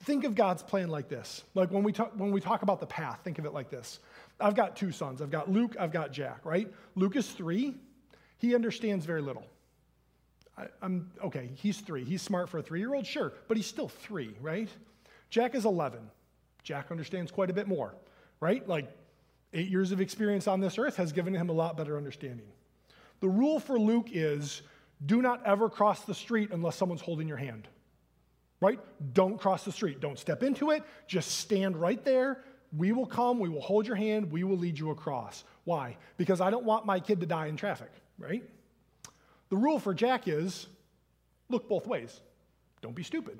Think 0.00 0.24
of 0.24 0.34
God's 0.34 0.62
plan 0.62 0.88
like 0.88 1.08
this. 1.08 1.42
Like 1.54 1.70
when 1.70 1.82
we 1.82 1.92
talk, 1.92 2.12
when 2.16 2.30
we 2.30 2.40
talk 2.40 2.62
about 2.62 2.80
the 2.80 2.86
path, 2.86 3.20
think 3.24 3.38
of 3.38 3.46
it 3.46 3.52
like 3.52 3.70
this. 3.70 3.98
I've 4.38 4.54
got 4.54 4.76
two 4.76 4.92
sons. 4.92 5.22
I've 5.22 5.30
got 5.30 5.50
Luke, 5.50 5.76
I've 5.80 5.92
got 5.92 6.12
Jack, 6.12 6.44
right? 6.44 6.72
Luke 6.94 7.16
is 7.16 7.28
three. 7.28 7.74
He 8.38 8.54
understands 8.54 9.06
very 9.06 9.22
little. 9.22 9.46
I, 10.58 10.66
am 10.82 11.10
okay, 11.24 11.50
he's 11.54 11.80
three. 11.80 12.04
He's 12.04 12.22
smart 12.22 12.48
for 12.48 12.58
a 12.58 12.62
three 12.62 12.80
year 12.80 12.94
old, 12.94 13.06
sure, 13.06 13.32
but 13.48 13.56
he's 13.56 13.66
still 13.66 13.88
three, 13.88 14.36
right? 14.40 14.68
Jack 15.30 15.54
is 15.54 15.64
11. 15.64 16.00
Jack 16.62 16.90
understands 16.90 17.30
quite 17.30 17.50
a 17.50 17.52
bit 17.52 17.68
more, 17.68 17.94
right? 18.40 18.66
Like 18.68 18.90
eight 19.52 19.68
years 19.68 19.92
of 19.92 20.00
experience 20.00 20.46
on 20.46 20.60
this 20.60 20.78
earth 20.78 20.96
has 20.96 21.12
given 21.12 21.34
him 21.34 21.48
a 21.48 21.52
lot 21.52 21.76
better 21.76 21.96
understanding. 21.96 22.46
The 23.20 23.28
rule 23.28 23.58
for 23.58 23.78
Luke 23.78 24.08
is 24.12 24.62
do 25.04 25.22
not 25.22 25.44
ever 25.44 25.68
cross 25.68 26.04
the 26.04 26.14
street 26.14 26.50
unless 26.52 26.76
someone's 26.76 27.00
holding 27.00 27.28
your 27.28 27.36
hand, 27.36 27.68
right? 28.60 28.78
Don't 29.12 29.38
cross 29.38 29.64
the 29.64 29.72
street. 29.72 30.00
Don't 30.00 30.18
step 30.18 30.42
into 30.42 30.70
it. 30.70 30.82
Just 31.06 31.38
stand 31.38 31.76
right 31.76 32.02
there. 32.04 32.44
We 32.76 32.92
will 32.92 33.06
come. 33.06 33.38
We 33.38 33.48
will 33.48 33.60
hold 33.60 33.86
your 33.86 33.96
hand. 33.96 34.30
We 34.30 34.44
will 34.44 34.56
lead 34.56 34.78
you 34.78 34.90
across. 34.90 35.44
Why? 35.64 35.96
Because 36.16 36.40
I 36.40 36.50
don't 36.50 36.64
want 36.64 36.86
my 36.86 37.00
kid 37.00 37.20
to 37.20 37.26
die 37.26 37.46
in 37.46 37.56
traffic, 37.56 37.90
right? 38.18 38.42
The 39.48 39.56
rule 39.56 39.78
for 39.78 39.94
Jack 39.94 40.28
is 40.28 40.66
look 41.48 41.68
both 41.68 41.86
ways. 41.86 42.20
Don't 42.82 42.94
be 42.94 43.02
stupid. 43.02 43.38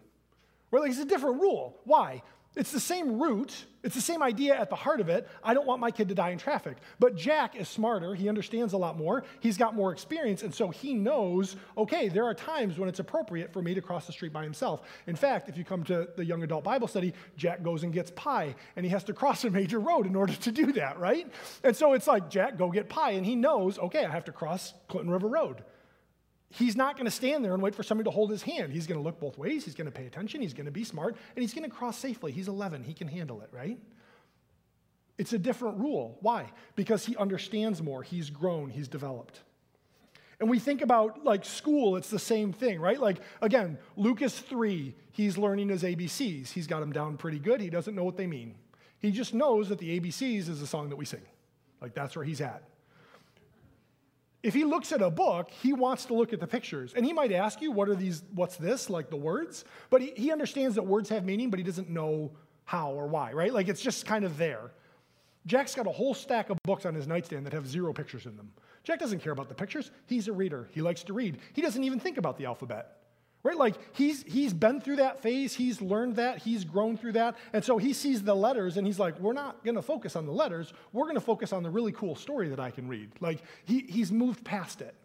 Right? 0.70 0.80
like 0.80 0.90
it's 0.90 1.00
a 1.00 1.04
different 1.04 1.40
rule. 1.40 1.78
Why? 1.84 2.22
It's 2.56 2.72
the 2.72 2.80
same 2.80 3.20
root, 3.20 3.66
it's 3.82 3.94
the 3.94 4.00
same 4.00 4.22
idea 4.22 4.58
at 4.58 4.70
the 4.70 4.76
heart 4.76 5.00
of 5.00 5.10
it. 5.10 5.28
I 5.44 5.52
don't 5.52 5.66
want 5.66 5.78
my 5.78 5.90
kid 5.90 6.08
to 6.08 6.14
die 6.14 6.30
in 6.30 6.38
traffic. 6.38 6.78
But 6.98 7.14
Jack 7.14 7.54
is 7.54 7.68
smarter, 7.68 8.14
he 8.14 8.30
understands 8.30 8.72
a 8.72 8.78
lot 8.78 8.96
more, 8.96 9.24
he's 9.40 9.58
got 9.58 9.74
more 9.74 9.92
experience, 9.92 10.42
and 10.42 10.54
so 10.54 10.70
he 10.70 10.94
knows 10.94 11.56
okay, 11.76 12.08
there 12.08 12.24
are 12.24 12.32
times 12.32 12.78
when 12.78 12.88
it's 12.88 12.98
appropriate 12.98 13.52
for 13.52 13.60
me 13.60 13.74
to 13.74 13.82
cross 13.82 14.06
the 14.06 14.12
street 14.12 14.32
by 14.32 14.42
himself. 14.42 14.80
In 15.06 15.16
fact, 15.16 15.50
if 15.50 15.58
you 15.58 15.64
come 15.64 15.84
to 15.84 16.08
the 16.16 16.24
young 16.24 16.42
adult 16.42 16.64
Bible 16.64 16.88
study, 16.88 17.12
Jack 17.36 17.62
goes 17.62 17.82
and 17.82 17.92
gets 17.92 18.10
pie, 18.12 18.54
and 18.76 18.86
he 18.86 18.90
has 18.90 19.04
to 19.04 19.12
cross 19.12 19.44
a 19.44 19.50
major 19.50 19.78
road 19.78 20.06
in 20.06 20.16
order 20.16 20.32
to 20.32 20.50
do 20.50 20.72
that, 20.72 20.98
right? 20.98 21.30
And 21.62 21.76
so 21.76 21.92
it's 21.92 22.06
like, 22.06 22.30
Jack, 22.30 22.56
go 22.56 22.70
get 22.70 22.88
pie, 22.88 23.10
and 23.10 23.26
he 23.26 23.36
knows, 23.36 23.78
okay, 23.78 24.06
I 24.06 24.10
have 24.10 24.24
to 24.24 24.32
cross 24.32 24.72
Clinton 24.88 25.12
River 25.12 25.28
Road 25.28 25.62
he's 26.50 26.76
not 26.76 26.96
going 26.96 27.04
to 27.06 27.10
stand 27.10 27.44
there 27.44 27.54
and 27.54 27.62
wait 27.62 27.74
for 27.74 27.82
somebody 27.82 28.08
to 28.08 28.10
hold 28.10 28.30
his 28.30 28.42
hand. 28.42 28.72
He's 28.72 28.86
going 28.86 28.98
to 28.98 29.04
look 29.04 29.20
both 29.20 29.38
ways. 29.38 29.64
He's 29.64 29.74
going 29.74 29.86
to 29.86 29.92
pay 29.92 30.06
attention. 30.06 30.40
He's 30.40 30.54
going 30.54 30.66
to 30.66 30.72
be 30.72 30.84
smart. 30.84 31.16
And 31.34 31.42
he's 31.42 31.54
going 31.54 31.68
to 31.68 31.74
cross 31.74 31.98
safely. 31.98 32.32
He's 32.32 32.48
11. 32.48 32.84
He 32.84 32.94
can 32.94 33.08
handle 33.08 33.40
it, 33.40 33.48
right? 33.52 33.78
It's 35.18 35.32
a 35.32 35.38
different 35.38 35.78
rule. 35.78 36.18
Why? 36.20 36.50
Because 36.74 37.06
he 37.06 37.16
understands 37.16 37.82
more. 37.82 38.02
He's 38.02 38.30
grown. 38.30 38.70
He's 38.70 38.88
developed. 38.88 39.40
And 40.38 40.50
we 40.50 40.58
think 40.58 40.82
about 40.82 41.24
like 41.24 41.44
school, 41.46 41.96
it's 41.96 42.10
the 42.10 42.18
same 42.18 42.52
thing, 42.52 42.78
right? 42.78 43.00
Like, 43.00 43.18
again, 43.40 43.78
Lucas 43.96 44.38
3, 44.38 44.94
he's 45.12 45.38
learning 45.38 45.70
his 45.70 45.82
ABCs. 45.82 46.50
He's 46.50 46.66
got 46.66 46.80
them 46.80 46.92
down 46.92 47.16
pretty 47.16 47.38
good. 47.38 47.60
He 47.60 47.70
doesn't 47.70 47.94
know 47.94 48.04
what 48.04 48.18
they 48.18 48.26
mean. 48.26 48.54
He 48.98 49.10
just 49.10 49.32
knows 49.32 49.70
that 49.70 49.78
the 49.78 49.98
ABCs 49.98 50.48
is 50.48 50.60
a 50.60 50.66
song 50.66 50.90
that 50.90 50.96
we 50.96 51.06
sing. 51.06 51.22
Like, 51.80 51.94
that's 51.94 52.16
where 52.16 52.24
he's 52.24 52.40
at. 52.42 52.64
If 54.42 54.54
he 54.54 54.64
looks 54.64 54.92
at 54.92 55.02
a 55.02 55.10
book, 55.10 55.50
he 55.50 55.72
wants 55.72 56.04
to 56.06 56.14
look 56.14 56.32
at 56.32 56.40
the 56.40 56.46
pictures. 56.46 56.92
And 56.94 57.04
he 57.04 57.12
might 57.12 57.32
ask 57.32 57.60
you, 57.60 57.72
what 57.72 57.88
are 57.88 57.94
these, 57.94 58.22
what's 58.34 58.56
this, 58.56 58.88
like 58.88 59.10
the 59.10 59.16
words? 59.16 59.64
But 59.90 60.02
he, 60.02 60.12
he 60.16 60.30
understands 60.30 60.76
that 60.76 60.86
words 60.86 61.08
have 61.08 61.24
meaning, 61.24 61.50
but 61.50 61.58
he 61.58 61.64
doesn't 61.64 61.90
know 61.90 62.32
how 62.64 62.92
or 62.92 63.06
why, 63.06 63.32
right? 63.32 63.52
Like 63.52 63.68
it's 63.68 63.80
just 63.80 64.06
kind 64.06 64.24
of 64.24 64.38
there. 64.38 64.72
Jack's 65.46 65.74
got 65.74 65.86
a 65.86 65.92
whole 65.92 66.14
stack 66.14 66.50
of 66.50 66.58
books 66.64 66.84
on 66.84 66.94
his 66.94 67.06
nightstand 67.06 67.46
that 67.46 67.52
have 67.52 67.66
zero 67.66 67.92
pictures 67.92 68.26
in 68.26 68.36
them. 68.36 68.52
Jack 68.82 68.98
doesn't 68.98 69.20
care 69.20 69.32
about 69.32 69.48
the 69.48 69.54
pictures. 69.54 69.90
He's 70.06 70.28
a 70.28 70.32
reader. 70.32 70.68
He 70.72 70.82
likes 70.82 71.02
to 71.04 71.12
read. 71.12 71.38
He 71.52 71.62
doesn't 71.62 71.82
even 71.82 72.00
think 72.00 72.18
about 72.18 72.36
the 72.36 72.44
alphabet. 72.46 73.05
Right? 73.46 73.56
Like 73.56 73.76
he's 73.92 74.24
he's 74.24 74.52
been 74.52 74.80
through 74.80 74.96
that 74.96 75.22
phase, 75.22 75.54
he's 75.54 75.80
learned 75.80 76.16
that, 76.16 76.38
he's 76.42 76.64
grown 76.64 76.96
through 76.96 77.12
that. 77.12 77.36
And 77.52 77.64
so 77.64 77.78
he 77.78 77.92
sees 77.92 78.24
the 78.24 78.34
letters 78.34 78.76
and 78.76 78.84
he's 78.84 78.98
like, 78.98 79.20
we're 79.20 79.34
not 79.34 79.64
gonna 79.64 79.82
focus 79.82 80.16
on 80.16 80.26
the 80.26 80.32
letters, 80.32 80.72
we're 80.92 81.06
gonna 81.06 81.20
focus 81.20 81.52
on 81.52 81.62
the 81.62 81.70
really 81.70 81.92
cool 81.92 82.16
story 82.16 82.48
that 82.48 82.58
I 82.58 82.72
can 82.72 82.88
read. 82.88 83.08
Like 83.20 83.42
he, 83.64 83.82
he's 83.88 84.10
moved 84.10 84.44
past 84.44 84.80
it. 84.80 84.96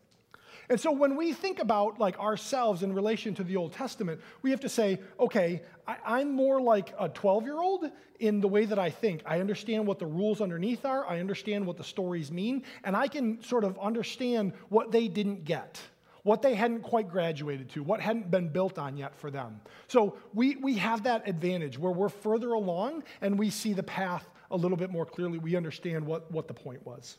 And 0.69 0.79
so 0.79 0.91
when 0.91 1.15
we 1.15 1.33
think 1.33 1.59
about 1.59 1.99
like 1.99 2.17
ourselves 2.17 2.81
in 2.81 2.93
relation 2.93 3.35
to 3.35 3.43
the 3.43 3.57
Old 3.57 3.73
Testament, 3.73 4.19
we 4.41 4.49
have 4.49 4.61
to 4.61 4.69
say, 4.69 4.99
okay, 5.19 5.61
I, 5.85 6.21
am 6.21 6.31
more 6.31 6.59
like 6.59 6.95
a 6.99 7.09
12 7.09 7.43
year 7.43 7.61
old 7.61 7.91
in 8.19 8.41
the 8.41 8.47
way 8.47 8.65
that 8.65 8.79
I 8.79 8.89
think. 8.89 9.21
I 9.23 9.39
understand 9.39 9.85
what 9.85 9.99
the 9.99 10.07
rules 10.07 10.41
underneath 10.41 10.83
are, 10.83 11.05
I 11.05 11.19
understand 11.19 11.67
what 11.67 11.77
the 11.77 11.83
stories 11.83 12.31
mean, 12.31 12.63
and 12.83 12.95
I 12.95 13.07
can 13.07 13.39
sort 13.43 13.63
of 13.63 13.77
understand 13.77 14.53
what 14.69 14.91
they 14.91 15.07
didn't 15.07 15.45
get 15.45 15.79
what 16.23 16.41
they 16.41 16.53
hadn't 16.53 16.81
quite 16.81 17.09
graduated 17.09 17.69
to, 17.69 17.83
what 17.83 17.99
hadn't 17.99 18.29
been 18.29 18.49
built 18.49 18.77
on 18.77 18.97
yet 18.97 19.15
for 19.15 19.31
them. 19.31 19.61
So 19.87 20.17
we, 20.33 20.55
we 20.57 20.75
have 20.75 21.03
that 21.03 21.27
advantage 21.27 21.79
where 21.79 21.91
we're 21.91 22.09
further 22.09 22.53
along 22.53 23.03
and 23.21 23.37
we 23.39 23.49
see 23.49 23.73
the 23.73 23.83
path 23.83 24.27
a 24.51 24.57
little 24.57 24.77
bit 24.77 24.91
more 24.91 25.05
clearly. 25.05 25.39
We 25.39 25.55
understand 25.55 26.05
what, 26.05 26.31
what 26.31 26.47
the 26.47 26.53
point 26.53 26.85
was. 26.85 27.17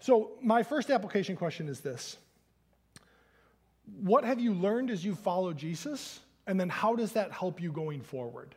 So, 0.00 0.32
my 0.40 0.62
first 0.62 0.90
application 0.90 1.36
question 1.36 1.68
is 1.68 1.80
this 1.80 2.18
What 4.02 4.24
have 4.24 4.38
you 4.38 4.52
learned 4.52 4.90
as 4.90 5.04
you 5.04 5.14
follow 5.14 5.52
Jesus? 5.52 6.20
And 6.46 6.60
then, 6.60 6.68
how 6.68 6.94
does 6.94 7.12
that 7.12 7.32
help 7.32 7.60
you 7.60 7.72
going 7.72 8.02
forward? 8.02 8.54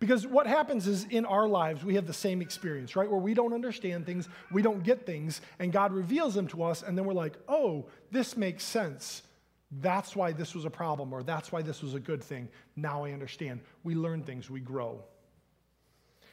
Because 0.00 0.26
what 0.26 0.46
happens 0.46 0.86
is 0.86 1.04
in 1.10 1.26
our 1.26 1.46
lives, 1.46 1.84
we 1.84 1.94
have 1.94 2.06
the 2.06 2.12
same 2.12 2.40
experience, 2.40 2.96
right? 2.96 3.08
Where 3.08 3.20
we 3.20 3.34
don't 3.34 3.52
understand 3.52 4.06
things, 4.06 4.28
we 4.50 4.62
don't 4.62 4.82
get 4.82 5.04
things, 5.04 5.42
and 5.58 5.70
God 5.70 5.92
reveals 5.92 6.34
them 6.34 6.48
to 6.48 6.62
us, 6.62 6.82
and 6.82 6.96
then 6.96 7.04
we're 7.04 7.12
like, 7.12 7.36
oh, 7.48 7.84
this 8.10 8.34
makes 8.34 8.64
sense. 8.64 9.22
That's 9.70 10.16
why 10.16 10.32
this 10.32 10.54
was 10.54 10.64
a 10.64 10.70
problem, 10.70 11.12
or 11.12 11.22
that's 11.22 11.52
why 11.52 11.60
this 11.60 11.82
was 11.82 11.92
a 11.92 12.00
good 12.00 12.24
thing. 12.24 12.48
Now 12.76 13.04
I 13.04 13.12
understand. 13.12 13.60
We 13.84 13.94
learn 13.94 14.22
things, 14.22 14.48
we 14.48 14.60
grow. 14.60 15.04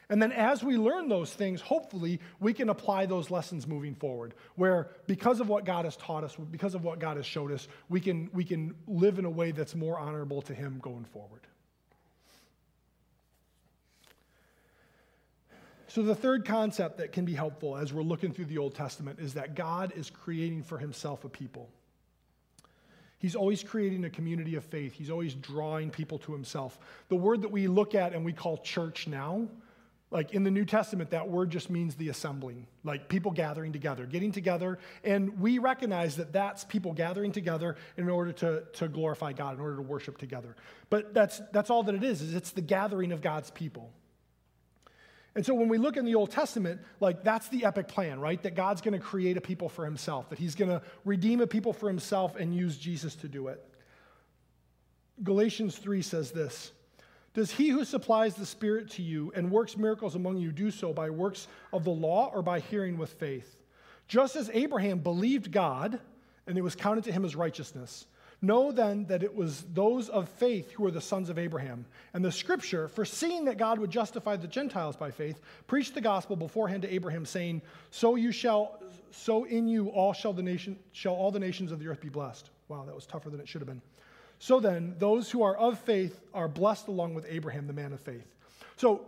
And 0.08 0.22
then 0.22 0.32
as 0.32 0.64
we 0.64 0.78
learn 0.78 1.10
those 1.10 1.34
things, 1.34 1.60
hopefully 1.60 2.20
we 2.40 2.54
can 2.54 2.70
apply 2.70 3.04
those 3.04 3.30
lessons 3.30 3.66
moving 3.66 3.94
forward, 3.94 4.32
where 4.54 4.88
because 5.06 5.40
of 5.40 5.50
what 5.50 5.66
God 5.66 5.84
has 5.84 5.96
taught 5.98 6.24
us, 6.24 6.34
because 6.50 6.74
of 6.74 6.84
what 6.84 7.00
God 7.00 7.18
has 7.18 7.26
showed 7.26 7.52
us, 7.52 7.68
we 7.90 8.00
can, 8.00 8.30
we 8.32 8.44
can 8.44 8.74
live 8.86 9.18
in 9.18 9.26
a 9.26 9.30
way 9.30 9.50
that's 9.50 9.74
more 9.74 9.98
honorable 9.98 10.40
to 10.42 10.54
Him 10.54 10.78
going 10.82 11.04
forward. 11.04 11.42
So, 15.88 16.02
the 16.02 16.14
third 16.14 16.44
concept 16.44 16.98
that 16.98 17.12
can 17.12 17.24
be 17.24 17.32
helpful 17.32 17.76
as 17.76 17.94
we're 17.94 18.02
looking 18.02 18.32
through 18.32 18.44
the 18.44 18.58
Old 18.58 18.74
Testament 18.74 19.20
is 19.20 19.34
that 19.34 19.54
God 19.54 19.92
is 19.96 20.10
creating 20.10 20.62
for 20.62 20.76
himself 20.78 21.24
a 21.24 21.30
people. 21.30 21.70
He's 23.18 23.34
always 23.34 23.64
creating 23.64 24.04
a 24.04 24.10
community 24.10 24.54
of 24.54 24.64
faith, 24.64 24.92
he's 24.92 25.10
always 25.10 25.34
drawing 25.34 25.90
people 25.90 26.18
to 26.20 26.32
himself. 26.32 26.78
The 27.08 27.16
word 27.16 27.42
that 27.42 27.50
we 27.50 27.66
look 27.66 27.94
at 27.94 28.14
and 28.14 28.24
we 28.24 28.32
call 28.32 28.58
church 28.58 29.08
now, 29.08 29.48
like 30.10 30.32
in 30.32 30.44
the 30.44 30.50
New 30.50 30.64
Testament, 30.64 31.10
that 31.10 31.28
word 31.28 31.50
just 31.50 31.70
means 31.70 31.94
the 31.94 32.10
assembling, 32.10 32.66
like 32.84 33.08
people 33.08 33.30
gathering 33.30 33.72
together, 33.72 34.06
getting 34.06 34.30
together. 34.30 34.78
And 35.04 35.40
we 35.40 35.58
recognize 35.58 36.16
that 36.16 36.32
that's 36.32 36.64
people 36.64 36.92
gathering 36.92 37.32
together 37.32 37.76
in 37.96 38.08
order 38.08 38.32
to, 38.32 38.62
to 38.74 38.88
glorify 38.88 39.32
God, 39.32 39.54
in 39.54 39.60
order 39.60 39.76
to 39.76 39.82
worship 39.82 40.16
together. 40.18 40.54
But 40.88 41.12
that's, 41.12 41.40
that's 41.52 41.70
all 41.70 41.82
that 41.84 41.94
it 41.94 42.04
is, 42.04 42.22
is 42.22 42.34
it's 42.34 42.52
the 42.52 42.62
gathering 42.62 43.12
of 43.12 43.20
God's 43.20 43.50
people. 43.50 43.90
And 45.38 45.46
so 45.46 45.54
when 45.54 45.68
we 45.68 45.78
look 45.78 45.96
in 45.96 46.04
the 46.04 46.16
Old 46.16 46.32
Testament, 46.32 46.80
like 46.98 47.22
that's 47.22 47.48
the 47.48 47.64
epic 47.64 47.86
plan, 47.86 48.18
right? 48.18 48.42
That 48.42 48.56
God's 48.56 48.80
going 48.80 48.94
to 48.94 48.98
create 48.98 49.36
a 49.36 49.40
people 49.40 49.68
for 49.68 49.84
himself, 49.84 50.30
that 50.30 50.38
he's 50.40 50.56
going 50.56 50.68
to 50.68 50.82
redeem 51.04 51.40
a 51.40 51.46
people 51.46 51.72
for 51.72 51.86
himself 51.86 52.34
and 52.34 52.52
use 52.52 52.76
Jesus 52.76 53.14
to 53.14 53.28
do 53.28 53.46
it. 53.46 53.64
Galatians 55.22 55.78
3 55.78 56.02
says 56.02 56.32
this 56.32 56.72
Does 57.34 57.52
he 57.52 57.68
who 57.68 57.84
supplies 57.84 58.34
the 58.34 58.44
Spirit 58.44 58.90
to 58.90 59.02
you 59.04 59.30
and 59.36 59.48
works 59.48 59.76
miracles 59.76 60.16
among 60.16 60.38
you 60.38 60.50
do 60.50 60.72
so 60.72 60.92
by 60.92 61.08
works 61.08 61.46
of 61.72 61.84
the 61.84 61.90
law 61.90 62.32
or 62.34 62.42
by 62.42 62.58
hearing 62.58 62.98
with 62.98 63.12
faith? 63.12 63.58
Just 64.08 64.34
as 64.34 64.50
Abraham 64.52 64.98
believed 64.98 65.52
God, 65.52 66.00
and 66.48 66.58
it 66.58 66.62
was 66.62 66.74
counted 66.74 67.04
to 67.04 67.12
him 67.12 67.24
as 67.24 67.36
righteousness. 67.36 68.08
Know 68.40 68.70
then 68.70 69.04
that 69.06 69.24
it 69.24 69.34
was 69.34 69.64
those 69.74 70.08
of 70.08 70.28
faith 70.28 70.70
who 70.70 70.84
were 70.84 70.92
the 70.92 71.00
sons 71.00 71.28
of 71.28 71.38
Abraham. 71.38 71.84
And 72.14 72.24
the 72.24 72.30
scripture, 72.30 72.86
foreseeing 72.86 73.44
that 73.46 73.58
God 73.58 73.80
would 73.80 73.90
justify 73.90 74.36
the 74.36 74.46
Gentiles 74.46 74.94
by 74.94 75.10
faith, 75.10 75.40
preached 75.66 75.94
the 75.94 76.00
gospel 76.00 76.36
beforehand 76.36 76.82
to 76.82 76.94
Abraham, 76.94 77.26
saying, 77.26 77.62
So 77.90 78.14
you 78.14 78.30
shall, 78.30 78.80
so 79.10 79.42
in 79.44 79.66
you 79.66 79.88
all 79.88 80.12
shall 80.12 80.32
the 80.32 80.42
nation, 80.42 80.78
shall 80.92 81.14
all 81.14 81.32
the 81.32 81.40
nations 81.40 81.72
of 81.72 81.80
the 81.80 81.88
earth 81.88 82.00
be 82.00 82.08
blessed. 82.08 82.50
Wow, 82.68 82.84
that 82.84 82.94
was 82.94 83.06
tougher 83.06 83.28
than 83.28 83.40
it 83.40 83.48
should 83.48 83.60
have 83.60 83.68
been. 83.68 83.82
So 84.38 84.60
then, 84.60 84.94
those 84.98 85.30
who 85.30 85.42
are 85.42 85.56
of 85.56 85.80
faith 85.80 86.20
are 86.32 86.46
blessed 86.46 86.86
along 86.86 87.14
with 87.14 87.26
Abraham, 87.28 87.66
the 87.66 87.72
man 87.72 87.92
of 87.92 88.00
faith. 88.00 88.36
So 88.76 89.04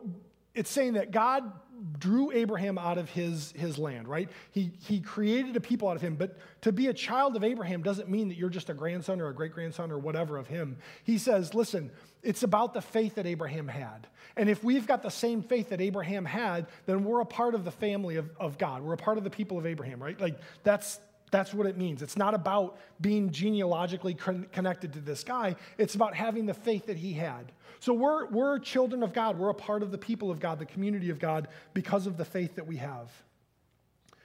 it's 0.55 0.71
saying 0.71 0.95
that 0.95 1.11
God 1.11 1.53
drew 1.99 2.31
Abraham 2.33 2.77
out 2.77 2.99
of 2.99 3.09
his, 3.09 3.53
his 3.53 3.79
land, 3.79 4.07
right? 4.07 4.29
He, 4.51 4.73
he 4.81 5.01
created 5.01 5.57
a 5.57 5.61
people 5.61 5.89
out 5.89 5.97
of 5.97 6.03
him. 6.03 6.17
But 6.17 6.37
to 6.63 6.73
be 6.73 6.89
a 6.89 6.95
child 6.95 7.37
of 7.37 7.45
Abraham 7.45 7.83
doesn't 7.83 8.09
mean 8.09 8.29
that 8.29 8.37
you're 8.37 8.51
just 8.51 8.69
a 8.69 8.75
grandson 8.75 9.21
or 9.21 9.29
a 9.29 9.35
great 9.35 9.53
grandson 9.53 9.91
or 9.91 9.99
whatever 9.99 10.37
of 10.37 10.47
him. 10.47 10.77
He 11.05 11.17
says, 11.17 11.55
listen, 11.55 11.91
it's 12.23 12.43
about 12.43 12.75
the 12.75 12.83
faith 12.83 13.15
that 13.15 13.27
Abraham 13.27 13.69
had. 13.69 14.09
And 14.37 14.51
if 14.51 14.63
we've 14.63 14.87
got 14.87 15.03
the 15.03 15.11
same 15.11 15.43
faith 15.43 15.71
that 15.71 15.81
Abraham 15.81 16.25
had, 16.25 16.67
then 16.87 17.05
we're 17.05 17.21
a 17.21 17.27
part 17.27 17.55
of 17.55 17.65
the 17.65 17.71
family 17.71 18.17
of, 18.17 18.31
of 18.39 18.59
God. 18.59 18.83
We're 18.83 18.95
a 18.95 18.99
part 18.99 19.17
of 19.19 19.25
the 19.25 19.31
people 19.31 19.59
of 19.59 19.67
Abraham, 19.67 20.03
right? 20.03 20.21
Like 20.21 20.39
that's, 20.63 21.01
that's 21.31 21.55
what 21.55 21.67
it 21.67 21.77
means. 21.77 22.03
It's 22.03 22.17
not 22.17 22.35
about 22.35 22.79
being 23.01 23.31
genealogically 23.31 24.15
con- 24.15 24.47
connected 24.53 24.93
to 24.95 25.01
this 25.01 25.25
guy, 25.25 25.57
it's 25.79 25.95
about 25.95 26.15
having 26.15 26.47
the 26.47 26.55
faith 26.55 26.87
that 26.87 26.97
he 26.97 27.13
had. 27.13 27.53
So 27.81 27.95
we're, 27.95 28.27
we're 28.27 28.59
children 28.59 29.03
of 29.03 29.13
God. 29.13 29.39
We're 29.39 29.51
a 29.51 29.55
part 29.55 29.83
of 29.83 29.91
the 29.91 29.99
people 29.99 30.31
of 30.31 30.39
God, 30.39 30.59
the 30.59 30.67
community 30.67 31.11
of 31.11 31.19
God, 31.19 31.49
because 31.73 32.07
of 32.07 32.17
the 32.17 32.25
faith 32.25 32.57
that 32.57 32.67
we 32.67 32.77
have. 32.77 33.11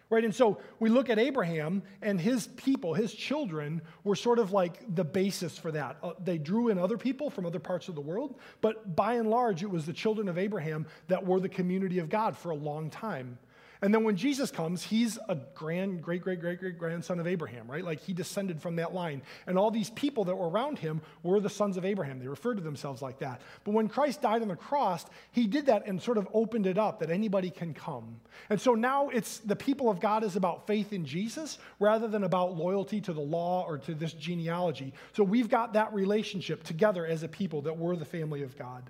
Right? 0.09 0.23
And 0.23 0.35
so 0.35 0.59
we 0.79 0.89
look 0.89 1.09
at 1.09 1.17
Abraham 1.17 1.81
and 2.01 2.21
his 2.21 2.47
people, 2.47 2.93
his 2.93 3.13
children, 3.13 3.81
were 4.03 4.15
sort 4.15 4.37
of 4.37 4.51
like 4.51 4.95
the 4.95 5.03
basis 5.03 5.57
for 5.57 5.71
that. 5.71 5.97
Uh, 6.03 6.11
they 6.23 6.37
drew 6.37 6.69
in 6.69 6.77
other 6.77 6.97
people 6.97 7.29
from 7.29 7.45
other 7.45 7.59
parts 7.59 7.87
of 7.87 7.95
the 7.95 8.01
world, 8.01 8.35
but 8.61 8.95
by 8.95 9.15
and 9.15 9.29
large, 9.29 9.63
it 9.63 9.69
was 9.69 9.85
the 9.85 9.93
children 9.93 10.27
of 10.27 10.37
Abraham 10.37 10.85
that 11.07 11.25
were 11.25 11.39
the 11.39 11.49
community 11.49 11.97
of 11.97 12.09
God 12.09 12.37
for 12.37 12.51
a 12.51 12.55
long 12.55 12.91
time. 12.91 13.39
And 13.85 13.93
then 13.93 14.03
when 14.03 14.15
Jesus 14.15 14.49
comes, 14.49 14.81
he's 14.81 15.19
a 15.29 15.35
grand, 15.53 16.01
great, 16.01 16.23
great, 16.23 16.39
great, 16.39 16.59
great 16.59 16.79
grandson 16.79 17.19
of 17.19 17.27
Abraham, 17.27 17.69
right? 17.69 17.83
Like 17.83 17.99
he 17.99 18.13
descended 18.13 18.59
from 18.59 18.77
that 18.77 18.95
line. 18.95 19.21
And 19.45 19.59
all 19.59 19.69
these 19.69 19.91
people 19.91 20.25
that 20.25 20.35
were 20.35 20.49
around 20.49 20.79
him 20.79 21.03
were 21.21 21.39
the 21.39 21.51
sons 21.51 21.77
of 21.77 21.85
Abraham. 21.85 22.17
They 22.17 22.27
referred 22.27 22.55
to 22.55 22.63
themselves 22.63 23.03
like 23.03 23.19
that. 23.19 23.41
But 23.63 23.75
when 23.75 23.87
Christ 23.87 24.23
died 24.23 24.41
on 24.41 24.47
the 24.47 24.55
cross, 24.55 25.05
he 25.29 25.45
did 25.45 25.67
that 25.67 25.85
and 25.85 26.01
sort 26.01 26.17
of 26.17 26.27
opened 26.33 26.65
it 26.65 26.79
up 26.79 26.97
that 26.97 27.11
anybody 27.11 27.51
can 27.51 27.75
come. 27.75 28.19
And 28.49 28.59
so 28.59 28.73
now 28.73 29.09
it's 29.09 29.37
the 29.37 29.55
people 29.55 29.87
of 29.91 29.99
God 29.99 30.23
is 30.23 30.35
about 30.35 30.65
faith 30.65 30.91
in 30.91 31.05
Jesus 31.05 31.59
rather 31.79 32.07
than 32.07 32.23
about 32.23 32.57
loyalty 32.57 32.99
to 33.01 33.13
the 33.13 33.21
law 33.21 33.67
or 33.67 33.77
to 33.77 33.93
this 33.93 34.13
genealogy. 34.13 34.93
So 35.13 35.23
we've 35.23 35.47
got 35.47 35.73
that 35.73 35.93
relationship 35.93 36.63
together 36.63 37.05
as 37.05 37.21
a 37.21 37.27
people 37.27 37.61
that 37.61 37.77
we're 37.77 37.95
the 37.95 38.03
family 38.03 38.41
of 38.41 38.57
God. 38.57 38.89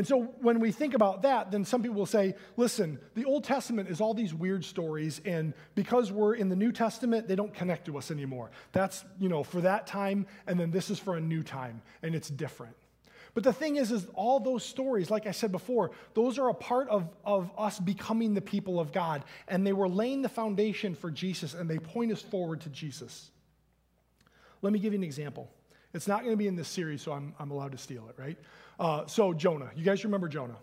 And 0.00 0.06
so 0.06 0.22
when 0.40 0.60
we 0.60 0.72
think 0.72 0.94
about 0.94 1.20
that, 1.20 1.50
then 1.50 1.62
some 1.62 1.82
people 1.82 1.98
will 1.98 2.06
say, 2.06 2.34
listen, 2.56 2.98
the 3.14 3.26
Old 3.26 3.44
Testament 3.44 3.90
is 3.90 4.00
all 4.00 4.14
these 4.14 4.32
weird 4.32 4.64
stories, 4.64 5.20
and 5.26 5.52
because 5.74 6.10
we're 6.10 6.36
in 6.36 6.48
the 6.48 6.56
New 6.56 6.72
Testament, 6.72 7.28
they 7.28 7.36
don't 7.36 7.52
connect 7.52 7.84
to 7.84 7.98
us 7.98 8.10
anymore. 8.10 8.50
That's, 8.72 9.04
you 9.18 9.28
know, 9.28 9.44
for 9.44 9.60
that 9.60 9.86
time, 9.86 10.26
and 10.46 10.58
then 10.58 10.70
this 10.70 10.88
is 10.88 10.98
for 10.98 11.18
a 11.18 11.20
new 11.20 11.42
time, 11.42 11.82
and 12.02 12.14
it's 12.14 12.30
different. 12.30 12.74
But 13.34 13.44
the 13.44 13.52
thing 13.52 13.76
is, 13.76 13.92
is 13.92 14.06
all 14.14 14.40
those 14.40 14.64
stories, 14.64 15.10
like 15.10 15.26
I 15.26 15.32
said 15.32 15.52
before, 15.52 15.90
those 16.14 16.38
are 16.38 16.48
a 16.48 16.54
part 16.54 16.88
of, 16.88 17.06
of 17.22 17.50
us 17.58 17.78
becoming 17.78 18.32
the 18.32 18.40
people 18.40 18.80
of 18.80 18.92
God. 18.92 19.22
And 19.48 19.66
they 19.66 19.74
were 19.74 19.86
laying 19.86 20.22
the 20.22 20.30
foundation 20.30 20.94
for 20.94 21.10
Jesus, 21.10 21.52
and 21.52 21.68
they 21.68 21.78
point 21.78 22.10
us 22.10 22.22
forward 22.22 22.62
to 22.62 22.70
Jesus. 22.70 23.30
Let 24.62 24.72
me 24.72 24.78
give 24.78 24.94
you 24.94 24.98
an 24.98 25.04
example. 25.04 25.50
It's 25.92 26.08
not 26.08 26.20
going 26.20 26.32
to 26.32 26.38
be 26.38 26.46
in 26.46 26.56
this 26.56 26.68
series, 26.68 27.02
so 27.02 27.12
I'm, 27.12 27.34
I'm 27.38 27.50
allowed 27.50 27.72
to 27.72 27.78
steal 27.78 28.08
it, 28.08 28.14
right? 28.18 28.38
Uh, 28.80 29.06
so, 29.06 29.34
Jonah. 29.34 29.70
You 29.76 29.84
guys 29.84 30.02
remember 30.04 30.26
Jonah? 30.26 30.56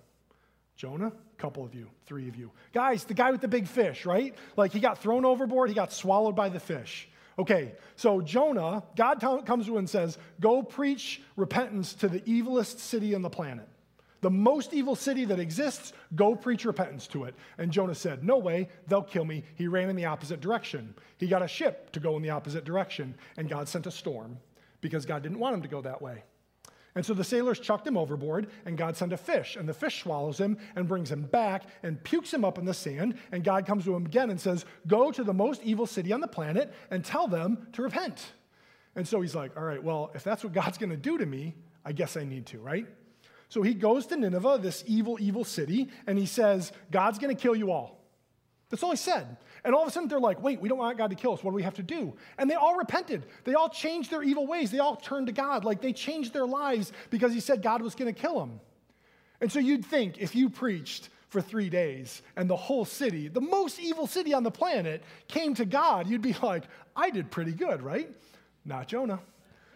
Jonah? 0.75 1.07
A 1.07 1.41
couple 1.41 1.63
of 1.63 1.75
you, 1.75 1.87
three 2.07 2.27
of 2.27 2.35
you. 2.35 2.51
Guys, 2.73 3.03
the 3.03 3.13
guy 3.13 3.29
with 3.29 3.41
the 3.41 3.47
big 3.47 3.67
fish, 3.67 4.07
right? 4.07 4.35
Like 4.55 4.73
he 4.73 4.79
got 4.79 4.97
thrown 4.97 5.23
overboard, 5.23 5.69
he 5.69 5.75
got 5.75 5.93
swallowed 5.93 6.35
by 6.35 6.49
the 6.49 6.59
fish. 6.59 7.07
Okay, 7.39 7.73
so 7.95 8.19
Jonah, 8.19 8.83
God 8.95 9.21
t- 9.21 9.45
comes 9.45 9.67
to 9.67 9.73
him 9.73 9.79
and 9.79 9.89
says, 9.89 10.17
Go 10.39 10.63
preach 10.63 11.21
repentance 11.35 11.93
to 11.95 12.07
the 12.07 12.21
evilest 12.21 12.79
city 12.79 13.13
on 13.13 13.21
the 13.21 13.29
planet. 13.29 13.67
The 14.21 14.31
most 14.31 14.73
evil 14.73 14.95
city 14.95 15.25
that 15.25 15.39
exists, 15.39 15.93
go 16.15 16.35
preach 16.35 16.65
repentance 16.65 17.05
to 17.07 17.25
it. 17.25 17.35
And 17.59 17.71
Jonah 17.71 17.93
said, 17.93 18.23
No 18.23 18.39
way, 18.39 18.67
they'll 18.87 19.03
kill 19.03 19.25
me. 19.25 19.43
He 19.53 19.67
ran 19.67 19.91
in 19.91 19.95
the 19.95 20.05
opposite 20.05 20.41
direction. 20.41 20.95
He 21.19 21.27
got 21.27 21.43
a 21.43 21.47
ship 21.47 21.91
to 21.91 21.99
go 21.99 22.15
in 22.17 22.23
the 22.23 22.31
opposite 22.31 22.65
direction, 22.65 23.13
and 23.37 23.47
God 23.47 23.69
sent 23.69 23.85
a 23.85 23.91
storm 23.91 24.39
because 24.81 25.05
God 25.05 25.21
didn't 25.21 25.37
want 25.37 25.53
him 25.53 25.61
to 25.61 25.67
go 25.67 25.81
that 25.81 26.01
way. 26.01 26.23
And 26.97 27.05
so 27.05 27.13
the 27.13 27.23
sailors 27.23 27.59
chucked 27.59 27.85
him 27.85 27.95
overboard, 27.95 28.47
and 28.65 28.75
God 28.75 28.97
sent 28.97 29.13
a 29.13 29.17
fish, 29.17 29.55
and 29.55 29.69
the 29.69 29.73
fish 29.73 30.01
swallows 30.01 30.39
him 30.39 30.57
and 30.75 30.87
brings 30.87 31.11
him 31.11 31.21
back 31.21 31.65
and 31.83 32.03
pukes 32.03 32.33
him 32.33 32.43
up 32.43 32.57
in 32.57 32.65
the 32.65 32.73
sand. 32.73 33.19
And 33.31 33.43
God 33.43 33.67
comes 33.67 33.85
to 33.85 33.95
him 33.95 34.07
again 34.07 34.31
and 34.31 34.41
says, 34.41 34.65
Go 34.87 35.11
to 35.11 35.23
the 35.23 35.31
most 35.33 35.61
evil 35.61 35.85
city 35.85 36.11
on 36.11 36.21
the 36.21 36.27
planet 36.27 36.73
and 36.89 37.05
tell 37.05 37.27
them 37.27 37.67
to 37.73 37.83
repent. 37.83 38.25
And 38.95 39.07
so 39.07 39.21
he's 39.21 39.35
like, 39.35 39.55
All 39.55 39.63
right, 39.63 39.83
well, 39.83 40.09
if 40.15 40.23
that's 40.23 40.43
what 40.43 40.53
God's 40.53 40.79
going 40.79 40.89
to 40.89 40.97
do 40.97 41.19
to 41.19 41.25
me, 41.27 41.53
I 41.85 41.91
guess 41.91 42.17
I 42.17 42.23
need 42.23 42.47
to, 42.47 42.57
right? 42.57 42.87
So 43.47 43.61
he 43.61 43.75
goes 43.75 44.07
to 44.07 44.17
Nineveh, 44.17 44.57
this 44.59 44.83
evil, 44.87 45.17
evil 45.19 45.43
city, 45.43 45.89
and 46.07 46.17
he 46.17 46.25
says, 46.25 46.71
God's 46.89 47.19
going 47.19 47.35
to 47.35 47.39
kill 47.39 47.55
you 47.55 47.71
all. 47.71 47.96
That's 48.69 48.83
all 48.83 48.91
he 48.91 48.97
said. 48.97 49.37
And 49.63 49.73
all 49.73 49.83
of 49.83 49.87
a 49.87 49.91
sudden 49.91 50.09
they're 50.09 50.19
like, 50.19 50.41
wait, 50.41 50.59
we 50.59 50.69
don't 50.69 50.77
want 50.77 50.97
God 50.97 51.09
to 51.09 51.15
kill 51.15 51.33
us. 51.33 51.43
What 51.43 51.51
do 51.51 51.55
we 51.55 51.63
have 51.63 51.75
to 51.75 51.83
do? 51.83 52.13
And 52.37 52.49
they 52.49 52.55
all 52.55 52.75
repented. 52.75 53.25
They 53.43 53.53
all 53.53 53.69
changed 53.69 54.11
their 54.11 54.23
evil 54.23 54.45
ways. 54.45 54.71
They 54.71 54.79
all 54.79 54.95
turned 54.95 55.27
to 55.27 55.33
God. 55.33 55.63
Like 55.65 55.81
they 55.81 55.93
changed 55.93 56.33
their 56.33 56.45
lives 56.45 56.91
because 57.09 57.33
he 57.33 57.39
said 57.39 57.61
God 57.61 57.81
was 57.81 57.95
going 57.95 58.13
to 58.13 58.19
kill 58.19 58.39
them. 58.39 58.59
And 59.39 59.51
so 59.51 59.59
you'd 59.59 59.85
think 59.85 60.17
if 60.17 60.35
you 60.35 60.49
preached 60.49 61.09
for 61.29 61.41
three 61.41 61.69
days 61.69 62.21
and 62.35 62.49
the 62.49 62.55
whole 62.55 62.85
city, 62.85 63.27
the 63.27 63.41
most 63.41 63.79
evil 63.79 64.07
city 64.07 64.33
on 64.33 64.43
the 64.43 64.51
planet, 64.51 65.03
came 65.27 65.53
to 65.55 65.65
God, 65.65 66.07
you'd 66.07 66.21
be 66.21 66.35
like, 66.41 66.63
I 66.95 67.09
did 67.09 67.29
pretty 67.31 67.51
good, 67.51 67.81
right? 67.81 68.09
Not 68.65 68.87
Jonah. 68.87 69.19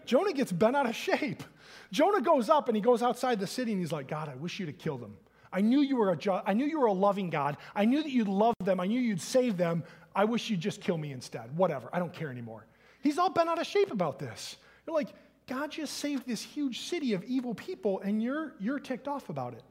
Jonah 0.06 0.34
gets 0.34 0.52
bent 0.52 0.76
out 0.76 0.88
of 0.88 0.96
shape. 0.96 1.44
Jonah 1.92 2.22
goes 2.22 2.50
up 2.50 2.68
and 2.68 2.76
he 2.76 2.82
goes 2.82 3.04
outside 3.04 3.40
the 3.40 3.48
city 3.48 3.72
and 3.72 3.80
he's 3.80 3.92
like, 3.92 4.08
God, 4.08 4.30
I 4.30 4.36
wish 4.36 4.60
you 4.60 4.66
to 4.66 4.74
kill 4.74 4.98
him. 4.98 5.16
I 5.54 5.62
knew 5.62 5.82
you 5.82 5.98
were 5.98 6.12
a 6.12 6.18
ju- 6.18 6.40
I 6.46 6.54
knew 6.54 6.66
you 6.66 6.80
were 6.80 6.88
a 6.88 6.94
loving 6.94 7.30
God. 7.30 7.58
I 7.76 7.86
knew 7.86 8.02
that 8.02 8.12
you'd 8.12 8.28
love 8.28 8.56
them. 8.64 8.80
I 8.80 8.86
knew 8.88 9.00
you'd 9.00 9.22
save 9.22 9.58
them. 9.58 9.84
I 10.16 10.26
wish 10.26 10.50
you'd 10.50 10.60
just 10.62 10.82
kill 10.82 10.98
me 10.98 11.12
instead. 11.12 11.56
Whatever. 11.58 11.90
I 11.94 12.00
don't 12.00 12.14
care 12.14 12.30
anymore. 12.30 12.66
He's 13.02 13.18
all 13.18 13.30
bent 13.30 13.50
out 13.50 13.60
of 13.60 13.66
shape 13.68 13.92
about 13.92 14.20
this. 14.20 14.58
You're 14.86 14.96
like, 14.96 15.10
God 15.48 15.72
just 15.72 15.98
saved 15.98 16.28
this 16.28 16.42
huge 16.42 16.82
city 16.82 17.14
of 17.14 17.24
evil 17.24 17.54
people, 17.54 18.00
and 18.02 18.22
you're 18.22 18.54
you're 18.60 18.80
ticked 18.80 19.08
off 19.08 19.30
about 19.30 19.54
it. 19.54 19.64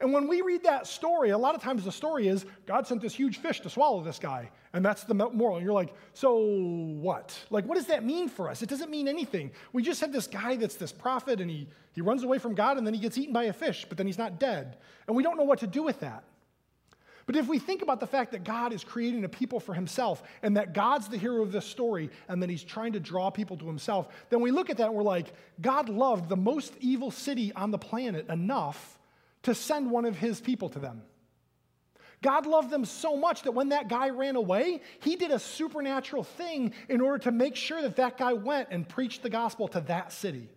And 0.00 0.12
when 0.12 0.28
we 0.28 0.42
read 0.42 0.62
that 0.62 0.86
story, 0.86 1.30
a 1.30 1.38
lot 1.38 1.56
of 1.56 1.62
times 1.62 1.84
the 1.84 1.90
story 1.90 2.28
is 2.28 2.46
God 2.66 2.86
sent 2.86 3.02
this 3.02 3.14
huge 3.14 3.38
fish 3.38 3.60
to 3.62 3.70
swallow 3.70 4.00
this 4.00 4.18
guy. 4.18 4.48
And 4.72 4.84
that's 4.84 5.02
the 5.02 5.14
moral. 5.14 5.56
And 5.56 5.64
you're 5.64 5.74
like, 5.74 5.92
so 6.14 6.36
what? 6.36 7.36
Like, 7.50 7.64
what 7.64 7.74
does 7.74 7.86
that 7.86 8.04
mean 8.04 8.28
for 8.28 8.48
us? 8.48 8.62
It 8.62 8.68
doesn't 8.68 8.90
mean 8.90 9.08
anything. 9.08 9.50
We 9.72 9.82
just 9.82 10.00
have 10.00 10.12
this 10.12 10.28
guy 10.28 10.54
that's 10.54 10.76
this 10.76 10.92
prophet 10.92 11.40
and 11.40 11.50
he, 11.50 11.66
he 11.92 12.00
runs 12.00 12.22
away 12.22 12.38
from 12.38 12.54
God 12.54 12.78
and 12.78 12.86
then 12.86 12.94
he 12.94 13.00
gets 13.00 13.18
eaten 13.18 13.32
by 13.32 13.44
a 13.44 13.52
fish, 13.52 13.86
but 13.88 13.98
then 13.98 14.06
he's 14.06 14.18
not 14.18 14.38
dead. 14.38 14.76
And 15.08 15.16
we 15.16 15.24
don't 15.24 15.36
know 15.36 15.44
what 15.44 15.58
to 15.60 15.66
do 15.66 15.82
with 15.82 15.98
that. 16.00 16.22
But 17.26 17.36
if 17.36 17.48
we 17.48 17.58
think 17.58 17.82
about 17.82 17.98
the 17.98 18.06
fact 18.06 18.32
that 18.32 18.44
God 18.44 18.72
is 18.72 18.84
creating 18.84 19.24
a 19.24 19.28
people 19.28 19.58
for 19.58 19.74
himself 19.74 20.22
and 20.42 20.56
that 20.56 20.72
God's 20.72 21.08
the 21.08 21.18
hero 21.18 21.42
of 21.42 21.50
this 21.50 21.66
story 21.66 22.08
and 22.28 22.42
that 22.42 22.48
he's 22.48 22.62
trying 22.62 22.92
to 22.92 23.00
draw 23.00 23.30
people 23.30 23.56
to 23.56 23.66
himself, 23.66 24.08
then 24.30 24.40
we 24.40 24.50
look 24.50 24.70
at 24.70 24.76
that 24.78 24.86
and 24.86 24.94
we're 24.94 25.02
like, 25.02 25.34
God 25.60 25.88
loved 25.88 26.28
the 26.28 26.36
most 26.36 26.72
evil 26.80 27.10
city 27.10 27.52
on 27.54 27.70
the 27.70 27.78
planet 27.78 28.28
enough 28.28 28.97
to 29.42 29.54
send 29.54 29.90
one 29.90 30.04
of 30.04 30.16
his 30.16 30.40
people 30.40 30.68
to 30.70 30.78
them. 30.78 31.02
God 32.20 32.46
loved 32.46 32.70
them 32.70 32.84
so 32.84 33.16
much 33.16 33.42
that 33.42 33.52
when 33.52 33.68
that 33.68 33.88
guy 33.88 34.10
ran 34.10 34.34
away, 34.34 34.80
he 35.00 35.16
did 35.16 35.30
a 35.30 35.38
supernatural 35.38 36.24
thing 36.24 36.72
in 36.88 37.00
order 37.00 37.18
to 37.24 37.30
make 37.30 37.54
sure 37.54 37.80
that 37.82 37.96
that 37.96 38.18
guy 38.18 38.32
went 38.32 38.68
and 38.70 38.88
preached 38.88 39.22
the 39.22 39.30
gospel 39.30 39.68
to 39.68 39.80
that 39.82 40.12
city. 40.12 40.48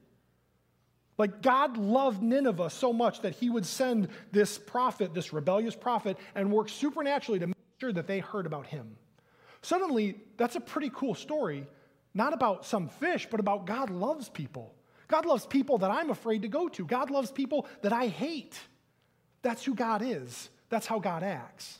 Like 1.18 1.44
God 1.44 1.78
loved 1.78 2.24
Nineveh 2.24 2.72
so 2.72 2.92
much 2.92 3.22
that 3.22 3.36
he 3.36 3.52
would 3.52 3.66
send 3.66 4.08
this 4.32 4.58
prophet, 4.58 5.14
this 5.14 5.32
rebellious 5.32 5.76
prophet, 5.76 6.18
and 6.34 6.52
work 6.52 6.68
supernaturally 6.68 7.40
to 7.40 7.48
make 7.48 7.56
sure 7.80 7.94
that 7.94 8.08
they 8.08 8.20
heard 8.20 8.48
about 8.48 8.66
him. 8.66 8.96
Suddenly, 9.62 10.16
that's 10.38 10.56
a 10.56 10.60
pretty 10.60 10.90
cool 10.92 11.14
story, 11.14 11.68
not 12.16 12.34
about 12.34 12.66
some 12.66 12.90
fish, 12.90 13.28
but 13.30 13.40
about 13.40 13.68
God 13.68 13.92
loves 13.92 14.30
people. 14.30 14.74
God 15.08 15.28
loves 15.28 15.46
people 15.46 15.78
that 15.80 15.92
I'm 15.92 16.10
afraid 16.10 16.42
to 16.42 16.48
go 16.48 16.68
to. 16.70 16.86
God 16.86 17.12
loves 17.12 17.32
people 17.32 17.68
that 17.84 17.94
I 17.94 18.08
hate. 18.08 18.58
That's 19.42 19.64
who 19.64 19.76
God 19.76 20.02
is, 20.04 20.50
that's 20.70 20.88
how 20.88 21.00
God 21.00 21.24
acts. 21.24 21.80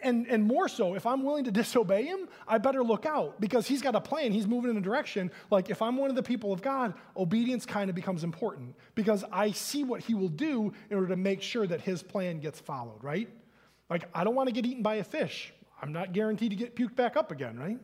And, 0.00 0.28
and 0.28 0.44
more 0.44 0.68
so, 0.68 0.94
if 0.94 1.06
I'm 1.06 1.24
willing 1.24 1.44
to 1.44 1.50
disobey 1.50 2.04
him, 2.04 2.28
I 2.46 2.58
better 2.58 2.84
look 2.84 3.04
out 3.04 3.40
because 3.40 3.66
he's 3.66 3.82
got 3.82 3.96
a 3.96 4.00
plan. 4.00 4.30
He's 4.30 4.46
moving 4.46 4.70
in 4.70 4.76
a 4.76 4.80
direction. 4.80 5.30
Like, 5.50 5.70
if 5.70 5.82
I'm 5.82 5.96
one 5.96 6.08
of 6.08 6.14
the 6.14 6.22
people 6.22 6.52
of 6.52 6.62
God, 6.62 6.94
obedience 7.16 7.66
kind 7.66 7.90
of 7.90 7.96
becomes 7.96 8.22
important 8.22 8.76
because 8.94 9.24
I 9.32 9.50
see 9.50 9.82
what 9.82 10.00
he 10.00 10.14
will 10.14 10.28
do 10.28 10.72
in 10.90 10.96
order 10.96 11.08
to 11.08 11.16
make 11.16 11.42
sure 11.42 11.66
that 11.66 11.80
his 11.80 12.02
plan 12.02 12.38
gets 12.38 12.60
followed, 12.60 13.02
right? 13.02 13.28
Like, 13.90 14.04
I 14.14 14.22
don't 14.22 14.36
want 14.36 14.48
to 14.48 14.52
get 14.52 14.64
eaten 14.66 14.82
by 14.82 14.96
a 14.96 15.04
fish. 15.04 15.52
I'm 15.82 15.92
not 15.92 16.12
guaranteed 16.12 16.50
to 16.50 16.56
get 16.56 16.76
puked 16.76 16.94
back 16.94 17.16
up 17.16 17.32
again, 17.32 17.58
right? 17.58 17.78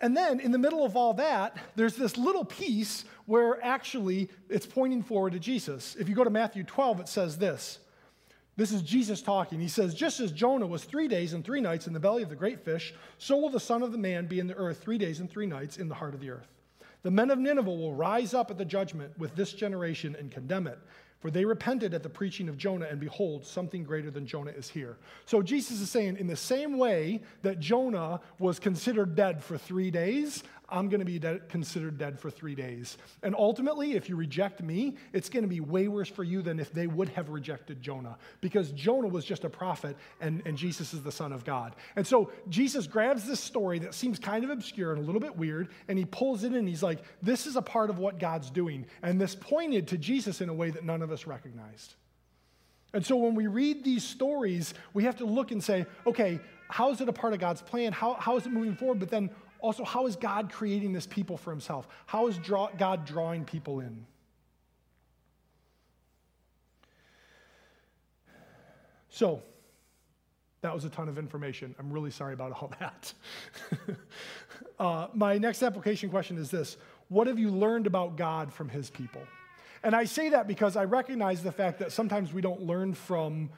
And 0.00 0.16
then 0.16 0.40
in 0.40 0.52
the 0.52 0.58
middle 0.58 0.84
of 0.84 0.96
all 0.96 1.14
that, 1.14 1.56
there's 1.74 1.96
this 1.96 2.16
little 2.16 2.44
piece 2.44 3.04
where 3.26 3.62
actually 3.64 4.28
it's 4.48 4.66
pointing 4.66 5.02
forward 5.02 5.32
to 5.32 5.38
Jesus. 5.38 5.96
If 5.98 6.08
you 6.08 6.14
go 6.14 6.24
to 6.24 6.30
Matthew 6.30 6.64
12, 6.64 7.00
it 7.00 7.08
says 7.08 7.38
this. 7.38 7.78
This 8.56 8.72
is 8.72 8.82
Jesus 8.82 9.20
talking. 9.20 9.60
He 9.60 9.68
says, 9.68 9.94
Just 9.94 10.18
as 10.20 10.32
Jonah 10.32 10.66
was 10.66 10.84
three 10.84 11.08
days 11.08 11.34
and 11.34 11.44
three 11.44 11.60
nights 11.60 11.86
in 11.86 11.92
the 11.92 12.00
belly 12.00 12.22
of 12.22 12.30
the 12.30 12.36
great 12.36 12.64
fish, 12.64 12.94
so 13.18 13.36
will 13.36 13.50
the 13.50 13.60
Son 13.60 13.82
of 13.82 13.92
the 13.92 13.98
Man 13.98 14.26
be 14.26 14.38
in 14.38 14.46
the 14.46 14.54
earth 14.54 14.80
three 14.82 14.96
days 14.96 15.20
and 15.20 15.30
three 15.30 15.46
nights 15.46 15.76
in 15.76 15.88
the 15.88 15.94
heart 15.94 16.14
of 16.14 16.20
the 16.20 16.30
earth. 16.30 16.48
The 17.02 17.10
men 17.10 17.30
of 17.30 17.38
Nineveh 17.38 17.70
will 17.70 17.92
rise 17.92 18.32
up 18.32 18.50
at 18.50 18.56
the 18.56 18.64
judgment 18.64 19.16
with 19.18 19.36
this 19.36 19.52
generation 19.52 20.16
and 20.18 20.30
condemn 20.30 20.66
it, 20.66 20.78
for 21.20 21.30
they 21.30 21.44
repented 21.44 21.94
at 21.94 22.02
the 22.02 22.08
preaching 22.08 22.48
of 22.48 22.58
Jonah, 22.58 22.86
and 22.86 23.00
behold, 23.00 23.44
something 23.44 23.84
greater 23.84 24.10
than 24.10 24.26
Jonah 24.26 24.50
is 24.50 24.68
here. 24.68 24.96
So 25.24 25.42
Jesus 25.42 25.80
is 25.80 25.90
saying, 25.90 26.18
in 26.18 26.26
the 26.26 26.36
same 26.36 26.78
way 26.78 27.22
that 27.42 27.58
Jonah 27.58 28.20
was 28.38 28.58
considered 28.58 29.16
dead 29.16 29.42
for 29.42 29.56
three 29.56 29.90
days, 29.90 30.44
I'm 30.68 30.88
going 30.88 31.04
to 31.04 31.04
be 31.04 31.20
considered 31.48 31.96
dead 31.96 32.18
for 32.18 32.30
three 32.30 32.54
days. 32.54 32.98
And 33.22 33.34
ultimately, 33.36 33.92
if 33.92 34.08
you 34.08 34.16
reject 34.16 34.62
me, 34.62 34.96
it's 35.12 35.28
going 35.28 35.44
to 35.44 35.48
be 35.48 35.60
way 35.60 35.86
worse 35.86 36.08
for 36.08 36.24
you 36.24 36.42
than 36.42 36.58
if 36.58 36.72
they 36.72 36.86
would 36.86 37.08
have 37.10 37.28
rejected 37.28 37.80
Jonah, 37.80 38.18
because 38.40 38.72
Jonah 38.72 39.08
was 39.08 39.24
just 39.24 39.44
a 39.44 39.50
prophet 39.50 39.96
and, 40.20 40.42
and 40.44 40.58
Jesus 40.58 40.92
is 40.92 41.02
the 41.02 41.12
Son 41.12 41.32
of 41.32 41.44
God. 41.44 41.76
And 41.94 42.06
so 42.06 42.30
Jesus 42.48 42.86
grabs 42.86 43.24
this 43.24 43.40
story 43.40 43.78
that 43.80 43.94
seems 43.94 44.18
kind 44.18 44.44
of 44.44 44.50
obscure 44.50 44.92
and 44.92 45.02
a 45.02 45.04
little 45.04 45.20
bit 45.20 45.36
weird, 45.36 45.68
and 45.88 45.98
he 45.98 46.04
pulls 46.04 46.42
it 46.42 46.48
in. 46.48 46.54
And 46.54 46.68
he's 46.68 46.82
like, 46.82 47.02
This 47.22 47.46
is 47.46 47.56
a 47.56 47.62
part 47.62 47.90
of 47.90 47.98
what 47.98 48.18
God's 48.18 48.50
doing. 48.50 48.86
And 49.02 49.20
this 49.20 49.34
pointed 49.34 49.88
to 49.88 49.98
Jesus 49.98 50.40
in 50.40 50.48
a 50.48 50.54
way 50.54 50.70
that 50.70 50.84
none 50.84 51.02
of 51.02 51.12
us 51.12 51.26
recognized. 51.26 51.94
And 52.92 53.04
so 53.04 53.16
when 53.16 53.34
we 53.34 53.46
read 53.46 53.84
these 53.84 54.04
stories, 54.04 54.72
we 54.94 55.04
have 55.04 55.16
to 55.16 55.26
look 55.26 55.50
and 55.50 55.62
say, 55.62 55.84
okay, 56.06 56.40
how 56.68 56.90
is 56.90 57.00
it 57.00 57.08
a 57.08 57.12
part 57.12 57.34
of 57.34 57.40
God's 57.40 57.60
plan? 57.60 57.92
How, 57.92 58.14
how 58.14 58.36
is 58.36 58.46
it 58.46 58.52
moving 58.52 58.74
forward? 58.74 58.98
But 58.98 59.10
then 59.10 59.30
also, 59.60 59.84
how 59.84 60.06
is 60.06 60.16
God 60.16 60.52
creating 60.52 60.92
this 60.92 61.06
people 61.06 61.36
for 61.36 61.50
himself? 61.50 61.88
How 62.06 62.26
is 62.28 62.38
draw, 62.38 62.68
God 62.76 63.04
drawing 63.04 63.44
people 63.44 63.80
in? 63.80 64.06
So, 69.08 69.42
that 70.60 70.74
was 70.74 70.84
a 70.84 70.90
ton 70.90 71.08
of 71.08 71.16
information. 71.16 71.74
I'm 71.78 71.92
really 71.92 72.10
sorry 72.10 72.34
about 72.34 72.52
all 72.52 72.72
that. 72.80 73.12
uh, 74.78 75.08
my 75.14 75.38
next 75.38 75.62
application 75.62 76.10
question 76.10 76.38
is 76.38 76.50
this 76.50 76.76
What 77.08 77.26
have 77.26 77.38
you 77.38 77.50
learned 77.50 77.86
about 77.86 78.16
God 78.16 78.52
from 78.52 78.68
his 78.68 78.90
people? 78.90 79.22
And 79.82 79.94
I 79.94 80.04
say 80.04 80.30
that 80.30 80.48
because 80.48 80.76
I 80.76 80.84
recognize 80.84 81.42
the 81.42 81.52
fact 81.52 81.78
that 81.78 81.92
sometimes 81.92 82.32
we 82.32 82.40
don't 82.40 82.62
learn 82.62 82.94
from 82.94 83.50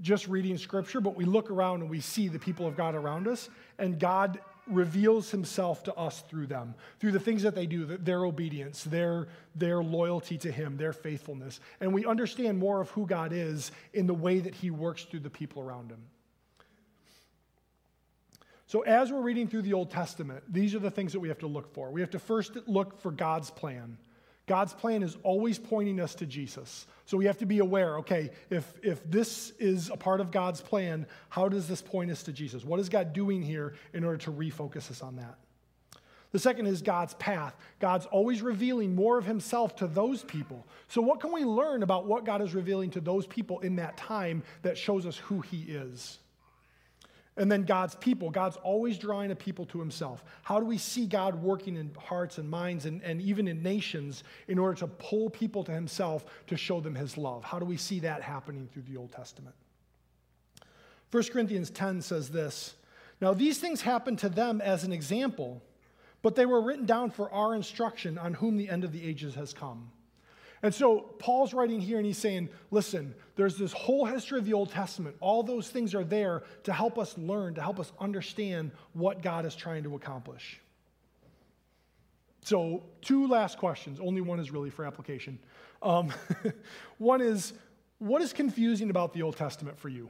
just 0.00 0.28
reading 0.28 0.58
scripture, 0.58 1.00
but 1.00 1.16
we 1.16 1.24
look 1.24 1.50
around 1.50 1.80
and 1.80 1.90
we 1.90 2.00
see 2.00 2.28
the 2.28 2.38
people 2.38 2.66
of 2.66 2.76
God 2.76 2.94
around 2.94 3.26
us, 3.28 3.48
and 3.78 3.98
God 3.98 4.40
reveals 4.66 5.30
himself 5.30 5.82
to 5.84 5.94
us 5.94 6.22
through 6.22 6.46
them, 6.46 6.74
through 6.98 7.12
the 7.12 7.20
things 7.20 7.42
that 7.42 7.54
they 7.54 7.66
do, 7.66 7.84
their 7.84 8.24
obedience, 8.24 8.84
their, 8.84 9.28
their 9.54 9.82
loyalty 9.82 10.38
to 10.38 10.50
him, 10.50 10.76
their 10.76 10.92
faithfulness. 10.92 11.60
And 11.80 11.92
we 11.92 12.04
understand 12.06 12.58
more 12.58 12.80
of 12.80 12.90
who 12.90 13.06
God 13.06 13.32
is 13.32 13.72
in 13.92 14.06
the 14.06 14.14
way 14.14 14.40
that 14.40 14.54
he 14.54 14.70
works 14.70 15.04
through 15.04 15.20
the 15.20 15.30
people 15.30 15.62
around 15.62 15.90
him. 15.90 16.02
So, 18.66 18.80
as 18.80 19.12
we're 19.12 19.20
reading 19.20 19.46
through 19.46 19.62
the 19.62 19.74
Old 19.74 19.90
Testament, 19.90 20.42
these 20.52 20.74
are 20.74 20.78
the 20.78 20.90
things 20.90 21.12
that 21.12 21.20
we 21.20 21.28
have 21.28 21.38
to 21.40 21.46
look 21.46 21.72
for. 21.72 21.90
We 21.90 22.00
have 22.00 22.10
to 22.10 22.18
first 22.18 22.56
look 22.66 23.00
for 23.00 23.12
God's 23.12 23.50
plan. 23.50 23.98
God's 24.46 24.74
plan 24.74 25.02
is 25.02 25.16
always 25.22 25.58
pointing 25.58 26.00
us 26.00 26.14
to 26.16 26.26
Jesus. 26.26 26.86
So 27.06 27.16
we 27.16 27.24
have 27.26 27.38
to 27.38 27.46
be 27.46 27.58
aware 27.60 27.98
okay, 27.98 28.30
if, 28.50 28.78
if 28.82 29.08
this 29.10 29.52
is 29.58 29.90
a 29.90 29.96
part 29.96 30.20
of 30.20 30.30
God's 30.30 30.60
plan, 30.60 31.06
how 31.28 31.48
does 31.48 31.66
this 31.66 31.80
point 31.80 32.10
us 32.10 32.22
to 32.24 32.32
Jesus? 32.32 32.64
What 32.64 32.80
is 32.80 32.88
God 32.88 33.12
doing 33.12 33.42
here 33.42 33.74
in 33.92 34.04
order 34.04 34.18
to 34.18 34.32
refocus 34.32 34.90
us 34.90 35.02
on 35.02 35.16
that? 35.16 35.38
The 36.32 36.40
second 36.40 36.66
is 36.66 36.82
God's 36.82 37.14
path. 37.14 37.56
God's 37.78 38.06
always 38.06 38.42
revealing 38.42 38.94
more 38.94 39.18
of 39.18 39.24
himself 39.24 39.76
to 39.76 39.86
those 39.86 40.24
people. 40.24 40.66
So, 40.88 41.00
what 41.00 41.20
can 41.20 41.30
we 41.30 41.44
learn 41.44 41.84
about 41.84 42.06
what 42.06 42.24
God 42.24 42.42
is 42.42 42.54
revealing 42.54 42.90
to 42.90 43.00
those 43.00 43.24
people 43.24 43.60
in 43.60 43.76
that 43.76 43.96
time 43.96 44.42
that 44.62 44.76
shows 44.76 45.06
us 45.06 45.16
who 45.16 45.42
he 45.42 45.62
is? 45.62 46.18
And 47.36 47.50
then 47.50 47.64
God's 47.64 47.96
people. 47.96 48.30
God's 48.30 48.56
always 48.58 48.96
drawing 48.96 49.32
a 49.32 49.34
people 49.34 49.66
to 49.66 49.80
himself. 49.80 50.24
How 50.42 50.60
do 50.60 50.66
we 50.66 50.78
see 50.78 51.06
God 51.06 51.42
working 51.42 51.76
in 51.76 51.90
hearts 51.98 52.38
and 52.38 52.48
minds 52.48 52.86
and, 52.86 53.02
and 53.02 53.20
even 53.20 53.48
in 53.48 53.62
nations 53.62 54.22
in 54.46 54.58
order 54.58 54.78
to 54.78 54.86
pull 54.86 55.30
people 55.30 55.64
to 55.64 55.72
himself 55.72 56.24
to 56.46 56.56
show 56.56 56.80
them 56.80 56.94
his 56.94 57.18
love? 57.18 57.42
How 57.42 57.58
do 57.58 57.64
we 57.64 57.76
see 57.76 58.00
that 58.00 58.22
happening 58.22 58.68
through 58.72 58.82
the 58.82 58.96
Old 58.96 59.10
Testament? 59.10 59.56
1 61.10 61.22
Corinthians 61.32 61.70
10 61.70 62.02
says 62.02 62.28
this 62.30 62.74
Now, 63.20 63.34
these 63.34 63.58
things 63.58 63.80
happened 63.82 64.20
to 64.20 64.28
them 64.28 64.60
as 64.60 64.84
an 64.84 64.92
example, 64.92 65.60
but 66.22 66.36
they 66.36 66.46
were 66.46 66.60
written 66.60 66.86
down 66.86 67.10
for 67.10 67.30
our 67.32 67.54
instruction 67.54 68.16
on 68.16 68.34
whom 68.34 68.56
the 68.56 68.68
end 68.68 68.84
of 68.84 68.92
the 68.92 69.04
ages 69.04 69.34
has 69.34 69.52
come. 69.52 69.90
And 70.64 70.74
so 70.74 71.00
Paul's 71.18 71.52
writing 71.52 71.78
here 71.78 71.98
and 71.98 72.06
he's 72.06 72.16
saying, 72.16 72.48
listen, 72.70 73.14
there's 73.36 73.58
this 73.58 73.70
whole 73.70 74.06
history 74.06 74.38
of 74.38 74.46
the 74.46 74.54
Old 74.54 74.70
Testament. 74.70 75.14
All 75.20 75.42
those 75.42 75.68
things 75.68 75.94
are 75.94 76.04
there 76.04 76.42
to 76.62 76.72
help 76.72 76.98
us 76.98 77.18
learn, 77.18 77.54
to 77.56 77.60
help 77.60 77.78
us 77.78 77.92
understand 78.00 78.70
what 78.94 79.20
God 79.20 79.44
is 79.44 79.54
trying 79.54 79.82
to 79.82 79.94
accomplish. 79.94 80.58
So, 82.44 82.82
two 83.02 83.26
last 83.28 83.58
questions. 83.58 84.00
Only 84.00 84.22
one 84.22 84.40
is 84.40 84.50
really 84.52 84.70
for 84.70 84.86
application. 84.86 85.38
Um, 85.82 86.10
one 86.96 87.20
is, 87.20 87.52
what 87.98 88.22
is 88.22 88.32
confusing 88.32 88.88
about 88.88 89.12
the 89.12 89.20
Old 89.20 89.36
Testament 89.36 89.78
for 89.78 89.90
you? 89.90 90.08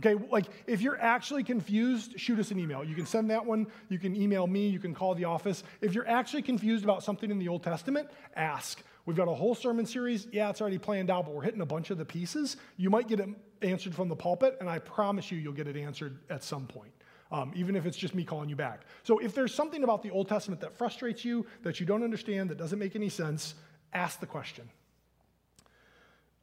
Okay, 0.00 0.22
like 0.30 0.44
if 0.66 0.82
you're 0.82 1.00
actually 1.00 1.42
confused, 1.42 2.20
shoot 2.20 2.38
us 2.38 2.50
an 2.50 2.58
email. 2.58 2.84
You 2.84 2.94
can 2.94 3.06
send 3.06 3.30
that 3.30 3.46
one, 3.46 3.68
you 3.88 3.98
can 3.98 4.14
email 4.14 4.46
me, 4.46 4.68
you 4.68 4.80
can 4.80 4.92
call 4.92 5.14
the 5.14 5.24
office. 5.24 5.64
If 5.80 5.94
you're 5.94 6.06
actually 6.06 6.42
confused 6.42 6.84
about 6.84 7.02
something 7.02 7.30
in 7.30 7.38
the 7.38 7.48
Old 7.48 7.62
Testament, 7.62 8.10
ask. 8.34 8.82
We've 9.06 9.16
got 9.16 9.28
a 9.28 9.34
whole 9.34 9.54
sermon 9.54 9.86
series. 9.86 10.26
Yeah, 10.32 10.50
it's 10.50 10.60
already 10.60 10.78
planned 10.78 11.10
out, 11.10 11.26
but 11.26 11.34
we're 11.34 11.42
hitting 11.42 11.60
a 11.60 11.66
bunch 11.66 11.90
of 11.90 11.98
the 11.98 12.04
pieces. 12.04 12.56
You 12.76 12.90
might 12.90 13.06
get 13.06 13.20
it 13.20 13.28
answered 13.62 13.94
from 13.94 14.08
the 14.08 14.16
pulpit, 14.16 14.56
and 14.60 14.68
I 14.68 14.80
promise 14.80 15.30
you, 15.30 15.38
you'll 15.38 15.52
get 15.52 15.68
it 15.68 15.76
answered 15.76 16.18
at 16.28 16.42
some 16.42 16.66
point. 16.66 16.90
Um, 17.30 17.52
even 17.56 17.74
if 17.74 17.86
it's 17.86 17.96
just 17.96 18.14
me 18.14 18.24
calling 18.24 18.48
you 18.48 18.54
back. 18.54 18.82
So, 19.02 19.18
if 19.18 19.34
there's 19.34 19.52
something 19.52 19.82
about 19.82 20.02
the 20.02 20.10
Old 20.10 20.28
Testament 20.28 20.60
that 20.60 20.76
frustrates 20.76 21.24
you, 21.24 21.44
that 21.62 21.80
you 21.80 21.86
don't 21.86 22.04
understand, 22.04 22.50
that 22.50 22.58
doesn't 22.58 22.78
make 22.78 22.94
any 22.94 23.08
sense, 23.08 23.54
ask 23.92 24.20
the 24.20 24.26
question. 24.26 24.68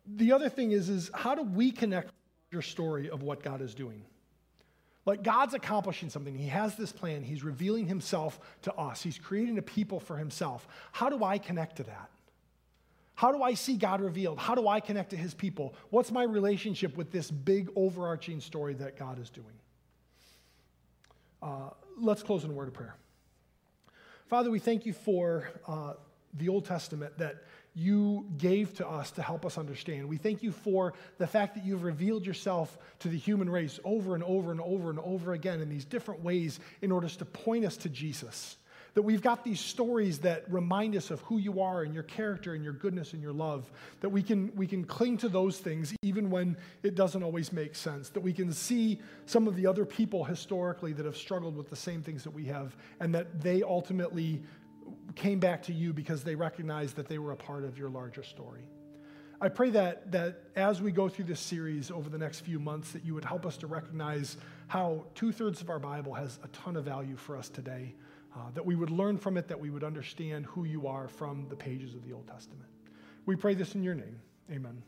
The 0.05 0.34
other 0.34 0.49
thing 0.49 0.72
is, 0.72 0.89
is 0.89 1.09
how 1.14 1.36
do 1.36 1.43
we 1.43 1.72
connect 1.72 2.11
your 2.51 2.61
story 2.61 3.09
of 3.09 3.24
what 3.24 3.43
God 3.43 3.61
is 3.61 3.74
doing? 3.74 4.03
Like 5.05 5.24
God's 5.24 5.53
accomplishing 5.53 6.09
something. 6.09 6.36
He 6.36 6.47
has 6.47 6.76
this 6.76 6.91
plan. 6.91 7.24
He's 7.24 7.43
revealing 7.43 7.88
himself 7.88 8.39
to 8.64 8.74
us. 8.74 9.01
He's 9.01 9.18
creating 9.18 9.57
a 9.57 9.61
people 9.61 10.01
for 10.01 10.18
himself. 10.18 10.68
How 10.91 11.09
do 11.09 11.24
I 11.24 11.38
connect 11.38 11.78
to 11.78 11.84
that? 11.84 12.09
How 13.16 13.32
do 13.32 13.43
I 13.43 13.53
see 13.53 13.78
God 13.78 14.01
revealed? 14.01 14.39
How 14.39 14.55
do 14.55 14.68
I 14.68 14.80
connect 14.80 15.11
to 15.11 15.18
his 15.18 15.34
people? 15.34 15.76
What's 15.89 16.11
my 16.11 16.24
relationship 16.24 16.97
with 16.97 17.11
this 17.11 17.30
big 17.30 17.70
overarching 17.76 18.39
story 18.41 18.74
that 18.76 18.97
God 18.97 19.20
is 19.20 19.30
doing? 19.30 19.47
Uh, 21.41 21.70
let's 21.97 22.24
close 22.24 22.43
in 22.43 22.51
a 22.51 22.53
word 22.53 22.70
of 22.70 22.74
prayer. 22.74 22.95
Father, 24.28 24.49
we 24.49 24.59
thank 24.59 24.86
you 24.86 24.93
for 24.93 25.49
uh, 25.68 25.93
the 26.34 26.49
Old 26.49 26.66
Testament 26.66 27.18
that 27.18 27.43
you 27.76 28.26
gave 28.38 28.74
to 28.76 28.88
us 28.88 29.11
to 29.11 29.22
help 29.22 29.45
us 29.45 29.57
understand. 29.57 30.07
We 30.07 30.18
thank 30.18 30.43
you 30.43 30.51
for 30.51 30.93
the 31.18 31.28
fact 31.28 31.55
that 31.55 31.66
you've 31.66 31.84
revealed 31.84 32.26
yourself 32.26 32.78
to 32.99 33.09
the 33.09 33.18
human 33.18 33.49
race 33.49 33.80
over 33.84 34.14
and 34.14 34.24
over 34.24 34.51
and 34.51 34.61
over 34.61 34.89
and 34.89 34.99
over 34.99 35.34
again 35.34 35.59
in 35.59 35.70
these 35.70 35.86
different 35.86 36.22
ways 36.22 36.59
in 36.82 36.91
order 36.91 37.09
to 37.09 37.26
point 37.26 37.66
us 37.66 37.78
to 37.78 37.89
Jesus. 37.89 38.57
That 38.93 39.01
we've 39.01 39.21
got 39.21 39.43
these 39.43 39.59
stories 39.59 40.19
that 40.19 40.43
remind 40.51 40.95
us 40.95 41.09
of 41.09 41.19
who 41.21 41.39
you 41.39 41.61
are 41.61 41.81
and 41.81 41.93
your 41.93 42.03
character 42.03 42.53
and 42.53 42.63
your 42.63 42.73
goodness 42.73 43.13
and 43.13 43.23
your 43.23 43.33
love. 43.33 43.71
That 44.01 44.09
we 44.09 44.21
can, 44.21 44.51
we 44.55 44.67
can 44.67 44.83
cling 44.83 45.17
to 45.17 45.29
those 45.29 45.57
things 45.57 45.95
even 46.03 46.29
when 46.29 46.57
it 46.83 46.93
doesn't 46.93 47.23
always 47.23 47.51
make 47.51 47.73
sense. 47.73 48.09
That 48.09 48.19
we 48.19 48.33
can 48.33 48.53
see 48.53 48.99
some 49.25 49.47
of 49.47 49.55
the 49.55 49.65
other 49.65 49.83
people 49.83 50.23
historically 50.23 50.93
that 50.93 51.05
have 51.05 51.17
struggled 51.17 51.57
with 51.57 51.69
the 51.69 51.75
same 51.75 52.03
things 52.03 52.23
that 52.23 52.31
we 52.31 52.45
have 52.45 52.75
and 52.99 53.15
that 53.15 53.41
they 53.41 53.63
ultimately 53.63 54.43
came 55.15 55.39
back 55.39 55.63
to 55.63 55.73
you 55.73 55.91
because 55.91 56.23
they 56.23 56.35
recognized 56.35 56.95
that 56.95 57.07
they 57.07 57.17
were 57.17 57.31
a 57.31 57.37
part 57.37 57.63
of 57.63 57.77
your 57.77 57.89
larger 57.89 58.23
story. 58.23 58.61
I 59.41 59.49
pray 59.49 59.71
that, 59.71 60.11
that 60.11 60.43
as 60.55 60.81
we 60.81 60.91
go 60.91 61.09
through 61.09 61.25
this 61.25 61.39
series 61.39 61.91
over 61.91 62.09
the 62.09 62.17
next 62.17 62.41
few 62.41 62.59
months, 62.59 62.91
that 62.91 63.03
you 63.03 63.13
would 63.13 63.25
help 63.25 63.45
us 63.45 63.57
to 63.57 63.67
recognize 63.67 64.37
how 64.67 65.05
two 65.15 65.31
thirds 65.31 65.61
of 65.61 65.69
our 65.69 65.79
Bible 65.79 66.13
has 66.13 66.39
a 66.43 66.47
ton 66.49 66.77
of 66.77 66.85
value 66.85 67.17
for 67.17 67.35
us 67.35 67.49
today 67.49 67.93
uh, 68.36 68.51
that 68.53 68.65
we 68.65 68.75
would 68.75 68.89
learn 68.89 69.17
from 69.17 69.38
it, 69.38 69.47
that 69.47 69.59
we 69.59 69.69
would 69.69 69.84
understand 69.84 70.45
who 70.45 70.63
you 70.63 70.88
are 70.88 71.07
from 71.07 71.47
the 71.49 71.55
pages 71.55 71.93
of 71.93 72.03
the 72.05 72.13
Old 72.13 72.27
Testament. 72.27 72.69
We 73.25 73.36
pray 73.36 73.53
this 73.53 73.75
in 73.75 73.84
your 73.84 73.95
name. 73.95 74.19
Amen. 74.51 74.81